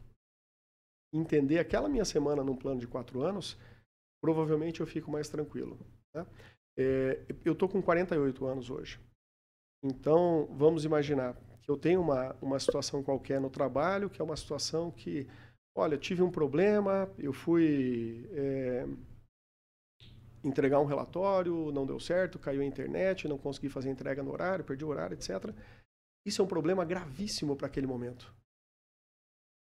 entender 1.13 1.59
aquela 1.59 1.89
minha 1.89 2.05
semana 2.05 2.43
num 2.43 2.57
plano 2.57 2.81
de 2.81 2.87
quatro 2.87 3.23
anos, 3.23 3.57
provavelmente 4.21 4.81
eu 4.81 4.87
fico 4.87 5.11
mais 5.11 5.29
tranquilo. 5.29 5.79
Né? 6.15 6.27
É, 6.79 7.27
eu 7.45 7.53
estou 7.53 7.69
com 7.69 7.83
48 7.83 8.47
anos 8.47 8.71
hoje. 8.71 9.01
Então, 9.83 10.47
vamos 10.53 10.85
imaginar 10.85 11.35
que 11.63 11.71
eu 11.71 11.77
tenho 11.77 12.01
uma, 12.01 12.35
uma 12.41 12.59
situação 12.59 13.03
qualquer 13.03 13.41
no 13.41 13.51
trabalho, 13.51 14.11
que 14.11 14.21
é 14.21 14.25
uma 14.25 14.37
situação 14.37 14.91
que 14.91 15.29
Olha, 15.79 15.99
tive 15.99 16.23
um 16.23 16.31
problema, 16.31 17.13
eu 17.19 17.35
fui 17.35 18.27
é, 18.33 18.87
entregar 20.43 20.81
um 20.81 20.87
relatório, 20.87 21.71
não 21.71 21.85
deu 21.85 22.01
certo, 22.01 22.39
caiu 22.39 22.63
a 22.63 22.65
internet, 22.65 23.29
não 23.29 23.37
consegui 23.37 23.69
fazer 23.69 23.91
entrega 23.91 24.23
no 24.23 24.33
horário, 24.33 24.65
perdi 24.65 24.87
o 24.87 24.89
horário, 24.89 25.13
etc. 25.13 25.55
Isso 26.25 26.41
é 26.41 26.45
um 26.47 26.49
problema 26.49 26.83
gravíssimo 26.83 27.55
para 27.55 27.67
aquele 27.67 27.87
momento. 27.87 28.35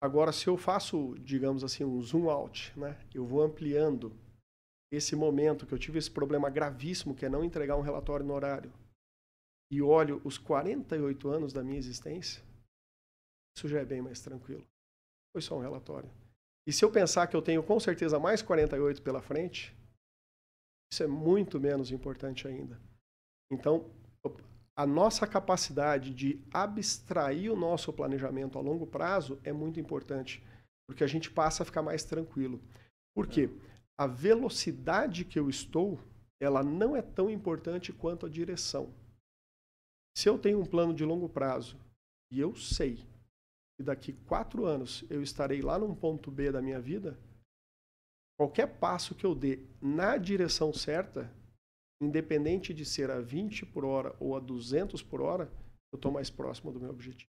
Agora, 0.03 0.33
se 0.33 0.47
eu 0.47 0.57
faço, 0.57 1.15
digamos 1.19 1.63
assim, 1.63 1.85
um 1.85 2.01
zoom 2.01 2.29
out, 2.29 2.77
né? 2.77 2.99
eu 3.15 3.25
vou 3.25 3.41
ampliando 3.41 4.13
esse 4.91 5.15
momento 5.15 5.65
que 5.65 5.73
eu 5.73 5.79
tive 5.79 5.97
esse 5.97 6.11
problema 6.11 6.49
gravíssimo, 6.49 7.15
que 7.15 7.25
é 7.25 7.29
não 7.29 7.41
entregar 7.41 7.77
um 7.77 7.81
relatório 7.81 8.25
no 8.25 8.33
horário, 8.33 8.73
e 9.71 9.81
olho 9.81 10.21
os 10.25 10.37
48 10.37 11.29
anos 11.29 11.53
da 11.53 11.63
minha 11.63 11.77
existência, 11.77 12.43
isso 13.57 13.69
já 13.69 13.79
é 13.79 13.85
bem 13.85 14.01
mais 14.01 14.19
tranquilo. 14.19 14.67
Foi 15.33 15.41
só 15.41 15.57
um 15.57 15.61
relatório. 15.61 16.11
E 16.67 16.73
se 16.73 16.83
eu 16.83 16.91
pensar 16.91 17.27
que 17.27 17.35
eu 17.37 17.41
tenho 17.41 17.63
com 17.63 17.79
certeza 17.79 18.19
mais 18.19 18.41
48 18.41 19.01
pela 19.01 19.21
frente, 19.21 19.73
isso 20.91 21.01
é 21.01 21.07
muito 21.07 21.61
menos 21.61 21.91
importante 21.91 22.45
ainda. 22.45 22.77
Então, 23.49 23.89
a 24.75 24.87
nossa 24.87 25.27
capacidade 25.27 26.13
de 26.13 26.41
abstrair 26.51 27.51
o 27.51 27.55
nosso 27.55 27.93
planejamento 27.93 28.57
a 28.57 28.61
longo 28.61 28.87
prazo 28.87 29.39
é 29.43 29.53
muito 29.53 29.79
importante, 29.79 30.43
porque 30.87 31.03
a 31.03 31.07
gente 31.07 31.29
passa 31.29 31.63
a 31.63 31.65
ficar 31.65 31.81
mais 31.81 32.03
tranquilo. 32.03 32.61
Por 33.15 33.27
quê? 33.27 33.49
A 33.97 34.07
velocidade 34.07 35.23
que 35.23 35.37
eu 35.37 35.49
estou, 35.49 35.99
ela 36.41 36.63
não 36.63 36.95
é 36.95 37.01
tão 37.01 37.29
importante 37.29 37.93
quanto 37.93 38.25
a 38.25 38.29
direção. 38.29 38.91
Se 40.17 40.27
eu 40.27 40.37
tenho 40.39 40.59
um 40.59 40.65
plano 40.65 40.93
de 40.93 41.05
longo 41.05 41.29
prazo 41.29 41.77
e 42.31 42.39
eu 42.39 42.55
sei 42.55 43.05
e 43.79 43.83
daqui 43.83 44.13
quatro 44.13 44.65
anos 44.65 45.03
eu 45.09 45.21
estarei 45.21 45.61
lá 45.61 45.77
num 45.77 45.95
ponto 45.95 46.29
B 46.29 46.51
da 46.51 46.61
minha 46.61 46.79
vida, 46.79 47.17
qualquer 48.37 48.67
passo 48.79 49.15
que 49.15 49.25
eu 49.25 49.33
dê 49.33 49.65
na 49.81 50.17
direção 50.17 50.73
certa, 50.73 51.31
independente 52.03 52.73
de 52.73 52.85
ser 52.85 53.09
a 53.09 53.19
20 53.19 53.65
por 53.65 53.85
hora 53.85 54.15
ou 54.19 54.35
a 54.35 54.39
200 54.39 55.01
por 55.01 55.21
hora, 55.21 55.51
eu 55.91 55.97
estou 55.97 56.11
mais 56.11 56.29
próximo 56.29 56.71
do 56.71 56.79
meu 56.79 56.89
objetivo. 56.89 57.29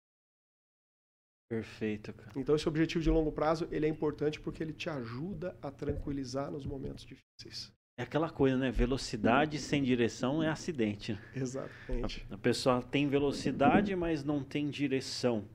Perfeito, 1.50 2.14
cara. 2.14 2.32
Então 2.36 2.56
esse 2.56 2.68
objetivo 2.68 3.04
de 3.04 3.10
longo 3.10 3.32
prazo, 3.32 3.68
ele 3.72 3.86
é 3.86 3.90
importante 3.90 4.40
porque 4.40 4.62
ele 4.62 4.74
te 4.74 4.90
ajuda 4.90 5.58
a 5.62 5.72
tranquilizar 5.72 6.52
nos 6.52 6.66
momentos 6.66 7.06
difíceis. 7.06 7.72
É 8.00 8.04
aquela 8.04 8.30
coisa, 8.30 8.58
né? 8.58 8.70
Velocidade 8.70 9.58
sem 9.58 9.82
direção 9.82 10.44
é 10.44 10.50
acidente. 10.50 11.14
Né? 11.14 11.20
Exatamente. 11.36 12.28
A, 12.30 12.36
a 12.36 12.38
pessoa 12.38 12.82
tem 12.82 13.08
velocidade, 13.08 13.96
mas 13.96 14.24
não 14.24 14.44
tem 14.44 14.70
direção. 14.70 15.48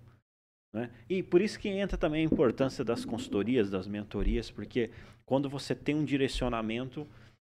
Né? 0.74 0.90
E 1.08 1.22
por 1.22 1.40
isso 1.40 1.58
que 1.58 1.68
entra 1.68 1.96
também 1.96 2.22
a 2.22 2.26
importância 2.26 2.84
das 2.84 3.04
consultorias, 3.04 3.70
das 3.70 3.86
mentorias, 3.86 4.50
porque 4.50 4.90
quando 5.24 5.48
você 5.48 5.74
tem 5.74 5.94
um 5.94 6.04
direcionamento, 6.04 7.06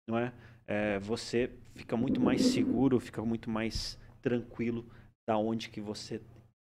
não 0.07 0.17
é, 0.17 0.31
é, 0.67 0.99
você 0.99 1.49
fica 1.75 1.95
muito 1.95 2.19
mais 2.19 2.41
seguro, 2.41 2.99
fica 2.99 3.23
muito 3.23 3.49
mais 3.49 3.97
tranquilo 4.21 4.85
da 5.27 5.37
onde 5.37 5.69
que 5.69 5.81
você 5.81 6.21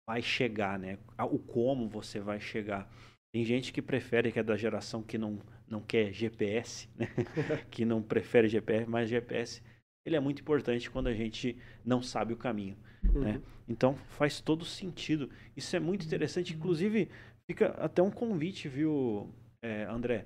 vai 0.07 0.21
chegar, 0.21 0.77
né? 0.77 0.97
O 1.19 1.39
como 1.39 1.87
você 1.87 2.19
vai 2.19 2.39
chegar. 2.39 2.91
Tem 3.33 3.43
gente 3.43 3.71
que 3.71 3.81
prefere, 3.81 4.31
que 4.31 4.39
é 4.39 4.43
da 4.43 4.57
geração 4.57 5.01
que 5.01 5.17
não, 5.17 5.39
não 5.67 5.81
quer 5.81 6.11
GPS, 6.13 6.89
né? 6.95 7.07
que 7.71 7.85
não 7.85 8.01
prefere 8.01 8.47
GPS, 8.47 8.89
mas 8.89 9.09
GPS 9.09 9.61
ele 10.05 10.15
é 10.15 10.19
muito 10.19 10.41
importante 10.41 10.89
quando 10.89 11.07
a 11.07 11.13
gente 11.13 11.57
não 11.83 12.01
sabe 12.01 12.33
o 12.33 12.37
caminho. 12.37 12.77
Né? 13.01 13.09
Uhum. 13.13 13.21
Né? 13.21 13.41
Então 13.67 13.95
faz 14.09 14.41
todo 14.41 14.65
sentido. 14.65 15.29
Isso 15.55 15.75
é 15.75 15.79
muito 15.79 16.05
interessante. 16.05 16.53
Inclusive, 16.53 17.09
fica 17.49 17.67
até 17.79 18.01
um 18.01 18.11
convite, 18.11 18.67
viu, 18.67 19.33
é, 19.63 19.83
André, 19.85 20.25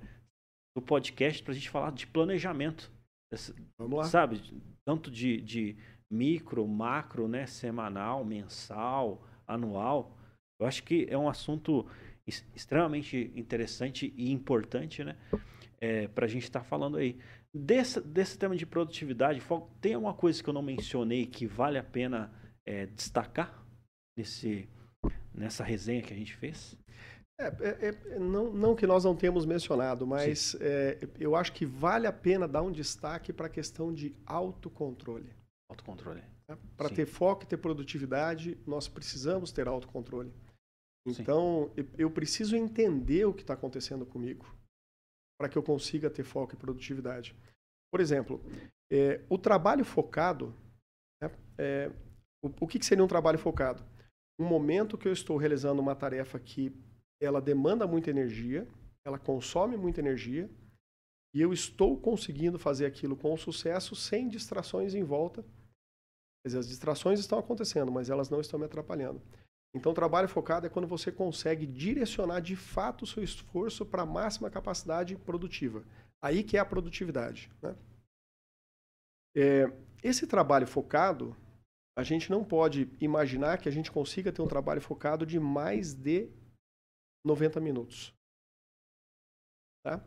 do 0.75 0.81
podcast 0.81 1.43
para 1.43 1.51
a 1.51 1.55
gente 1.55 1.69
falar 1.69 1.91
de 1.91 2.07
planejamento. 2.07 2.91
Vamos 3.77 3.97
lá. 3.97 4.03
Sabe? 4.05 4.41
Tanto 4.85 5.11
de, 5.11 5.41
de 5.41 5.77
micro, 6.09 6.67
macro, 6.67 7.27
né? 7.27 7.45
semanal, 7.45 8.23
mensal, 8.23 9.25
anual. 9.45 10.17
Eu 10.59 10.67
acho 10.67 10.83
que 10.83 11.07
é 11.09 11.17
um 11.17 11.29
assunto 11.29 11.85
extremamente 12.55 13.31
interessante 13.35 14.13
e 14.17 14.31
importante, 14.31 15.03
né? 15.03 15.15
É, 15.79 16.07
para 16.07 16.25
a 16.25 16.27
gente 16.27 16.43
estar 16.43 16.61
tá 16.61 16.65
falando 16.65 16.97
aí. 16.97 17.19
Desse, 17.53 18.01
desse 18.01 18.37
tema 18.37 18.55
de 18.55 18.65
produtividade, 18.65 19.41
tem 19.79 19.93
alguma 19.93 20.13
coisa 20.13 20.43
que 20.43 20.49
eu 20.49 20.53
não 20.53 20.61
mencionei 20.61 21.25
que 21.25 21.45
vale 21.45 21.77
a 21.77 21.83
pena 21.83 22.31
é, 22.65 22.85
destacar 22.87 23.65
nesse, 24.17 24.67
nessa 25.33 25.63
resenha 25.63 26.01
que 26.01 26.13
a 26.13 26.17
gente 26.17 26.35
fez? 26.35 26.77
É, 27.39 27.45
é, 27.45 27.89
é, 27.89 28.19
não, 28.19 28.51
não, 28.51 28.75
que 28.75 28.87
nós 28.87 29.03
não 29.03 29.15
temos 29.15 29.45
mencionado, 29.45 30.07
mas 30.07 30.55
é, 30.59 30.97
eu 31.19 31.35
acho 31.35 31.53
que 31.53 31.65
vale 31.65 32.07
a 32.07 32.13
pena 32.13 32.47
dar 32.47 32.63
um 32.63 32.71
destaque 32.71 33.31
para 33.31 33.45
a 33.45 33.49
questão 33.49 33.93
de 33.93 34.15
autocontrole. 34.25 35.31
Autocontrole. 35.69 36.21
Né? 36.49 36.57
Para 36.75 36.89
ter 36.89 37.05
foco 37.05 37.43
e 37.43 37.47
ter 37.47 37.57
produtividade, 37.57 38.57
nós 38.65 38.87
precisamos 38.87 39.51
ter 39.51 39.67
autocontrole. 39.67 40.33
Então, 41.05 41.71
Sim. 41.75 41.87
eu 41.97 42.09
preciso 42.09 42.55
entender 42.55 43.25
o 43.25 43.33
que 43.33 43.41
está 43.41 43.53
acontecendo 43.53 44.05
comigo 44.05 44.45
para 45.39 45.47
que 45.47 45.57
eu 45.57 45.63
consiga 45.63 46.09
ter 46.09 46.23
foco 46.23 46.55
e 46.55 46.57
produtividade. 46.57 47.35
Por 47.91 48.01
exemplo, 48.01 48.41
é, 48.91 49.23
o 49.29 49.37
trabalho 49.37 49.85
focado, 49.85 50.53
né, 51.21 51.31
é, 51.57 51.91
o, 52.43 52.51
o 52.61 52.67
que, 52.67 52.79
que 52.79 52.85
seria 52.85 53.03
um 53.03 53.07
trabalho 53.07 53.37
focado? 53.37 53.85
Um 54.39 54.45
momento 54.45 54.97
que 54.97 55.07
eu 55.07 55.13
estou 55.13 55.37
realizando 55.37 55.81
uma 55.81 55.95
tarefa 55.95 56.39
que 56.39 56.75
ela 57.19 57.41
demanda 57.41 57.87
muita 57.87 58.09
energia, 58.09 58.67
ela 59.05 59.17
consome 59.17 59.77
muita 59.77 59.99
energia, 59.99 60.49
e 61.33 61.41
eu 61.41 61.53
estou 61.53 61.99
conseguindo 61.99 62.57
fazer 62.57 62.85
aquilo 62.85 63.15
com 63.15 63.35
sucesso 63.37 63.95
sem 63.95 64.27
distrações 64.27 64.93
em 64.93 65.03
volta. 65.03 65.43
Quer 66.41 66.49
dizer, 66.49 66.59
as 66.59 66.67
distrações 66.67 67.19
estão 67.19 67.39
acontecendo, 67.39 67.91
mas 67.91 68.09
elas 68.09 68.29
não 68.29 68.39
estão 68.39 68.59
me 68.59 68.65
atrapalhando. 68.65 69.21
Então, 69.75 69.93
trabalho 69.93 70.27
focado 70.27 70.65
é 70.65 70.69
quando 70.69 70.87
você 70.87 71.11
consegue 71.11 71.65
direcionar 71.65 72.39
de 72.39 72.55
fato 72.55 73.03
o 73.03 73.07
seu 73.07 73.21
esforço 73.23 73.85
para 73.85 74.03
a 74.03 74.05
máxima 74.05 74.49
capacidade 74.49 75.15
produtiva. 75.15 75.83
Aí 76.21 76.43
que 76.43 76.57
é 76.57 76.59
a 76.59 76.65
produtividade. 76.65 77.51
Né? 77.61 77.75
É, 79.35 79.71
esse 80.01 80.25
trabalho 80.25 80.65
focado, 80.65 81.35
a 81.95 82.01
gente 82.01 82.31
não 82.31 82.43
pode 82.43 82.89
imaginar 82.99 83.59
que 83.59 83.69
a 83.69 83.71
gente 83.71 83.91
consiga 83.91 84.31
ter 84.31 84.41
um 84.41 84.47
trabalho 84.47 84.81
focado 84.81 85.25
de 85.25 85.39
mais 85.39 85.93
de 85.93 86.29
90 87.25 87.59
minutos. 87.59 88.13
Tá? 89.83 90.03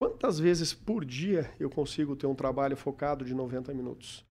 Quantas 0.00 0.38
vezes 0.38 0.74
por 0.74 1.04
dia 1.04 1.54
eu 1.58 1.70
consigo 1.70 2.14
ter 2.14 2.26
um 2.26 2.34
trabalho 2.34 2.76
focado 2.76 3.24
de 3.24 3.34
90 3.34 3.72
minutos? 3.72 4.26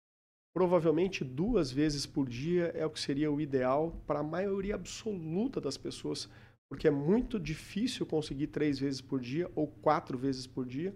Provavelmente 0.54 1.24
duas 1.24 1.70
vezes 1.70 2.04
por 2.04 2.28
dia 2.28 2.66
é 2.74 2.84
o 2.84 2.90
que 2.90 3.00
seria 3.00 3.30
o 3.32 3.40
ideal 3.40 3.92
para 4.06 4.20
a 4.20 4.24
maioria 4.24 4.74
absoluta 4.74 5.60
das 5.60 5.78
pessoas, 5.78 6.28
porque 6.68 6.88
é 6.88 6.90
muito 6.90 7.38
difícil 7.38 8.04
conseguir 8.04 8.48
três 8.48 8.78
vezes 8.78 9.00
por 9.00 9.20
dia 9.20 9.50
ou 9.54 9.66
quatro 9.66 10.18
vezes 10.18 10.46
por 10.46 10.66
dia 10.66 10.94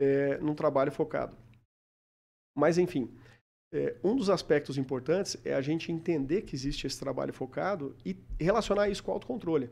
é, 0.00 0.38
num 0.38 0.54
trabalho 0.54 0.92
focado. 0.92 1.36
Mas, 2.56 2.78
enfim, 2.78 3.14
é, 3.72 3.96
um 4.02 4.16
dos 4.16 4.30
aspectos 4.30 4.78
importantes 4.78 5.36
é 5.44 5.54
a 5.54 5.60
gente 5.60 5.92
entender 5.92 6.42
que 6.42 6.54
existe 6.54 6.86
esse 6.86 6.98
trabalho 6.98 7.32
focado 7.32 7.94
e 8.04 8.16
relacionar 8.40 8.88
isso 8.88 9.02
com 9.02 9.10
o 9.10 9.14
autocontrole. 9.14 9.70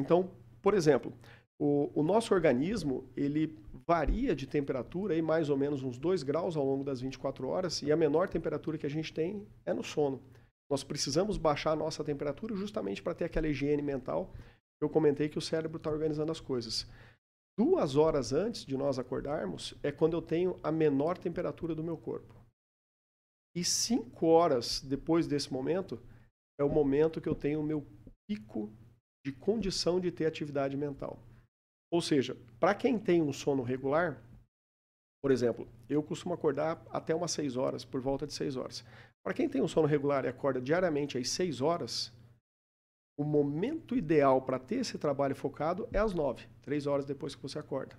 Então, 0.00 0.30
por 0.62 0.74
exemplo, 0.74 1.12
o, 1.58 1.90
o 1.94 2.02
nosso 2.02 2.32
organismo, 2.32 3.04
ele 3.14 3.54
varia 3.86 4.34
de 4.34 4.46
temperatura 4.46 5.14
aí 5.14 5.20
mais 5.20 5.50
ou 5.50 5.56
menos 5.56 5.82
uns 5.82 5.98
2 5.98 6.22
graus 6.22 6.56
ao 6.56 6.64
longo 6.64 6.82
das 6.82 7.00
24 7.00 7.46
horas 7.46 7.82
e 7.82 7.92
a 7.92 7.96
menor 7.96 8.28
temperatura 8.28 8.78
que 8.78 8.86
a 8.86 8.90
gente 8.90 9.12
tem 9.12 9.46
é 9.66 9.74
no 9.74 9.84
sono. 9.84 10.22
Nós 10.70 10.82
precisamos 10.82 11.36
baixar 11.36 11.72
a 11.72 11.76
nossa 11.76 12.02
temperatura 12.02 12.56
justamente 12.56 13.02
para 13.02 13.14
ter 13.14 13.24
aquela 13.24 13.48
higiene 13.48 13.82
mental. 13.82 14.32
Eu 14.80 14.88
comentei 14.88 15.28
que 15.28 15.36
o 15.36 15.42
cérebro 15.42 15.76
está 15.76 15.90
organizando 15.90 16.32
as 16.32 16.40
coisas. 16.40 16.86
Duas 17.58 17.94
horas 17.96 18.32
antes 18.32 18.64
de 18.64 18.76
nós 18.76 18.98
acordarmos 18.98 19.74
é 19.82 19.92
quando 19.92 20.14
eu 20.14 20.22
tenho 20.22 20.58
a 20.62 20.72
menor 20.72 21.18
temperatura 21.18 21.74
do 21.74 21.84
meu 21.84 21.98
corpo. 21.98 22.34
E 23.54 23.64
cinco 23.64 24.28
horas 24.28 24.80
depois 24.80 25.26
desse 25.26 25.52
momento 25.52 26.00
é 26.58 26.64
o 26.64 26.70
momento 26.70 27.20
que 27.20 27.28
eu 27.28 27.34
tenho 27.34 27.60
o 27.60 27.64
meu 27.64 27.84
pico 28.26 28.72
de 29.24 29.32
condição 29.32 30.00
de 30.00 30.10
ter 30.10 30.26
atividade 30.26 30.76
mental. 30.76 31.18
Ou 31.92 32.00
seja, 32.00 32.36
para 32.58 32.74
quem 32.74 32.98
tem 32.98 33.20
um 33.20 33.32
sono 33.32 33.62
regular, 33.62 34.22
por 35.22 35.30
exemplo, 35.30 35.68
eu 35.88 36.02
costumo 36.02 36.34
acordar 36.34 36.82
até 36.90 37.14
umas 37.14 37.32
6 37.32 37.56
horas, 37.56 37.84
por 37.84 38.00
volta 38.00 38.26
de 38.26 38.32
6 38.32 38.56
horas. 38.56 38.84
Para 39.22 39.34
quem 39.34 39.48
tem 39.48 39.60
um 39.60 39.68
sono 39.68 39.86
regular 39.86 40.24
e 40.24 40.28
acorda 40.28 40.60
diariamente 40.60 41.18
às 41.18 41.28
6 41.28 41.60
horas, 41.60 42.12
o 43.18 43.24
momento 43.24 43.94
ideal 43.94 44.40
para 44.40 44.58
ter 44.58 44.76
esse 44.76 44.96
trabalho 44.96 45.36
focado 45.36 45.86
é 45.92 45.98
às 45.98 46.14
9, 46.14 46.48
3 46.62 46.86
horas 46.86 47.04
depois 47.04 47.34
que 47.34 47.42
você 47.42 47.58
acorda. 47.58 47.98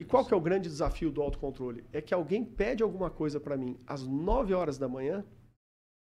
E 0.00 0.04
qual 0.04 0.24
que 0.24 0.32
é 0.32 0.36
o 0.36 0.40
grande 0.40 0.68
desafio 0.68 1.10
do 1.10 1.22
autocontrole? 1.22 1.84
É 1.92 2.00
que 2.00 2.14
alguém 2.14 2.44
pede 2.44 2.82
alguma 2.82 3.10
coisa 3.10 3.38
para 3.38 3.56
mim 3.56 3.78
às 3.86 4.04
9 4.04 4.54
horas 4.54 4.78
da 4.78 4.88
manhã, 4.88 5.24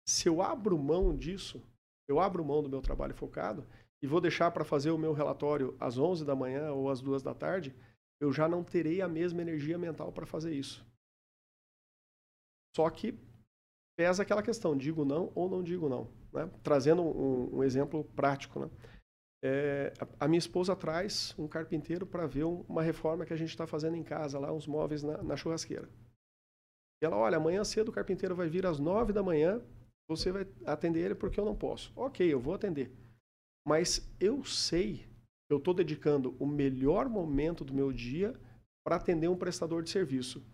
se 0.08 0.30
eu 0.30 0.42
abro 0.42 0.78
mão 0.78 1.16
disso, 1.16 1.62
eu 2.08 2.20
abro 2.20 2.44
mão 2.44 2.64
do 2.64 2.70
meu 2.70 2.82
trabalho 2.82 3.14
focado, 3.14 3.66
e 4.02 4.08
vou 4.08 4.22
deixar 4.22 4.52
para 4.52 4.64
fazer 4.64 4.92
o 4.92 4.98
meu 4.98 5.14
relatório 5.14 5.76
às 5.80 5.98
11 5.98 6.24
da 6.24 6.36
manhã 6.36 6.72
ou 6.72 6.90
às 6.90 7.02
2 7.02 7.24
da 7.24 7.34
tarde, 7.34 7.76
eu 8.20 8.32
já 8.32 8.48
não 8.48 8.64
terei 8.64 9.02
a 9.02 9.08
mesma 9.08 9.42
energia 9.42 9.78
mental 9.78 10.12
para 10.12 10.26
fazer 10.26 10.54
isso. 10.54 10.86
Só 12.76 12.90
que 12.90 13.18
pesa 13.98 14.22
aquela 14.22 14.44
questão, 14.44 14.78
digo 14.78 15.04
não 15.04 15.32
ou 15.34 15.50
não 15.50 15.64
digo 15.64 15.90
não. 15.90 16.08
Né? 16.32 16.50
Trazendo 16.62 17.02
um, 17.02 17.58
um, 17.58 17.64
exemplo 17.64 18.04
prático. 18.16 18.60
Né? 18.60 18.70
É, 19.44 19.94
a, 20.20 20.28
minha 20.28 20.38
esposa 20.38 20.76
traz 20.76 21.34
um 21.38 21.48
carpinteiro 21.48 22.06
para 22.06 22.28
ver 22.28 22.44
um, 22.44 22.62
uma 22.68 22.84
reforma 22.84 23.26
que 23.26 23.34
a 23.34 23.38
gente 23.38 23.50
está 23.50 23.66
fazendo 23.66 23.96
em 23.96 24.04
casa, 24.04 24.40
lá 24.40 24.52
uns 24.52 24.68
móveis 24.68 25.02
na, 25.02 25.24
na 25.24 25.36
churrasqueira. 25.36 25.90
E 27.02 27.06
ela, 27.06 27.16
olha, 27.16 27.38
amanhã 27.38 27.64
cedo 27.64 27.90
o 27.90 27.92
carpinteiro 27.92 28.36
vai 28.36 28.50
vir 28.50 28.66
às 28.66 28.80
9 28.80 29.14
da 29.14 29.24
manhã, 29.24 29.62
você 30.08 30.32
vai 30.32 30.48
atender 30.66 31.02
ele 31.06 31.16
porque 31.16 31.40
eu 31.40 31.46
não 31.46 31.56
posso. 31.56 31.92
Ok, 31.96 32.26
eu 32.26 32.40
vou 32.40 32.54
atender. 32.54 32.92
Mas 33.66 34.10
eu 34.20 34.44
sei 34.44 35.08
eu 35.50 35.58
estou 35.58 35.74
dedicando 35.74 36.36
o 36.40 36.46
melhor 36.46 37.08
momento 37.08 37.64
do 37.64 37.74
meu 37.74 37.92
dia 37.92 38.38
para 38.84 38.98
atender 38.98 39.30
um 39.30 39.38
prestador 39.38 39.82
de 39.82 39.90
serviço. 39.90 40.46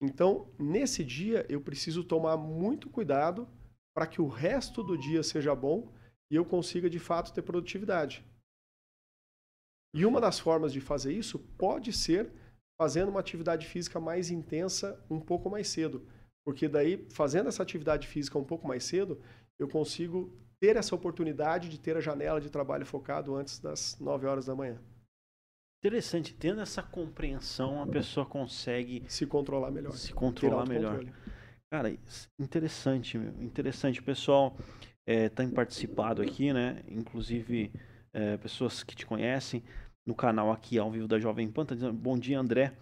Então, 0.00 0.52
nesse 0.58 1.04
dia, 1.04 1.46
eu 1.48 1.60
preciso 1.60 2.04
tomar 2.04 2.36
muito 2.36 2.88
cuidado 2.88 3.48
para 3.94 4.06
que 4.06 4.20
o 4.20 4.28
resto 4.28 4.82
do 4.82 4.98
dia 4.98 5.22
seja 5.22 5.54
bom 5.54 5.92
e 6.30 6.36
eu 6.36 6.44
consiga, 6.44 6.90
de 6.90 6.98
fato, 6.98 7.32
ter 7.32 7.42
produtividade. 7.42 8.24
E 9.94 10.04
uma 10.04 10.20
das 10.20 10.38
formas 10.38 10.72
de 10.72 10.80
fazer 10.80 11.12
isso 11.12 11.38
pode 11.38 11.92
ser 11.92 12.32
fazendo 12.76 13.08
uma 13.08 13.20
atividade 13.20 13.66
física 13.66 14.00
mais 14.00 14.30
intensa 14.30 15.04
um 15.08 15.20
pouco 15.20 15.48
mais 15.48 15.68
cedo. 15.68 16.08
Porque 16.44 16.68
daí, 16.68 17.06
fazendo 17.10 17.48
essa 17.48 17.62
atividade 17.62 18.06
física 18.06 18.38
um 18.38 18.44
pouco 18.44 18.68
mais 18.68 18.84
cedo, 18.84 19.20
eu 19.58 19.68
consigo 19.68 20.36
ter 20.60 20.76
essa 20.76 20.94
oportunidade 20.94 21.68
de 21.68 21.78
ter 21.78 21.96
a 21.96 22.00
janela 22.00 22.40
de 22.40 22.50
trabalho 22.50 22.84
focado 22.84 23.34
antes 23.34 23.58
das 23.58 23.98
9 23.98 24.26
horas 24.26 24.46
da 24.46 24.54
manhã. 24.54 24.78
Interessante, 25.82 26.34
tendo 26.34 26.60
essa 26.60 26.82
compreensão, 26.82 27.82
a 27.82 27.86
pessoa 27.86 28.24
consegue 28.24 29.04
se 29.06 29.26
controlar 29.26 29.70
melhor. 29.70 29.92
Se 29.92 30.12
controlar 30.12 30.66
melhor. 30.66 31.04
Cara, 31.70 31.94
interessante, 32.38 33.18
interessante. 33.18 34.00
O 34.00 34.02
pessoal 34.02 34.56
é, 35.06 35.28
tem 35.28 35.50
participado 35.50 36.22
aqui, 36.22 36.52
né? 36.52 36.82
Inclusive 36.88 37.70
é, 38.12 38.36
pessoas 38.38 38.82
que 38.82 38.94
te 38.94 39.04
conhecem 39.04 39.62
no 40.06 40.14
canal 40.14 40.50
aqui 40.50 40.78
ao 40.78 40.90
vivo 40.90 41.08
da 41.08 41.18
Jovem 41.18 41.50
Pan, 41.50 41.66
tá 41.66 41.74
dizendo, 41.74 41.92
bom 41.92 42.18
dia 42.18 42.38
André. 42.38 42.72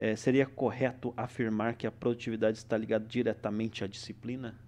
É, 0.00 0.16
seria 0.16 0.46
correto 0.46 1.12
afirmar 1.16 1.76
que 1.76 1.86
a 1.86 1.92
produtividade 1.92 2.56
está 2.56 2.76
ligada 2.76 3.06
diretamente 3.06 3.84
à 3.84 3.86
disciplina? 3.86 4.58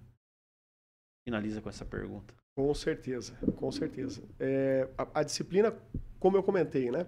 Finaliza 1.26 1.62
com 1.62 1.70
essa 1.70 1.86
pergunta. 1.86 2.34
Com 2.54 2.74
certeza, 2.74 3.34
com 3.56 3.72
certeza. 3.72 4.22
É, 4.38 4.88
a, 4.98 5.20
a, 5.20 5.22
disciplina, 5.22 5.74
como 6.20 6.36
eu 6.36 6.42
comentei, 6.42 6.90
né? 6.90 7.06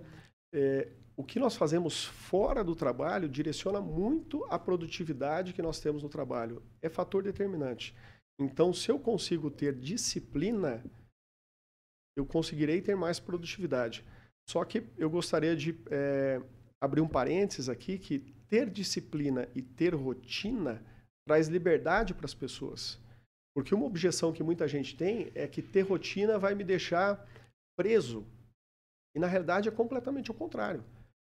É, 0.55 0.89
o 1.17 1.23
que 1.23 1.39
nós 1.39 1.55
fazemos 1.55 2.05
fora 2.05 2.65
do 2.65 2.75
trabalho 2.75 3.29
direciona 3.29 3.81
muito 3.81 4.45
a 4.47 4.59
produtividade 4.59 5.53
que 5.53 5.63
nós 5.63 5.79
temos 5.79 6.03
no 6.03 6.09
trabalho. 6.09 6.63
É 6.81 6.89
fator 6.89 7.23
determinante. 7.23 7.95
Então, 8.41 8.73
se 8.73 8.91
eu 8.91 8.99
consigo 8.99 9.51
ter 9.51 9.75
disciplina, 9.75 10.83
eu 12.17 12.25
conseguirei 12.25 12.81
ter 12.81 12.97
mais 12.97 13.21
produtividade. 13.21 14.05
Só 14.49 14.65
que 14.65 14.85
eu 14.97 15.09
gostaria 15.11 15.55
de 15.55 15.79
é, 15.91 16.41
abrir 16.85 17.01
um 17.01 17.09
parênteses 17.09 17.69
aqui 17.69 17.99
que 17.99 18.19
ter 18.49 18.71
disciplina 18.71 19.49
e 19.55 19.63
ter 19.63 19.95
rotina 19.95 20.83
traz 21.27 21.49
liberdade 21.49 22.15
para 22.15 22.27
as 22.27 22.35
pessoas. 22.35 22.99
Porque 23.55 23.75
uma 23.75 23.87
objeção 23.87 24.33
que 24.33 24.43
muita 24.43 24.69
gente 24.69 24.97
tem 24.97 25.31
é 25.35 25.47
que 25.47 25.63
ter 25.63 25.83
rotina 25.83 26.39
vai 26.39 26.55
me 26.55 26.65
deixar 26.65 27.27
preso. 27.77 28.27
E 29.15 29.19
na 29.19 29.27
realidade 29.27 29.69
é 29.69 29.73
completamente 29.73 30.31
o 30.31 30.35
contrário. 30.35 30.85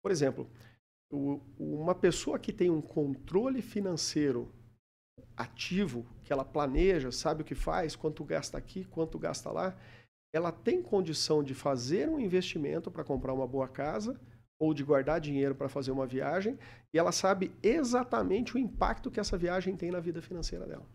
Por 0.03 0.11
exemplo, 0.11 0.49
uma 1.57 1.95
pessoa 1.95 2.39
que 2.39 2.51
tem 2.51 2.69
um 2.69 2.81
controle 2.81 3.61
financeiro 3.61 4.51
ativo, 5.35 6.05
que 6.23 6.33
ela 6.33 6.43
planeja, 6.43 7.11
sabe 7.11 7.43
o 7.43 7.45
que 7.45 7.55
faz, 7.55 7.95
quanto 7.95 8.23
gasta 8.23 8.57
aqui, 8.57 8.83
quanto 8.85 9.19
gasta 9.19 9.51
lá, 9.51 9.77
ela 10.33 10.51
tem 10.51 10.81
condição 10.81 11.43
de 11.43 11.53
fazer 11.53 12.09
um 12.09 12.19
investimento 12.19 12.91
para 12.91 13.03
comprar 13.03 13.33
uma 13.33 13.47
boa 13.47 13.67
casa 13.67 14.19
ou 14.60 14.74
de 14.74 14.84
guardar 14.84 15.20
dinheiro 15.22 15.55
para 15.55 15.70
fazer 15.70 15.91
uma 15.91 16.08
viagem 16.08 16.58
e 16.93 16.97
ela 16.97 17.12
sabe 17.12 17.51
exatamente 17.62 18.55
o 18.55 18.58
impacto 18.58 19.12
que 19.12 19.20
essa 19.20 19.38
viagem 19.38 19.76
tem 19.76 19.91
na 19.91 19.99
vida 19.99 20.22
financeira 20.22 20.66
dela. 20.66 20.86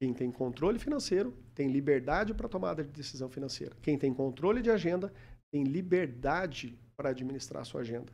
Quem 0.00 0.14
tem 0.14 0.30
controle 0.30 0.78
financeiro 0.78 1.36
tem 1.54 1.68
liberdade 1.68 2.32
para 2.32 2.48
tomada 2.48 2.84
de 2.84 2.92
decisão 2.92 3.28
financeira. 3.28 3.74
Quem 3.82 3.98
tem 3.98 4.14
controle 4.14 4.62
de 4.62 4.70
agenda 4.70 5.12
tem 5.50 5.64
liberdade 5.64 6.78
para 6.96 7.10
administrar 7.10 7.64
sua 7.64 7.80
agenda. 7.80 8.12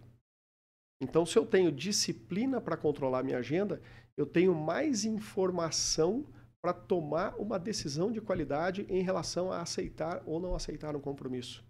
Então, 1.03 1.27
se 1.27 1.37
eu 1.37 1.45
tenho 1.45 1.71
disciplina 1.71 2.61
para 2.61 2.77
controlar 2.77 3.23
minha 3.23 3.39
agenda, 3.39 3.83
eu 4.17 4.25
tenho 4.25 4.55
mais 4.55 5.05
informação 5.05 6.27
para 6.63 6.73
tomar 6.73 7.35
uma 7.37 7.59
decisão 7.59 8.11
de 8.11 8.23
qualidade 8.23 8.87
em 8.89 9.03
relação 9.03 9.53
a 9.53 9.61
aceitar 9.61 10.23
ou 10.25 10.41
não 10.41 10.55
aceitar 10.55 10.97
um 10.97 11.01
compromisso. 11.01 11.63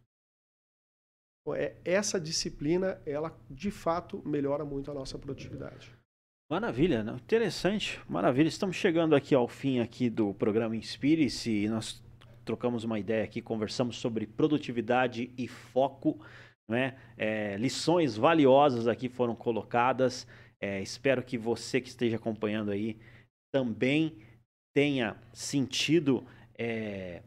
É, 1.52 1.74
essa 1.84 2.18
disciplina, 2.18 3.00
ela 3.04 3.36
de 3.50 3.70
fato 3.70 4.22
melhora 4.24 4.64
muito 4.64 4.90
a 4.90 4.94
nossa 4.94 5.18
produtividade. 5.18 5.92
Maravilha, 6.50 7.04
interessante, 7.22 8.00
maravilha. 8.08 8.48
Estamos 8.48 8.76
chegando 8.76 9.14
aqui 9.14 9.34
ao 9.34 9.48
fim 9.48 9.80
aqui 9.80 10.08
do 10.08 10.32
programa 10.34 10.76
Inspire-se 10.76 11.50
e 11.50 11.68
nós 11.68 12.02
trocamos 12.44 12.84
uma 12.84 12.98
ideia 12.98 13.24
aqui, 13.24 13.42
conversamos 13.42 13.96
sobre 13.96 14.26
produtividade 14.26 15.32
e 15.36 15.48
foco, 15.48 16.18
né? 16.68 16.96
É, 17.16 17.56
lições 17.56 18.16
valiosas 18.16 18.86
aqui 18.86 19.08
foram 19.08 19.34
colocadas. 19.34 20.26
É, 20.60 20.80
espero 20.80 21.22
que 21.22 21.36
você 21.36 21.80
que 21.80 21.88
esteja 21.88 22.16
acompanhando 22.16 22.70
aí 22.70 22.98
também 23.52 24.16
tenha 24.74 25.16
sentido 25.32 26.26
é, 26.58 27.22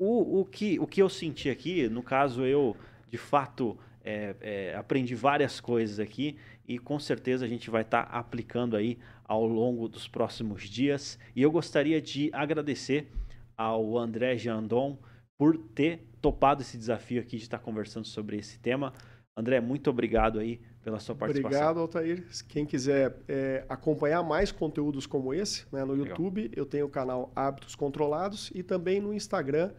o, 0.00 0.40
o, 0.40 0.44
que, 0.44 0.78
o 0.78 0.86
que 0.86 1.02
eu 1.02 1.08
senti 1.08 1.50
aqui. 1.50 1.88
No 1.88 2.02
caso, 2.02 2.44
eu 2.44 2.76
de 3.14 3.18
fato 3.18 3.78
é, 4.04 4.34
é, 4.40 4.74
aprendi 4.74 5.14
várias 5.14 5.60
coisas 5.60 6.00
aqui 6.00 6.36
e 6.66 6.80
com 6.80 6.98
certeza 6.98 7.44
a 7.44 7.48
gente 7.48 7.70
vai 7.70 7.82
estar 7.82 8.06
tá 8.06 8.18
aplicando 8.18 8.76
aí 8.76 8.98
ao 9.24 9.46
longo 9.46 9.88
dos 9.88 10.08
próximos 10.08 10.68
dias. 10.68 11.16
E 11.36 11.40
eu 11.40 11.50
gostaria 11.52 12.02
de 12.02 12.28
agradecer 12.32 13.08
ao 13.56 13.96
André 13.96 14.36
Jandon 14.36 14.98
por 15.38 15.56
ter 15.56 16.08
topado 16.20 16.62
esse 16.62 16.76
desafio 16.76 17.20
aqui 17.20 17.36
de 17.36 17.44
estar 17.44 17.58
tá 17.58 17.64
conversando 17.64 18.04
sobre 18.04 18.36
esse 18.36 18.58
tema. 18.58 18.92
André, 19.38 19.60
muito 19.60 19.88
obrigado 19.90 20.40
aí 20.40 20.60
pela 20.82 20.98
sua 20.98 21.14
participação. 21.14 21.56
Obrigado, 21.56 21.78
Altair. 21.78 22.26
Quem 22.48 22.66
quiser 22.66 23.16
é, 23.28 23.64
acompanhar 23.68 24.24
mais 24.24 24.50
conteúdos 24.50 25.06
como 25.06 25.32
esse, 25.32 25.66
né, 25.72 25.84
no 25.84 25.96
YouTube, 25.96 26.42
Legal. 26.42 26.54
eu 26.56 26.66
tenho 26.66 26.86
o 26.86 26.90
canal 26.90 27.32
Hábitos 27.36 27.76
Controlados 27.76 28.50
e 28.52 28.64
também 28.64 29.00
no 29.00 29.14
Instagram, 29.14 29.70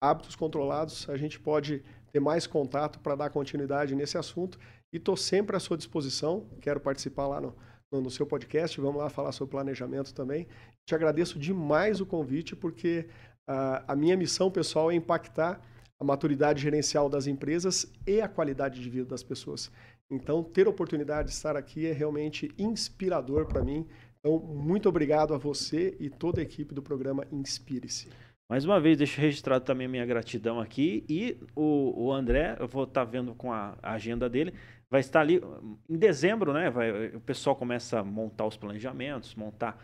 Hábitos 0.00 0.36
Controlados. 0.36 1.10
A 1.10 1.16
gente 1.16 1.40
pode 1.40 1.82
ter 2.14 2.20
mais 2.20 2.46
contato 2.46 3.00
para 3.00 3.16
dar 3.16 3.30
continuidade 3.30 3.92
nesse 3.92 4.16
assunto 4.16 4.56
e 4.92 4.98
estou 4.98 5.16
sempre 5.16 5.56
à 5.56 5.58
sua 5.58 5.76
disposição. 5.76 6.48
Quero 6.60 6.78
participar 6.78 7.26
lá 7.26 7.40
no, 7.40 7.56
no, 7.90 8.02
no, 8.02 8.10
seu 8.10 8.24
podcast. 8.24 8.80
Vamos 8.80 9.02
lá 9.02 9.10
falar 9.10 9.32
sobre 9.32 9.50
planejamento 9.50 10.14
também. 10.14 10.46
Te 10.86 10.94
agradeço 10.94 11.40
demais 11.40 12.00
o 12.00 12.06
convite, 12.06 12.54
porque 12.54 13.08
uh, 13.50 13.82
a 13.88 13.96
minha 13.96 14.16
missão 14.16 14.48
pessoal 14.48 14.92
é 14.92 14.94
impactar 14.94 15.60
a 15.98 16.04
maturidade 16.04 16.62
gerencial 16.62 17.08
das 17.08 17.26
empresas 17.26 17.92
e 18.06 18.20
a 18.20 18.28
qualidade 18.28 18.80
de 18.80 18.88
vida 18.88 19.06
das 19.06 19.24
pessoas. 19.24 19.72
Então, 20.08 20.44
ter 20.44 20.68
a 20.68 20.70
oportunidade 20.70 21.30
de 21.30 21.34
estar 21.34 21.56
aqui 21.56 21.84
é 21.84 21.92
realmente 21.92 22.48
inspirador 22.56 23.46
para 23.46 23.64
mim. 23.64 23.88
Então, 24.20 24.38
muito 24.38 24.88
obrigado 24.88 25.34
a 25.34 25.38
você 25.38 25.96
e 25.98 26.08
toda 26.08 26.40
a 26.40 26.44
equipe 26.44 26.72
do 26.72 26.82
programa 26.82 27.26
Inspire-se. 27.32 28.08
Mais 28.54 28.64
uma 28.64 28.78
vez, 28.78 28.96
deixo 28.96 29.20
registrado 29.20 29.64
também 29.64 29.88
a 29.88 29.90
minha 29.90 30.06
gratidão 30.06 30.60
aqui. 30.60 31.04
E 31.08 31.36
o, 31.56 32.04
o 32.04 32.12
André, 32.12 32.56
eu 32.60 32.68
vou 32.68 32.84
estar 32.84 33.04
tá 33.04 33.10
vendo 33.10 33.34
com 33.34 33.52
a, 33.52 33.76
agenda 33.82 34.30
dele, 34.30 34.54
vai 34.88 35.00
estar 35.00 35.22
ali 35.22 35.40
em 35.88 35.98
dezembro, 35.98 36.52
né? 36.52 36.70
Vai, 36.70 37.08
o 37.08 37.20
pessoal 37.20 37.56
começa 37.56 37.98
a 37.98 38.04
montar 38.04 38.46
os 38.46 38.56
planejamentos, 38.56 39.34
montar 39.34 39.76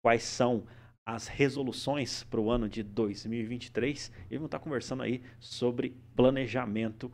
quais 0.00 0.22
são 0.22 0.62
as 1.04 1.26
resoluções 1.26 2.22
para 2.22 2.40
o 2.40 2.48
ano 2.48 2.68
de 2.68 2.84
2023 2.84 4.12
e 4.30 4.36
vamos 4.36 4.46
estar 4.46 4.60
tá 4.60 4.64
conversando 4.64 5.02
aí 5.02 5.20
sobre 5.40 5.96
planejamento. 6.14 7.10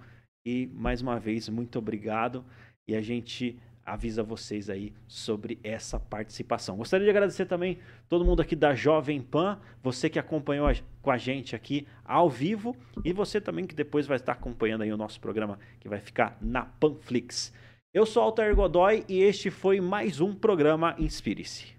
E 0.47 0.67
mais 0.75 1.01
uma 1.01 1.19
vez, 1.19 1.49
muito 1.49 1.79
obrigado. 1.79 2.45
E 2.87 2.95
a 2.95 3.01
gente 3.01 3.59
avisa 3.89 4.23
vocês 4.23 4.69
aí 4.69 4.93
sobre 5.07 5.59
essa 5.63 5.99
participação. 5.99 6.77
Gostaria 6.77 7.05
de 7.05 7.11
agradecer 7.11 7.47
também 7.47 7.79
todo 8.09 8.25
mundo 8.25 8.41
aqui 8.41 8.55
da 8.55 8.75
Jovem 8.75 9.21
Pan, 9.21 9.59
você 9.83 10.09
que 10.11 10.19
acompanhou 10.19 10.67
a, 10.67 10.75
com 11.01 11.11
a 11.11 11.19
gente 11.19 11.57
aqui 11.57 11.87
ao 12.05 12.29
vivo 12.29 12.77
e 13.05 13.13
você 13.13 13.41
também 13.41 13.67
que 13.67 13.75
depois 13.75 14.07
vai 14.07 14.17
estar 14.17 14.33
acompanhando 14.33 14.83
aí 14.83 14.93
o 14.93 14.97
nosso 14.97 15.21
programa 15.21 15.59
que 15.81 15.89
vai 15.89 16.01
ficar 16.01 16.37
na 16.41 16.65
Panflix. 16.65 17.53
Eu 17.93 18.05
sou 18.05 18.23
Altair 18.23 18.55
Godoy 18.55 19.05
e 19.09 19.23
este 19.23 19.51
foi 19.51 19.81
mais 19.81 20.21
um 20.21 20.35
programa 20.35 20.95
Inspire-se. 20.99 21.77